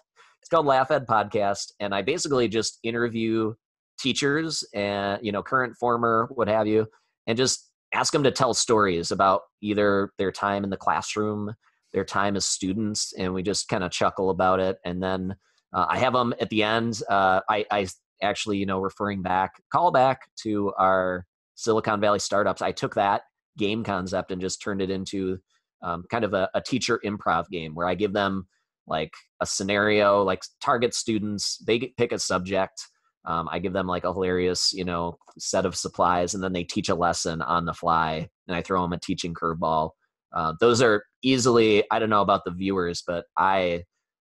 it's 0.49 0.55
called 0.55 0.65
Laugh 0.65 0.91
Ed 0.91 1.07
Podcast. 1.07 1.73
And 1.79 1.95
I 1.95 2.01
basically 2.01 2.49
just 2.49 2.79
interview 2.83 3.53
teachers 4.01 4.65
and 4.73 5.23
you 5.23 5.31
know, 5.31 5.43
current, 5.43 5.77
former, 5.77 6.27
what 6.35 6.49
have 6.49 6.67
you, 6.67 6.87
and 7.27 7.37
just 7.37 7.71
ask 7.93 8.15
them 8.15 8.23
to 8.23 8.31
tell 8.31 8.55
stories 8.55 9.11
about 9.11 9.43
either 9.61 10.11
their 10.17 10.33
time 10.33 10.65
in 10.65 10.71
the 10.71 10.77
classroom, 10.79 11.55
their 11.93 12.05
time 12.05 12.35
as 12.35 12.47
students, 12.47 13.13
and 13.19 13.35
we 13.35 13.43
just 13.43 13.69
kind 13.69 13.85
of 13.85 13.91
chuckle 13.91 14.31
about 14.31 14.59
it. 14.59 14.79
And 14.87 15.03
then 15.03 15.37
uh, 15.75 15.85
I 15.87 15.99
have 15.99 16.15
them 16.15 16.33
at 16.41 16.49
the 16.49 16.63
end. 16.63 17.03
Uh, 17.11 17.41
I, 17.51 17.67
I 17.71 17.87
actually, 18.23 18.57
you 18.57 18.65
know, 18.65 18.81
referring 18.81 19.21
back, 19.21 19.63
call 19.71 19.91
back 19.91 20.31
to 20.45 20.73
our 20.79 21.27
Silicon 21.57 22.01
Valley 22.01 22.21
startups. 22.21 22.63
I 22.63 22.73
took 22.73 22.95
that 22.95 23.21
game 23.59 23.85
concept 23.85 24.33
and 24.33 24.41
just 24.41 24.63
turned 24.63 24.81
it 24.81 24.89
into 24.89 25.41
um, 25.83 26.05
kind 26.11 26.25
of 26.25 26.33
a, 26.33 26.49
a 26.55 26.63
teacher 26.63 26.99
improv 27.05 27.51
game 27.51 27.75
where 27.75 27.87
I 27.87 27.95
give 27.95 28.15
them 28.15 28.47
like 28.89 29.13
a 29.41 29.47
scenario, 29.47 30.23
like 30.23 30.43
target 30.61 30.95
students. 30.95 31.59
They 31.59 31.79
pick 31.97 32.13
a 32.13 32.19
subject. 32.19 32.83
Um, 33.25 33.49
I 33.51 33.59
give 33.59 33.73
them 33.73 33.87
like 33.87 34.05
a 34.05 34.13
hilarious, 34.13 34.73
you 34.73 34.85
know, 34.85 35.19
set 35.39 35.67
of 35.67 35.77
supplies, 35.77 36.35
and 36.35 36.43
then 36.43 36.53
they 36.53 36.65
teach 36.65 36.89
a 36.89 36.95
lesson 36.95 37.43
on 37.43 37.65
the 37.65 37.75
fly, 37.75 38.29
and 38.47 38.57
I 38.57 38.63
throw 38.63 38.83
them 38.83 38.93
a 38.93 38.99
teaching 38.99 39.35
curveball. 39.35 39.91
Uh, 40.33 40.55
those 40.61 40.81
are 40.81 41.05
easily. 41.23 41.85
I 41.91 41.99
don't 41.99 42.11
know 42.11 42.23
about 42.23 42.45
the 42.45 42.51
viewers, 42.51 43.03
but 43.07 43.27
I 43.37 43.85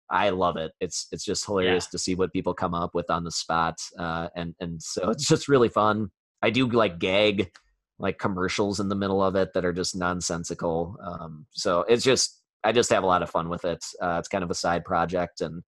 I 0.09 0.30
love 0.30 0.57
it. 0.57 0.72
It's 0.80 1.07
it's 1.11 1.26
just 1.26 1.45
hilarious 1.45 1.88
to 1.88 1.97
see 1.97 2.16
what 2.16 2.32
people 2.32 2.53
come 2.53 2.74
up 2.74 2.91
with 2.93 3.09
on 3.09 3.24
the 3.24 3.32
spot, 3.32 3.76
uh, 3.97 4.30
and 4.36 4.55
and 4.59 4.82
so 4.82 5.09
it's 5.11 5.28
just 5.28 5.47
really 5.47 5.70
fun. 5.70 6.09
I 6.41 6.49
do 6.49 6.68
like 6.68 6.99
gag 6.99 7.51
like 7.99 8.20
commercials 8.20 8.80
in 8.80 8.89
the 8.89 8.95
middle 8.95 9.24
of 9.24 9.36
it 9.36 9.53
that 9.53 9.66
are 9.66 9.74
just 9.74 9.95
nonsensical. 9.95 10.97
Um, 11.03 11.45
so 11.51 11.82
it's 11.82 12.03
just 12.03 12.43
I 12.64 12.72
just 12.72 12.89
have 12.91 13.03
a 13.03 13.07
lot 13.07 13.22
of 13.24 13.30
fun 13.30 13.49
with 13.49 13.66
it. 13.66 13.84
Uh, 14.01 14.18
it's 14.20 14.28
kind 14.28 14.43
of 14.43 14.51
a 14.51 14.55
side 14.55 14.84
project, 14.86 15.41
and 15.41 15.64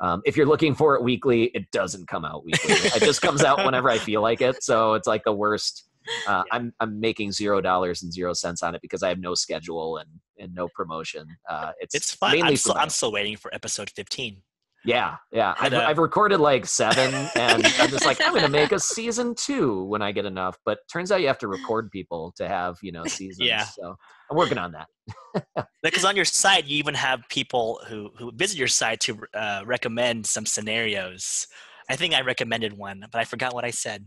um, 0.00 0.22
if 0.24 0.36
you're 0.36 0.46
looking 0.46 0.74
for 0.74 0.94
it 0.94 1.02
weekly, 1.02 1.44
it 1.54 1.70
doesn't 1.72 2.06
come 2.08 2.24
out 2.24 2.44
weekly. 2.44 2.72
it 2.74 3.02
just 3.02 3.20
comes 3.22 3.42
out 3.42 3.64
whenever 3.64 3.90
I 3.90 3.98
feel 3.98 4.22
like 4.22 4.40
it. 4.40 4.62
So 4.62 4.94
it's 4.94 5.06
like 5.08 5.24
the 5.24 5.32
worst. 5.32 5.84
Uh, 6.26 6.42
I'm 6.52 6.72
I'm 6.80 6.98
making 7.00 7.32
zero 7.32 7.60
dollars 7.60 8.02
and 8.02 8.10
zero 8.12 8.32
cents 8.32 8.62
on 8.62 8.74
it 8.74 8.80
because 8.80 9.02
I 9.02 9.08
have 9.10 9.18
no 9.18 9.34
schedule 9.34 9.98
and 9.98 10.08
and 10.38 10.54
no 10.54 10.68
promotion. 10.74 11.26
Uh, 11.48 11.72
it's 11.80 11.94
It's 11.94 12.14
fun. 12.14 12.32
mainly 12.32 12.50
I'm 12.50 12.56
still, 12.56 12.76
I'm 12.78 12.88
still 12.90 13.12
waiting 13.12 13.36
for 13.36 13.52
episode 13.52 13.90
15. 13.90 14.40
Yeah, 14.84 15.16
yeah. 15.32 15.54
I've, 15.58 15.72
uh, 15.72 15.84
I've 15.86 15.98
recorded 15.98 16.40
like 16.40 16.66
seven, 16.66 17.12
and 17.36 17.66
I'm 17.78 17.90
just 17.90 18.06
like, 18.06 18.20
I'm 18.22 18.30
going 18.30 18.42
to 18.42 18.48
make 18.48 18.72
a 18.72 18.78
season 18.78 19.34
two 19.34 19.84
when 19.84 20.02
I 20.02 20.12
get 20.12 20.24
enough. 20.24 20.56
But 20.64 20.78
turns 20.90 21.10
out 21.10 21.20
you 21.20 21.26
have 21.26 21.38
to 21.38 21.48
record 21.48 21.90
people 21.90 22.32
to 22.36 22.48
have, 22.48 22.76
you 22.82 22.92
know, 22.92 23.04
seasons. 23.06 23.46
Yeah. 23.48 23.64
So 23.64 23.96
I'm 24.30 24.36
working 24.36 24.58
on 24.58 24.72
that. 24.72 24.86
Because 25.82 26.04
on 26.04 26.16
your 26.16 26.24
site, 26.24 26.66
you 26.66 26.76
even 26.78 26.94
have 26.94 27.20
people 27.30 27.80
who, 27.86 28.10
who 28.18 28.32
visit 28.32 28.58
your 28.58 28.68
site 28.68 28.98
to 29.00 29.20
uh, 29.32 29.62
recommend 29.64 30.26
some 30.26 30.44
scenarios. 30.44 31.46
I 31.88 31.94
think 31.94 32.14
I 32.14 32.22
recommended 32.22 32.76
one, 32.76 33.04
but 33.12 33.20
I 33.20 33.24
forgot 33.24 33.54
what 33.54 33.64
I 33.64 33.70
said. 33.70 34.04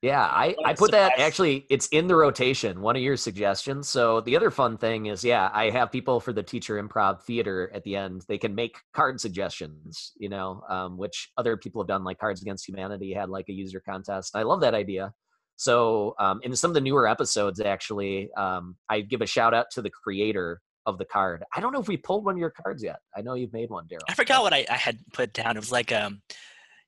Yeah, 0.00 0.22
I, 0.22 0.54
I 0.64 0.74
put 0.74 0.92
that 0.92 1.18
actually, 1.18 1.66
it's 1.68 1.88
in 1.88 2.06
the 2.06 2.14
rotation, 2.14 2.82
one 2.82 2.94
of 2.94 3.02
your 3.02 3.16
suggestions. 3.16 3.88
So 3.88 4.20
the 4.20 4.36
other 4.36 4.52
fun 4.52 4.78
thing 4.78 5.06
is, 5.06 5.24
yeah, 5.24 5.50
I 5.52 5.70
have 5.70 5.90
people 5.90 6.20
for 6.20 6.32
the 6.32 6.42
teacher 6.42 6.80
improv 6.80 7.22
theater 7.22 7.68
at 7.74 7.82
the 7.82 7.96
end. 7.96 8.22
They 8.28 8.38
can 8.38 8.54
make 8.54 8.76
card 8.94 9.20
suggestions, 9.20 10.12
you 10.16 10.28
know, 10.28 10.62
um, 10.68 10.98
which 10.98 11.30
other 11.36 11.56
people 11.56 11.82
have 11.82 11.88
done, 11.88 12.04
like 12.04 12.18
Cards 12.18 12.42
Against 12.42 12.68
Humanity 12.68 13.12
had 13.12 13.28
like 13.28 13.46
a 13.48 13.52
user 13.52 13.80
contest. 13.80 14.36
I 14.36 14.42
love 14.44 14.60
that 14.60 14.74
idea. 14.74 15.12
So 15.56 16.14
um, 16.20 16.38
in 16.44 16.54
some 16.54 16.70
of 16.70 16.76
the 16.76 16.80
newer 16.80 17.08
episodes, 17.08 17.58
actually, 17.58 18.30
um, 18.36 18.76
I 18.88 19.00
give 19.00 19.20
a 19.20 19.26
shout 19.26 19.52
out 19.52 19.66
to 19.72 19.82
the 19.82 19.90
creator 19.90 20.60
of 20.86 20.98
the 20.98 21.06
card. 21.06 21.42
I 21.56 21.60
don't 21.60 21.72
know 21.72 21.80
if 21.80 21.88
we 21.88 21.96
pulled 21.96 22.24
one 22.24 22.36
of 22.36 22.38
your 22.38 22.50
cards 22.50 22.84
yet. 22.84 23.00
I 23.16 23.22
know 23.22 23.34
you've 23.34 23.52
made 23.52 23.68
one, 23.68 23.86
Daryl. 23.88 23.98
I 24.08 24.14
forgot 24.14 24.44
what 24.44 24.54
I, 24.54 24.64
I 24.70 24.76
had 24.76 25.00
put 25.12 25.32
down. 25.32 25.56
It 25.56 25.60
was 25.60 25.72
like 25.72 25.90
um, 25.90 26.22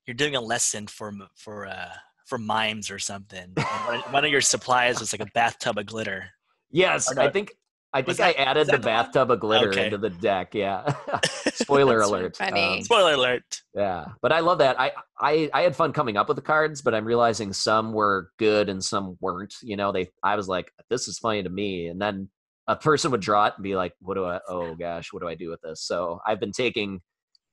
you're 0.06 0.14
doing 0.14 0.36
a 0.36 0.40
lesson 0.40 0.86
for 0.86 1.12
for 1.34 1.66
uh, 1.66 1.90
for 2.30 2.38
mimes 2.38 2.90
or 2.90 2.98
something. 2.98 3.52
And 3.56 3.86
one, 3.86 4.00
one 4.12 4.24
of 4.24 4.30
your 4.30 4.40
supplies 4.40 4.98
was 5.00 5.12
like 5.12 5.20
a 5.20 5.30
bathtub 5.34 5.76
of 5.76 5.84
glitter. 5.86 6.30
Yes, 6.70 7.12
no, 7.14 7.20
I 7.22 7.28
think 7.30 7.52
I 7.92 8.00
think 8.02 8.18
that- 8.18 8.36
I 8.38 8.42
added 8.42 8.60
was 8.60 8.66
the 8.68 8.72
that 8.72 8.82
the 8.82 8.88
one? 8.88 8.96
bathtub 9.04 9.30
of 9.32 9.40
glitter 9.40 9.68
Okay. 9.70 9.84
into 9.86 9.98
the 9.98 10.10
deck. 10.10 10.54
Yeah. 10.54 10.94
Spoiler 11.52 12.00
alert. 12.00 12.36
funny. 12.36 12.78
Um, 12.78 12.82
Spoiler 12.82 13.14
alert. 13.14 13.60
yeah, 13.74 14.06
but 14.22 14.32
I 14.32 14.40
love 14.40 14.58
that. 14.58 14.80
I, 14.80 14.92
I 15.20 15.50
I 15.52 15.62
had 15.62 15.74
fun 15.76 15.92
coming 15.92 16.16
up 16.16 16.28
with 16.28 16.36
the 16.36 16.42
cards, 16.42 16.80
but 16.82 16.94
I'm 16.94 17.04
realizing 17.04 17.52
some 17.52 17.92
were 17.92 18.30
good 18.38 18.68
and 18.68 18.82
some 18.82 19.16
weren't. 19.20 19.54
You 19.62 19.76
know, 19.76 19.90
they 19.92 20.08
I 20.22 20.36
was 20.36 20.48
like, 20.48 20.70
this 20.88 21.08
is 21.08 21.18
funny 21.18 21.42
to 21.42 21.50
me, 21.50 21.88
and 21.88 22.00
then 22.00 22.28
a 22.68 22.76
person 22.76 23.10
would 23.10 23.20
draw 23.20 23.46
it 23.46 23.54
and 23.56 23.64
be 23.64 23.74
like, 23.74 23.92
what 24.00 24.14
do 24.14 24.24
I? 24.24 24.38
Oh 24.48 24.74
gosh, 24.76 25.12
what 25.12 25.20
do 25.22 25.28
I 25.28 25.34
do 25.34 25.50
with 25.50 25.60
this? 25.62 25.82
So 25.82 26.20
I've 26.26 26.38
been 26.40 26.52
taking 26.52 27.00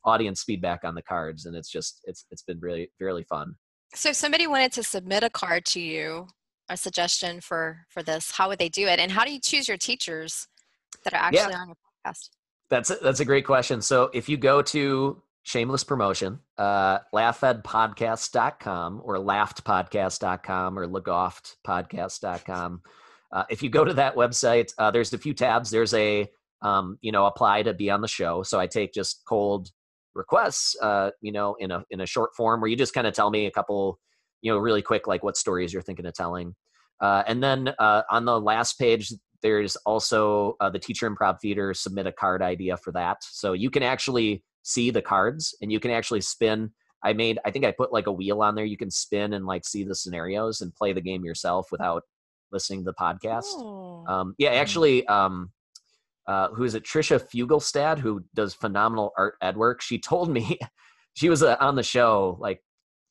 audience 0.05 0.43
feedback 0.43 0.81
on 0.83 0.93
the 0.95 1.01
cards, 1.01 1.45
and 1.47 1.55
it's 1.55 1.69
just 1.69 2.01
it's 2.03 2.25
it's 2.29 2.43
been 2.43 2.59
really 2.59 2.91
really 2.99 3.23
fun. 3.23 3.55
So 3.95 4.09
if 4.09 4.15
somebody 4.15 4.47
wanted 4.47 4.73
to 4.73 4.83
submit 4.83 5.23
a 5.23 5.29
card 5.29 5.65
to 5.67 5.79
you, 5.79 6.27
a 6.69 6.77
suggestion 6.77 7.39
for 7.41 7.85
for 7.89 8.03
this, 8.03 8.31
how 8.31 8.49
would 8.49 8.59
they 8.59 8.69
do 8.69 8.87
it? 8.87 8.99
And 8.99 9.11
how 9.11 9.23
do 9.23 9.31
you 9.31 9.39
choose 9.39 9.67
your 9.67 9.77
teachers 9.77 10.47
that 11.03 11.13
are 11.13 11.31
Yeah. 11.31 11.41
actually 11.41 11.55
on 11.55 11.67
your 11.67 11.75
podcast? 12.05 12.29
That's 12.69 12.89
a, 12.89 12.95
that's 12.95 13.21
a 13.21 13.25
great 13.25 13.45
question. 13.45 13.81
So 13.81 14.09
if 14.13 14.27
you 14.27 14.35
go 14.37 14.61
to 14.61 15.21
shameless 15.43 15.85
promotion, 15.85 16.39
uh, 16.57 16.99
laughedpodcast.com 17.13 19.01
or 19.03 19.15
laughedpodcast.com 19.17 20.77
or 20.79 20.87
laughtpodcast.com. 20.87 22.81
Uh, 23.31 23.43
if 23.49 23.61
you 23.63 23.69
go 23.69 23.83
to 23.85 23.93
that 23.93 24.15
website, 24.15 24.73
uh, 24.77 24.91
there's 24.91 25.13
a 25.13 25.17
few 25.17 25.33
tabs. 25.33 25.69
There's 25.69 25.93
a, 25.93 26.27
um, 26.61 26.97
you 27.01 27.11
know, 27.13 27.25
apply 27.25 27.63
to 27.63 27.73
be 27.73 27.89
on 27.89 28.01
the 28.01 28.07
show. 28.07 28.43
So 28.43 28.59
I 28.59 28.67
take 28.67 28.93
just 28.93 29.23
cold 29.25 29.71
requests, 30.17 30.75
uh, 30.81 31.11
you 31.21 31.31
know, 31.31 31.55
in 31.59 31.71
a, 31.71 31.83
in 31.91 32.01
a 32.01 32.05
short 32.05 32.35
form 32.35 32.59
where 32.59 32.69
you 32.69 32.75
just 32.75 32.93
kind 32.93 33.07
of 33.07 33.13
tell 33.13 33.29
me 33.29 33.45
a 33.45 33.51
couple, 33.51 33.99
you 34.41 34.51
know, 34.51 34.57
really 34.57 34.81
quick, 34.81 35.07
like 35.07 35.23
what 35.23 35.37
stories 35.37 35.71
you're 35.71 35.81
thinking 35.81 36.05
of 36.05 36.13
telling. 36.13 36.55
Uh, 36.99 37.23
and 37.27 37.41
then 37.43 37.73
uh, 37.79 38.01
on 38.09 38.25
the 38.25 38.39
last 38.39 38.79
page, 38.79 39.13
there's 39.41 39.75
also 39.77 40.55
uh, 40.59 40.69
the 40.69 40.79
teacher 40.79 41.09
improv 41.09 41.39
theater 41.39 41.73
submit 41.73 42.07
a 42.07 42.11
card 42.11 42.41
idea 42.41 42.75
for 42.77 42.91
that. 42.91 43.17
So 43.21 43.53
you 43.53 43.69
can 43.69 43.83
actually 43.83 44.43
see 44.63 44.89
the 44.89 45.01
cards 45.01 45.55
and 45.61 45.71
you 45.71 45.79
can 45.79 45.91
actually 45.91 46.21
spin. 46.21 46.71
I 47.03 47.13
made 47.13 47.37
i 47.45 47.51
think 47.51 47.63
i 47.63 47.71
put 47.71 47.93
like 47.93 48.07
a 48.07 48.11
wheel 48.11 48.41
on 48.41 48.55
there. 48.55 48.65
You 48.65 48.77
can 48.77 48.89
spin 48.91 49.33
and 49.33 49.45
like 49.45 49.65
see 49.65 49.83
the 49.83 49.95
scenarios 49.95 50.61
and 50.61 50.75
play 50.75 50.93
the 50.93 51.01
game 51.01 51.23
yourself 51.23 51.67
without 51.71 52.03
listening 52.51 52.79
to 52.79 52.85
the 52.85 52.93
podcast. 52.93 53.45
Oh. 53.45 54.03
um, 54.07 54.35
yeah 54.37 54.49
actually 54.49 55.05
um, 55.07 55.51
uh, 56.27 56.49
who 56.49 56.63
is 56.63 56.75
it? 56.75 56.83
Tricia 56.83 57.19
Fuglestad 57.19 57.99
who 57.99 58.23
does 58.35 58.53
phenomenal 58.53 59.13
art 59.17 59.35
ed 59.41 59.57
work. 59.57 59.81
She 59.81 59.97
told 59.97 60.29
me 60.29 60.59
she 61.13 61.29
was 61.29 61.41
uh, 61.43 61.55
on 61.59 61.75
the 61.75 61.83
show 61.83 62.37
like 62.39 62.61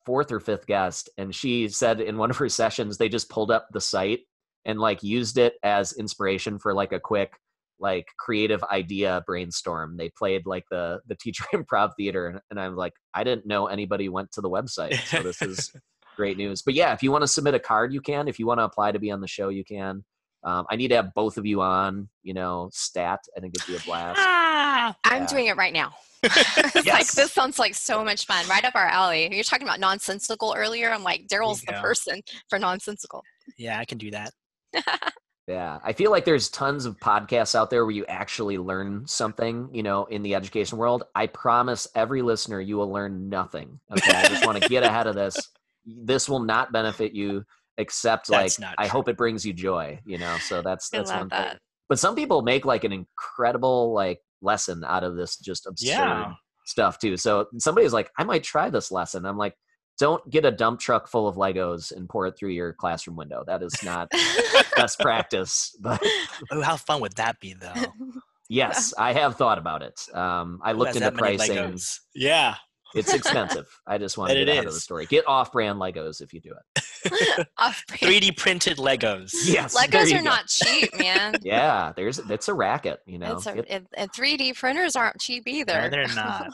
fourth 0.04 0.30
or 0.30 0.38
fifth 0.38 0.66
guest 0.66 1.08
and 1.18 1.34
she 1.34 1.68
said 1.68 2.00
in 2.00 2.16
one 2.16 2.30
of 2.30 2.36
her 2.36 2.48
sessions 2.48 2.96
they 2.96 3.08
just 3.08 3.28
pulled 3.28 3.50
up 3.50 3.66
the 3.72 3.80
site 3.80 4.20
and 4.64 4.78
like 4.78 5.02
used 5.02 5.36
it 5.36 5.54
as 5.64 5.92
inspiration 5.94 6.58
for 6.60 6.72
like 6.72 6.92
a 6.92 7.00
quick 7.00 7.32
like 7.80 8.06
creative 8.18 8.62
idea 8.64 9.22
brainstorm. 9.26 9.96
They 9.96 10.10
played 10.10 10.46
like 10.46 10.64
the 10.70 11.00
the 11.06 11.16
teacher 11.16 11.44
improv 11.54 11.92
theater 11.96 12.28
and, 12.28 12.40
and 12.50 12.60
i'm 12.60 12.76
like 12.76 12.92
i 13.14 13.24
didn't 13.24 13.46
know 13.46 13.66
anybody 13.66 14.08
went 14.08 14.30
to 14.32 14.40
the 14.40 14.50
website 14.50 14.98
so 15.06 15.22
this 15.22 15.42
is 15.42 15.72
great 16.16 16.36
news. 16.36 16.62
But 16.62 16.74
yeah 16.74 16.92
if 16.92 17.02
you 17.02 17.10
want 17.10 17.22
to 17.22 17.28
submit 17.28 17.54
a 17.54 17.60
card 17.60 17.92
you 17.92 18.00
can. 18.00 18.28
If 18.28 18.38
you 18.38 18.46
want 18.46 18.60
to 18.60 18.64
apply 18.64 18.92
to 18.92 18.98
be 18.98 19.10
on 19.10 19.20
the 19.20 19.28
show 19.28 19.48
you 19.48 19.64
can 19.64 20.04
um, 20.46 20.64
i 20.70 20.76
need 20.76 20.88
to 20.88 20.96
have 20.96 21.12
both 21.12 21.36
of 21.36 21.44
you 21.44 21.60
on 21.60 22.08
you 22.22 22.32
know 22.32 22.70
stat 22.72 23.20
i 23.36 23.40
think 23.40 23.54
it'd 23.54 23.66
be 23.66 23.76
a 23.76 23.80
blast 23.80 24.18
Ah! 24.18 24.96
I'm 25.04 25.26
doing 25.26 25.46
it 25.46 25.56
right 25.56 25.72
now. 25.72 25.92
It's 26.24 26.86
like 26.86 27.06
this 27.06 27.32
sounds 27.32 27.58
like 27.58 27.74
so 27.74 28.04
much 28.04 28.26
fun, 28.26 28.46
right 28.48 28.64
up 28.64 28.74
our 28.74 28.86
alley. 28.86 29.32
You're 29.32 29.44
talking 29.44 29.66
about 29.66 29.80
nonsensical 29.80 30.54
earlier. 30.56 30.90
I'm 30.90 31.02
like, 31.04 31.28
Daryl's 31.28 31.60
the 31.62 31.74
person 31.74 32.20
for 32.48 32.58
nonsensical. 32.58 33.22
Yeah, 33.56 33.78
I 33.78 33.84
can 33.84 33.98
do 33.98 34.10
that. 34.10 34.32
Yeah, 35.48 35.78
I 35.84 35.92
feel 35.92 36.10
like 36.10 36.24
there's 36.24 36.48
tons 36.48 36.86
of 36.86 36.98
podcasts 36.98 37.54
out 37.54 37.70
there 37.70 37.84
where 37.84 37.94
you 37.94 38.04
actually 38.06 38.58
learn 38.58 39.06
something, 39.06 39.68
you 39.72 39.84
know, 39.84 40.06
in 40.06 40.24
the 40.24 40.34
education 40.34 40.76
world. 40.76 41.04
I 41.14 41.28
promise 41.28 41.86
every 41.94 42.20
listener 42.20 42.60
you 42.60 42.76
will 42.76 42.90
learn 42.90 43.28
nothing. 43.28 43.78
Okay, 43.92 44.10
I 44.12 44.26
just 44.26 44.44
want 44.44 44.60
to 44.60 44.68
get 44.68 44.82
ahead 44.82 45.06
of 45.06 45.14
this. 45.14 45.36
This 45.84 46.28
will 46.28 46.40
not 46.40 46.72
benefit 46.72 47.12
you, 47.12 47.44
except 47.78 48.28
That's 48.28 48.58
like 48.58 48.68
not 48.68 48.74
I 48.78 48.86
hope 48.86 49.08
it 49.08 49.16
brings 49.16 49.44
you 49.44 49.52
joy. 49.52 50.00
You 50.06 50.18
know, 50.18 50.36
so 50.38 50.62
that's 50.62 50.88
that's 50.90 51.10
one 51.10 51.28
that. 51.28 51.50
thing. 51.50 51.58
But 51.88 51.98
some 51.98 52.14
people 52.16 52.42
make 52.42 52.64
like 52.64 52.84
an 52.84 52.92
incredible 52.92 53.92
like 53.92 54.20
lesson 54.42 54.82
out 54.84 55.04
of 55.04 55.16
this 55.16 55.36
just 55.36 55.66
absurd 55.66 55.86
Yeah. 55.88 56.32
stuff 56.66 56.98
too. 56.98 57.16
So 57.16 57.46
somebody's 57.58 57.92
like, 57.92 58.10
I 58.18 58.24
might 58.24 58.42
try 58.42 58.70
this 58.70 58.90
lesson. 58.90 59.24
I'm 59.24 59.38
like, 59.38 59.54
don't 59.98 60.28
get 60.28 60.44
a 60.44 60.50
dump 60.50 60.78
truck 60.80 61.08
full 61.08 61.26
of 61.26 61.36
Legos 61.36 61.90
and 61.90 62.08
pour 62.08 62.26
it 62.26 62.36
through 62.36 62.50
your 62.50 62.72
classroom 62.74 63.16
window. 63.16 63.44
That 63.46 63.62
is 63.62 63.82
not 63.82 64.08
best 64.76 64.98
practice. 65.00 65.74
But 65.80 66.02
Oh, 66.50 66.60
how 66.60 66.76
fun 66.76 67.00
would 67.00 67.14
that 67.16 67.40
be, 67.40 67.54
though? 67.54 67.92
yes, 68.50 68.92
I 68.98 69.12
have 69.14 69.36
thought 69.36 69.56
about 69.58 69.82
it. 69.82 69.98
Um, 70.12 70.60
I 70.62 70.72
Who 70.72 70.78
looked 70.80 70.96
into 70.96 71.00
that 71.00 71.14
pricing. 71.14 71.56
Legos? 71.56 71.98
Yeah. 72.14 72.56
It's 72.94 73.12
expensive. 73.12 73.66
I 73.86 73.98
just 73.98 74.16
want 74.16 74.30
to 74.32 74.38
And 74.38 74.46
get 74.46 74.58
out 74.58 74.66
of 74.66 74.72
the 74.74 74.80
story. 74.80 75.06
Get 75.06 75.26
off-brand 75.26 75.78
Legos 75.78 76.20
if 76.22 76.32
you 76.32 76.40
do 76.40 76.52
it. 76.52 77.46
Off-brand. 77.58 78.00
3D 78.14 78.36
printed 78.36 78.78
Legos. 78.78 79.32
Yes, 79.46 79.76
Legos 79.76 80.12
are 80.14 80.18
go. 80.18 80.22
not 80.24 80.46
cheap, 80.46 80.96
man. 80.98 81.34
Yeah, 81.42 81.92
there's 81.96 82.18
it's 82.18 82.48
a 82.48 82.54
racket. 82.54 83.00
You 83.06 83.18
know, 83.18 83.36
a, 83.46 83.54
Get- 83.54 83.66
and, 83.68 83.86
and 83.96 84.12
3D 84.12 84.56
printers 84.58 84.96
aren't 84.96 85.20
cheap 85.20 85.44
either. 85.46 85.82
No, 85.82 85.88
they're 85.90 86.08
not. 86.14 86.48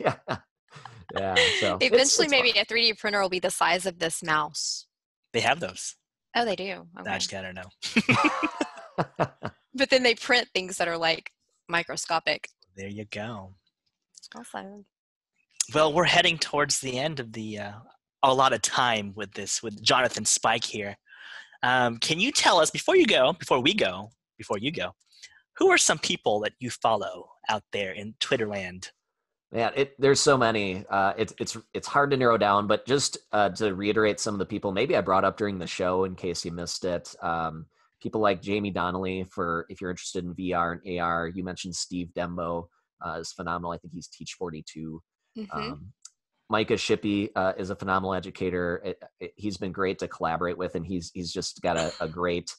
yeah, 0.00 0.16
yeah. 1.14 1.34
So 1.60 1.78
Eventually, 1.80 2.26
it's 2.26 2.30
maybe 2.30 2.52
fun. 2.52 2.62
a 2.62 2.72
3D 2.72 2.98
printer 2.98 3.20
will 3.22 3.28
be 3.30 3.38
the 3.40 3.50
size 3.50 3.86
of 3.86 3.98
this 3.98 4.22
mouse. 4.22 4.86
They 5.32 5.40
have 5.40 5.60
those. 5.60 5.96
Oh, 6.36 6.44
they 6.44 6.56
do. 6.56 6.86
I 6.96 7.18
just 7.18 7.30
gotta 7.30 7.52
know. 7.52 7.64
But 9.76 9.90
then 9.90 10.02
they 10.02 10.14
print 10.14 10.48
things 10.54 10.76
that 10.78 10.88
are 10.88 10.96
like 10.98 11.30
microscopic. 11.68 12.48
There 12.76 12.88
you 12.88 13.04
go. 13.04 13.54
Awesome 14.36 14.84
well, 15.72 15.92
we're 15.92 16.04
heading 16.04 16.38
towards 16.38 16.80
the 16.80 16.98
end 16.98 17.20
of 17.20 17.32
the 17.32 17.58
uh, 17.58 17.72
a 18.22 18.34
lot 18.34 18.52
of 18.52 18.62
time 18.62 19.12
with 19.14 19.32
this 19.32 19.62
with 19.62 19.82
Jonathan 19.82 20.24
Spike 20.24 20.64
here. 20.64 20.96
Um, 21.62 21.98
can 21.98 22.20
you 22.20 22.32
tell 22.32 22.58
us 22.58 22.70
before 22.70 22.96
you 22.96 23.06
go, 23.06 23.32
before 23.32 23.60
we 23.60 23.72
go, 23.74 24.10
before 24.36 24.58
you 24.58 24.70
go, 24.70 24.92
who 25.56 25.70
are 25.70 25.78
some 25.78 25.98
people 25.98 26.40
that 26.40 26.52
you 26.58 26.70
follow 26.70 27.30
out 27.48 27.62
there 27.72 27.92
in 27.92 28.14
Twitterland? 28.20 28.90
Man, 29.52 29.72
it, 29.76 29.94
there's 30.00 30.20
so 30.20 30.36
many. 30.36 30.84
Uh, 30.90 31.12
it's 31.16 31.32
it's 31.38 31.56
it's 31.72 31.86
hard 31.86 32.10
to 32.10 32.16
narrow 32.16 32.36
down, 32.36 32.66
but 32.66 32.86
just 32.86 33.18
uh, 33.32 33.50
to 33.50 33.74
reiterate 33.74 34.18
some 34.18 34.34
of 34.34 34.40
the 34.40 34.46
people, 34.46 34.72
maybe 34.72 34.96
I 34.96 35.00
brought 35.00 35.24
up 35.24 35.36
during 35.36 35.58
the 35.58 35.66
show 35.66 36.04
in 36.04 36.16
case 36.16 36.44
you 36.44 36.50
missed 36.50 36.84
it. 36.84 37.14
Um, 37.22 37.66
people 38.02 38.20
like 38.20 38.44
Jaime 38.44 38.72
Donally 38.72 39.30
for 39.30 39.66
if 39.68 39.80
you're 39.80 39.90
interested 39.90 40.24
in 40.24 40.34
VR 40.34 40.80
and 40.84 41.00
AR. 41.00 41.28
You 41.28 41.44
mentioned 41.44 41.76
Steve 41.76 42.08
Dembo 42.16 42.66
uh, 43.04 43.18
is 43.20 43.32
phenomenal. 43.32 43.70
I 43.70 43.78
think 43.78 43.94
he's 43.94 44.08
Teach42. 44.08 44.98
Mm-hmm. 45.36 45.58
Um, 45.58 45.92
Micah 46.50 46.74
Shippey 46.74 47.30
uh, 47.34 47.52
is 47.56 47.70
a 47.70 47.76
phenomenal 47.76 48.14
educator. 48.14 48.82
It, 48.84 49.02
it, 49.20 49.32
he's 49.36 49.56
been 49.56 49.72
great 49.72 49.98
to 50.00 50.08
collaborate 50.08 50.58
with, 50.58 50.74
and 50.74 50.86
he's 50.86 51.10
he's 51.14 51.32
just 51.32 51.60
got 51.62 51.76
a, 51.76 51.92
a 52.00 52.08
great 52.08 52.50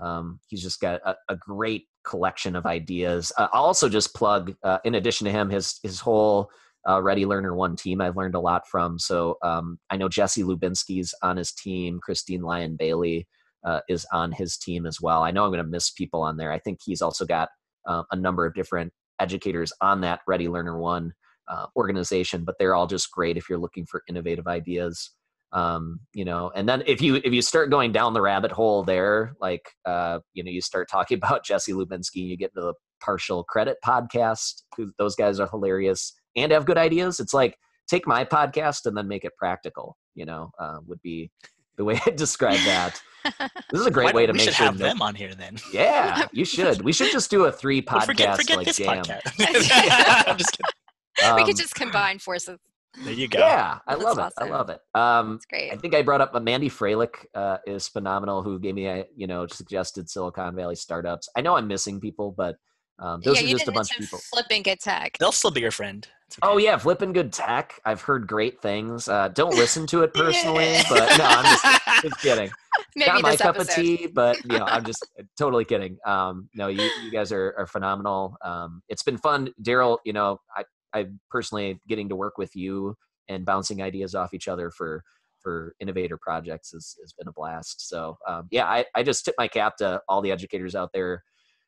um, 0.00 0.40
he's 0.48 0.62
just 0.62 0.80
got 0.80 1.00
a, 1.04 1.16
a, 1.28 1.36
great 1.36 1.86
collection 2.04 2.56
of 2.56 2.66
ideas. 2.66 3.30
Uh, 3.38 3.48
I'll 3.52 3.64
also 3.64 3.88
just 3.88 4.14
plug, 4.14 4.54
uh, 4.64 4.78
in 4.84 4.96
addition 4.96 5.24
to 5.26 5.30
him, 5.30 5.48
his 5.48 5.78
his 5.82 6.00
whole 6.00 6.50
uh, 6.88 7.00
Ready 7.00 7.24
Learner 7.24 7.54
One 7.54 7.76
team. 7.76 8.00
I've 8.00 8.16
learned 8.16 8.34
a 8.34 8.40
lot 8.40 8.66
from. 8.66 8.98
So 8.98 9.38
um, 9.42 9.78
I 9.90 9.96
know 9.96 10.08
Jesse 10.08 10.42
Lubinsky's 10.42 11.14
on 11.22 11.36
his 11.36 11.52
team. 11.52 12.00
Christine 12.02 12.42
Lion-Bailey 12.42 13.26
uh, 13.64 13.80
is 13.88 14.04
on 14.12 14.32
his 14.32 14.58
team 14.58 14.84
as 14.84 15.00
well. 15.00 15.22
I 15.22 15.30
know 15.30 15.44
I'm 15.44 15.50
going 15.50 15.64
to 15.64 15.70
miss 15.70 15.90
people 15.90 16.22
on 16.22 16.36
there. 16.36 16.52
I 16.52 16.58
think 16.58 16.80
he's 16.84 17.00
also 17.00 17.24
got 17.24 17.48
uh, 17.86 18.02
a 18.10 18.16
number 18.16 18.44
of 18.44 18.54
different 18.54 18.92
educators 19.20 19.72
on 19.80 20.00
that 20.00 20.20
Ready 20.26 20.48
Learner 20.48 20.78
One 20.78 21.12
uh, 21.48 21.66
organization, 21.76 22.44
but 22.44 22.56
they're 22.58 22.74
all 22.74 22.86
just 22.86 23.10
great 23.10 23.36
if 23.36 23.48
you're 23.48 23.58
looking 23.58 23.86
for 23.86 24.02
innovative 24.08 24.46
ideas. 24.46 25.10
Um, 25.52 26.00
you 26.12 26.24
know, 26.24 26.50
and 26.56 26.68
then 26.68 26.82
if 26.86 27.00
you 27.00 27.16
if 27.16 27.32
you 27.32 27.40
start 27.40 27.70
going 27.70 27.92
down 27.92 28.12
the 28.12 28.20
rabbit 28.20 28.50
hole 28.50 28.82
there, 28.82 29.36
like 29.40 29.62
uh, 29.86 30.18
you 30.32 30.42
know, 30.42 30.50
you 30.50 30.60
start 30.60 30.88
talking 30.90 31.16
about 31.22 31.44
Jesse 31.44 31.72
Lubinsky, 31.72 32.16
you 32.26 32.36
get 32.36 32.50
into 32.56 32.66
the 32.66 32.74
partial 33.00 33.44
credit 33.44 33.76
podcast. 33.84 34.62
Those 34.98 35.14
guys 35.14 35.38
are 35.38 35.48
hilarious 35.48 36.12
and 36.36 36.50
have 36.50 36.66
good 36.66 36.78
ideas. 36.78 37.20
It's 37.20 37.34
like 37.34 37.56
take 37.88 38.06
my 38.06 38.24
podcast 38.24 38.86
and 38.86 38.96
then 38.96 39.06
make 39.06 39.24
it 39.24 39.32
practical. 39.38 39.96
You 40.14 40.26
know, 40.26 40.50
uh, 40.58 40.78
would 40.86 41.00
be 41.02 41.30
the 41.76 41.84
way 41.84 42.00
I 42.06 42.10
describe 42.10 42.58
that. 42.64 43.00
This 43.70 43.80
is 43.80 43.86
a 43.86 43.90
great 43.90 44.14
way 44.14 44.26
to 44.26 44.32
we 44.32 44.36
make 44.36 44.44
should 44.44 44.54
sure 44.54 44.66
have 44.66 44.76
them 44.76 45.00
on 45.00 45.14
here 45.14 45.34
then. 45.34 45.56
Yeah, 45.72 46.26
you 46.32 46.44
should. 46.44 46.82
We 46.82 46.92
should 46.92 47.10
just 47.10 47.30
do 47.30 47.46
a 47.46 47.52
three 47.52 47.82
Well, 47.90 48.00
podcast 48.00 48.04
forget 48.04 48.36
forget 48.36 48.56
like 48.58 48.66
this 48.66 48.76
jam. 48.76 49.02
podcast. 49.02 50.28
I'm 50.28 50.36
just 50.36 50.52
kidding. 50.52 50.70
We 51.18 51.24
Um, 51.24 51.44
could 51.46 51.56
just 51.56 51.74
combine 51.74 52.18
forces. 52.18 52.58
There 53.02 53.12
you 53.12 53.26
go. 53.26 53.40
yeah, 53.40 53.78
I 53.88 53.94
That's 53.94 54.04
love 54.04 54.18
it. 54.18 54.32
I 54.38 54.44
love 54.48 54.70
it. 54.70 54.78
Um, 54.94 55.34
It's 55.34 55.46
great. 55.46 55.72
I 55.72 55.76
think 55.76 55.94
I 55.96 56.02
brought 56.02 56.20
up 56.20 56.32
uh, 56.34 56.38
Mandy 56.40 56.68
Froehlich 56.70 57.26
uh, 57.34 57.58
is 57.66 57.88
phenomenal. 57.88 58.42
Who 58.42 58.58
gave 58.60 58.74
me 58.76 58.86
a 58.86 59.04
you 59.16 59.26
know 59.26 59.46
suggested 59.48 60.08
Silicon 60.08 60.54
Valley 60.54 60.76
startups. 60.76 61.28
I 61.36 61.40
know 61.40 61.56
I'm 61.56 61.66
missing 61.66 62.00
people, 62.00 62.32
but 62.36 62.54
um, 63.00 63.20
those 63.24 63.42
yeah, 63.42 63.48
are 63.48 63.50
just 63.50 63.66
a 63.68 63.72
bunch 63.72 63.90
of 63.90 63.98
mention 63.98 64.04
people. 64.04 64.18
Flipping 64.32 64.62
good 64.62 64.78
tech. 64.78 65.16
They'll 65.18 65.32
still 65.32 65.50
be 65.50 65.60
your 65.60 65.72
friend. 65.72 66.06
Okay. 66.38 66.38
Oh 66.52 66.56
yeah, 66.58 66.76
flipping 66.76 67.12
good 67.12 67.32
tech. 67.32 67.80
I've 67.84 68.00
heard 68.00 68.28
great 68.28 68.62
things. 68.62 69.08
Uh, 69.08 69.26
don't 69.28 69.54
listen 69.56 69.88
to 69.88 70.02
it 70.04 70.14
personally, 70.14 70.76
but 70.88 71.18
no, 71.18 71.24
I'm 71.24 71.44
just, 71.44 72.02
just 72.02 72.20
kidding. 72.20 72.50
Maybe 72.96 73.10
Not 73.10 73.22
my 73.22 73.30
this 73.32 73.40
cup 73.40 73.56
episode. 73.56 73.70
of 73.80 73.84
tea, 73.84 74.06
but 74.06 74.36
you 74.44 74.56
know, 74.58 74.64
I'm 74.66 74.84
just 74.92 75.04
totally 75.36 75.64
kidding. 75.64 75.98
Um, 76.06 76.48
no, 76.54 76.68
you, 76.68 76.88
you 77.02 77.10
guys 77.10 77.32
are, 77.32 77.54
are 77.58 77.66
phenomenal. 77.66 78.36
Um, 78.44 78.82
it's 78.88 79.02
been 79.02 79.18
fun, 79.18 79.52
Daryl. 79.62 79.98
You 80.04 80.12
know, 80.12 80.38
I 80.56 80.62
I 80.94 81.06
personally 81.30 81.80
getting 81.88 82.08
to 82.08 82.16
work 82.16 82.38
with 82.38 82.54
you 82.54 82.96
and 83.28 83.44
bouncing 83.44 83.82
ideas 83.82 84.14
off 84.14 84.34
each 84.34 84.48
other 84.48 84.70
for 84.70 85.02
for 85.40 85.74
innovator 85.78 86.16
projects 86.16 86.72
has, 86.72 86.96
has 87.02 87.12
been 87.12 87.28
a 87.28 87.32
blast. 87.32 87.86
So 87.86 88.16
um, 88.26 88.48
yeah, 88.50 88.64
I, 88.64 88.86
I 88.94 89.02
just 89.02 89.24
tip 89.24 89.34
my 89.36 89.46
cap 89.46 89.76
to 89.76 90.00
all 90.08 90.22
the 90.22 90.32
educators 90.32 90.74
out 90.74 90.90
there 90.94 91.22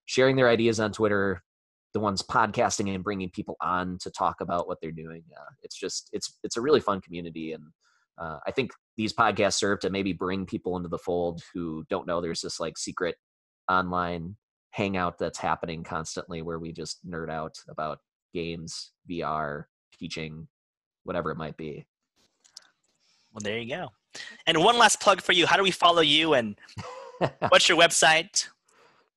sharing 0.07 0.35
their 0.35 0.49
ideas 0.49 0.81
on 0.81 0.93
Twitter, 0.93 1.43
the 1.93 2.01
ones 2.01 2.22
podcasting 2.22 2.95
and 2.95 3.05
bringing 3.05 3.29
people 3.31 3.57
on 3.61 3.99
to 4.01 4.11
talk 4.11 4.41
about 4.41 4.66
what 4.66 4.79
they're 4.81 4.93
doing. 4.93 5.22
Uh, 5.37 5.53
it's 5.62 5.79
just 5.79 6.09
it's 6.12 6.39
it's 6.43 6.57
a 6.57 6.61
really 6.61 6.81
fun 6.81 7.01
community, 7.01 7.53
and 7.53 7.64
uh, 8.18 8.39
I 8.47 8.51
think 8.51 8.70
these 8.97 9.12
podcasts 9.12 9.59
serve 9.59 9.81
to 9.81 9.91
maybe 9.91 10.12
bring 10.12 10.47
people 10.47 10.77
into 10.77 10.89
the 10.89 10.99
fold 10.99 11.43
who 11.53 11.85
don't 11.91 12.07
know 12.07 12.20
there's 12.20 12.41
this 12.41 12.59
like 12.59 12.79
secret 12.79 13.16
online 13.68 14.37
hangout 14.70 15.18
that's 15.18 15.39
happening 15.39 15.83
constantly 15.83 16.43
where 16.43 16.59
we 16.59 16.72
just 16.72 17.07
nerd 17.07 17.31
out 17.31 17.55
about 17.68 17.99
games, 18.33 18.93
VR, 19.09 19.64
teaching, 19.99 20.49
whatever 21.05 21.31
it 21.31 21.37
might 21.37 21.57
be. 21.57 21.87
Well, 23.33 23.41
there 23.43 23.59
you 23.59 23.68
go. 23.68 23.89
And 24.47 24.59
one 24.62 24.79
last 24.79 25.01
plug 25.01 25.20
for 25.20 25.33
you. 25.33 25.47
How 25.47 25.57
do 25.57 25.62
we 25.62 25.70
follow 25.70 26.01
you 26.01 26.35
and 26.35 26.57
what's 27.49 27.68
your 27.68 27.79
website? 27.79 28.49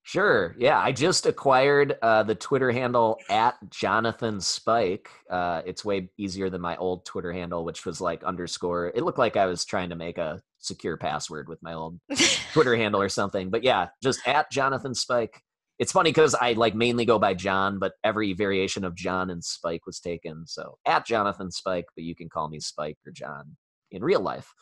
Sure. 0.03 0.55
Yeah, 0.57 0.79
I 0.79 0.91
just 0.91 1.27
acquired 1.27 1.97
uh, 2.01 2.23
the 2.23 2.33
Twitter 2.33 2.71
handle 2.71 3.19
at 3.29 3.57
Jonathan 3.69 4.41
Spike. 4.41 5.09
Uh, 5.29 5.61
it's 5.65 5.85
way 5.85 6.09
easier 6.17 6.49
than 6.49 6.61
my 6.61 6.75
old 6.77 7.05
Twitter 7.05 7.31
handle, 7.31 7.63
which 7.63 7.85
was 7.85 8.01
like 8.01 8.23
underscore. 8.23 8.87
It 8.95 9.03
looked 9.03 9.19
like 9.19 9.37
I 9.37 9.45
was 9.45 9.65
trying 9.65 9.89
to 9.89 9.95
make 9.95 10.17
a 10.17 10.41
secure 10.57 10.97
password 10.97 11.47
with 11.47 11.61
my 11.61 11.73
old 11.73 11.99
Twitter 12.53 12.75
handle 12.75 12.99
or 12.99 13.09
something. 13.09 13.51
But 13.51 13.63
yeah, 13.63 13.89
just 14.01 14.27
at 14.27 14.49
Jonathan 14.51 14.95
Spike. 14.95 15.43
It's 15.79 15.93
funny 15.93 16.09
because 16.09 16.35
I 16.35 16.53
like 16.53 16.75
mainly 16.75 17.05
go 17.05 17.17
by 17.17 17.33
John, 17.33 17.79
but 17.79 17.93
every 18.03 18.33
variation 18.33 18.83
of 18.83 18.95
John 18.95 19.29
and 19.29 19.41
Spike 19.41 19.85
was 19.85 20.01
taken. 20.01 20.45
So 20.45 20.77
at 20.85 21.05
Jonathan 21.05 21.51
Spike, 21.51 21.85
but 21.95 22.03
you 22.03 22.15
can 22.15 22.27
call 22.27 22.49
me 22.49 22.59
Spike 22.59 22.97
or 23.07 23.13
John 23.13 23.55
in 23.89 24.03
real 24.03 24.19
life. 24.19 24.53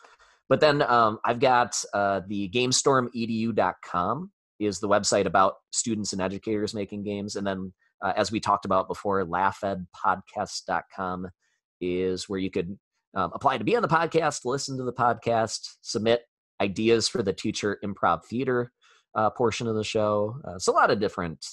But 0.48 0.60
then 0.60 0.80
um, 0.82 1.18
I've 1.24 1.40
got 1.40 1.82
uh, 1.92 2.20
the 2.26 2.48
GameStormEDU.com 2.50 4.30
is 4.60 4.78
the 4.78 4.88
website 4.88 5.26
about 5.26 5.54
students 5.72 6.12
and 6.12 6.22
educators 6.22 6.72
making 6.72 7.02
games. 7.02 7.34
And 7.34 7.46
then, 7.46 7.72
uh, 8.00 8.12
as 8.16 8.30
we 8.30 8.38
talked 8.38 8.64
about 8.64 8.86
before, 8.86 9.24
laughedpodcast.com 9.24 11.28
is 11.80 12.28
where 12.28 12.38
you 12.38 12.50
could 12.50 12.78
um, 13.14 13.32
apply 13.34 13.58
to 13.58 13.64
be 13.64 13.74
on 13.74 13.82
the 13.82 13.88
podcast, 13.88 14.44
listen 14.44 14.78
to 14.78 14.84
the 14.84 14.92
podcast, 14.92 15.68
submit 15.82 16.22
ideas 16.60 17.08
for 17.08 17.22
the 17.22 17.32
teacher 17.32 17.78
improv 17.84 18.24
theater 18.24 18.72
uh, 19.14 19.30
portion 19.30 19.66
of 19.66 19.74
the 19.74 19.84
show. 19.84 20.36
Uh, 20.44 20.58
so 20.58 20.72
a 20.72 20.74
lot 20.74 20.90
of 20.90 21.00
different 21.00 21.44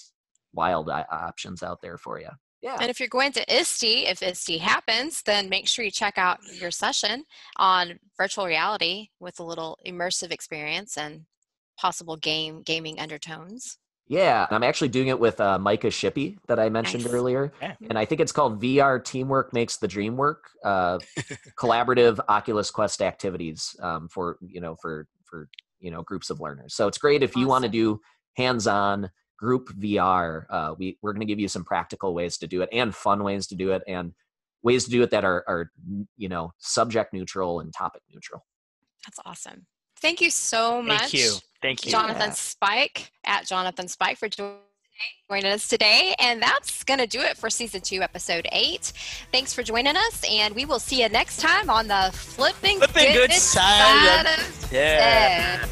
wild 0.53 0.89
i- 0.89 1.05
options 1.11 1.63
out 1.63 1.81
there 1.81 1.97
for 1.97 2.19
you. 2.19 2.29
Yeah. 2.61 2.77
And 2.79 2.89
if 2.89 2.99
you're 2.99 3.09
going 3.09 3.31
to 3.33 3.41
ISTE, 3.53 4.07
if 4.07 4.23
ISTE 4.23 4.57
happens, 4.59 5.21
then 5.23 5.49
make 5.49 5.67
sure 5.67 5.85
you 5.85 5.91
check 5.91 6.17
out 6.17 6.39
your 6.59 6.71
session 6.71 7.23
on 7.57 7.99
virtual 8.17 8.45
reality 8.47 9.09
with 9.19 9.39
a 9.39 9.43
little 9.43 9.77
immersive 9.85 10.31
experience 10.31 10.97
and 10.97 11.25
possible 11.77 12.15
game 12.17 12.63
gaming 12.63 12.99
undertones. 12.99 13.77
Yeah, 14.07 14.45
I'm 14.51 14.61
actually 14.63 14.89
doing 14.89 15.07
it 15.07 15.19
with 15.19 15.41
uh, 15.41 15.57
Micah 15.57 15.87
Shippey 15.87 16.37
that 16.47 16.59
I 16.59 16.69
mentioned 16.69 17.03
Nice. 17.05 17.13
earlier, 17.13 17.51
Yeah. 17.61 17.73
and 17.89 17.97
I 17.97 18.05
think 18.05 18.21
it's 18.21 18.31
called 18.31 18.61
VR 18.61 19.03
Teamwork 19.03 19.51
Makes 19.51 19.77
the 19.77 19.87
Dream 19.87 20.15
Work. 20.15 20.45
Uh, 20.63 20.99
collaborative 21.57 22.19
Oculus 22.29 22.69
Quest 22.71 23.01
activities 23.01 23.75
um, 23.81 24.07
for 24.09 24.37
you 24.41 24.61
know 24.61 24.75
for 24.75 25.07
for 25.23 25.49
you 25.85 25.91
know 25.91 26.01
groups 26.01 26.31
of 26.31 26.41
learners. 26.41 26.73
So 26.73 26.87
it's 26.87 26.97
great 26.97 27.21
if 27.21 27.35
you 27.35 27.47
want 27.47 27.63
to 27.63 27.69
do 27.69 28.01
hands-on 28.35 29.09
group 29.37 29.69
VR. 29.79 30.45
Uh, 30.49 30.73
we 30.77 30.97
we're 31.01 31.13
going 31.13 31.21
to 31.21 31.27
give 31.27 31.39
you 31.39 31.47
some 31.47 31.63
practical 31.63 32.15
ways 32.15 32.37
to 32.39 32.47
do 32.47 32.63
it 32.63 32.69
and 32.73 32.93
fun 32.93 33.23
ways 33.23 33.45
to 33.47 33.55
do 33.55 33.71
it 33.71 33.83
and 33.87 34.11
ways 34.63 34.83
to 34.85 34.89
do 34.89 35.03
it 35.03 35.11
that 35.11 35.23
are 35.23 35.45
are 35.47 35.71
you 36.17 36.27
know 36.27 36.51
subject 36.57 37.13
neutral 37.13 37.59
and 37.59 37.71
topic 37.71 38.01
neutral. 38.11 38.43
That's 39.05 39.19
awesome. 39.25 39.67
Thank 40.01 40.21
you 40.21 40.31
so 40.31 40.81
much. 40.81 40.99
Thank 40.99 41.13
you. 41.13 41.31
Thank 41.61 41.85
you. 41.85 41.91
Jonathan 41.91 42.29
Yeah. 42.29 42.33
Spike 42.33 43.11
at 43.23 43.45
Jonathan 43.45 43.87
Spike 43.87 44.17
for 44.17 44.27
joining 44.27 44.57
joining 45.29 45.51
us 45.51 45.67
today. 45.67 46.13
And 46.19 46.41
that's 46.41 46.83
going 46.83 46.99
to 46.99 47.07
do 47.07 47.19
it 47.21 47.37
for 47.37 47.49
season 47.49 47.81
two, 47.81 48.01
episode 48.01 48.47
eight. 48.51 48.93
Thanks 49.31 49.53
for 49.53 49.63
joining 49.63 49.95
us, 49.95 50.23
and 50.29 50.55
we 50.55 50.65
will 50.65 50.79
see 50.79 51.01
you 51.01 51.09
next 51.09 51.39
time 51.39 51.69
on 51.69 51.87
the 51.87 52.11
Flipping, 52.13 52.77
Flipping 52.77 53.13
Good 53.13 53.31
Side 53.31 54.25
of 54.25 54.71
Yeah. 54.71 55.65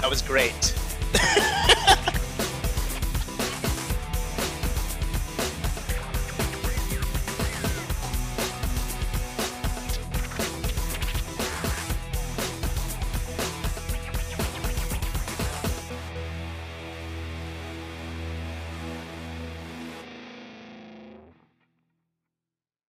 That 0.00 0.10
was 0.10 0.22
great. 0.22 0.74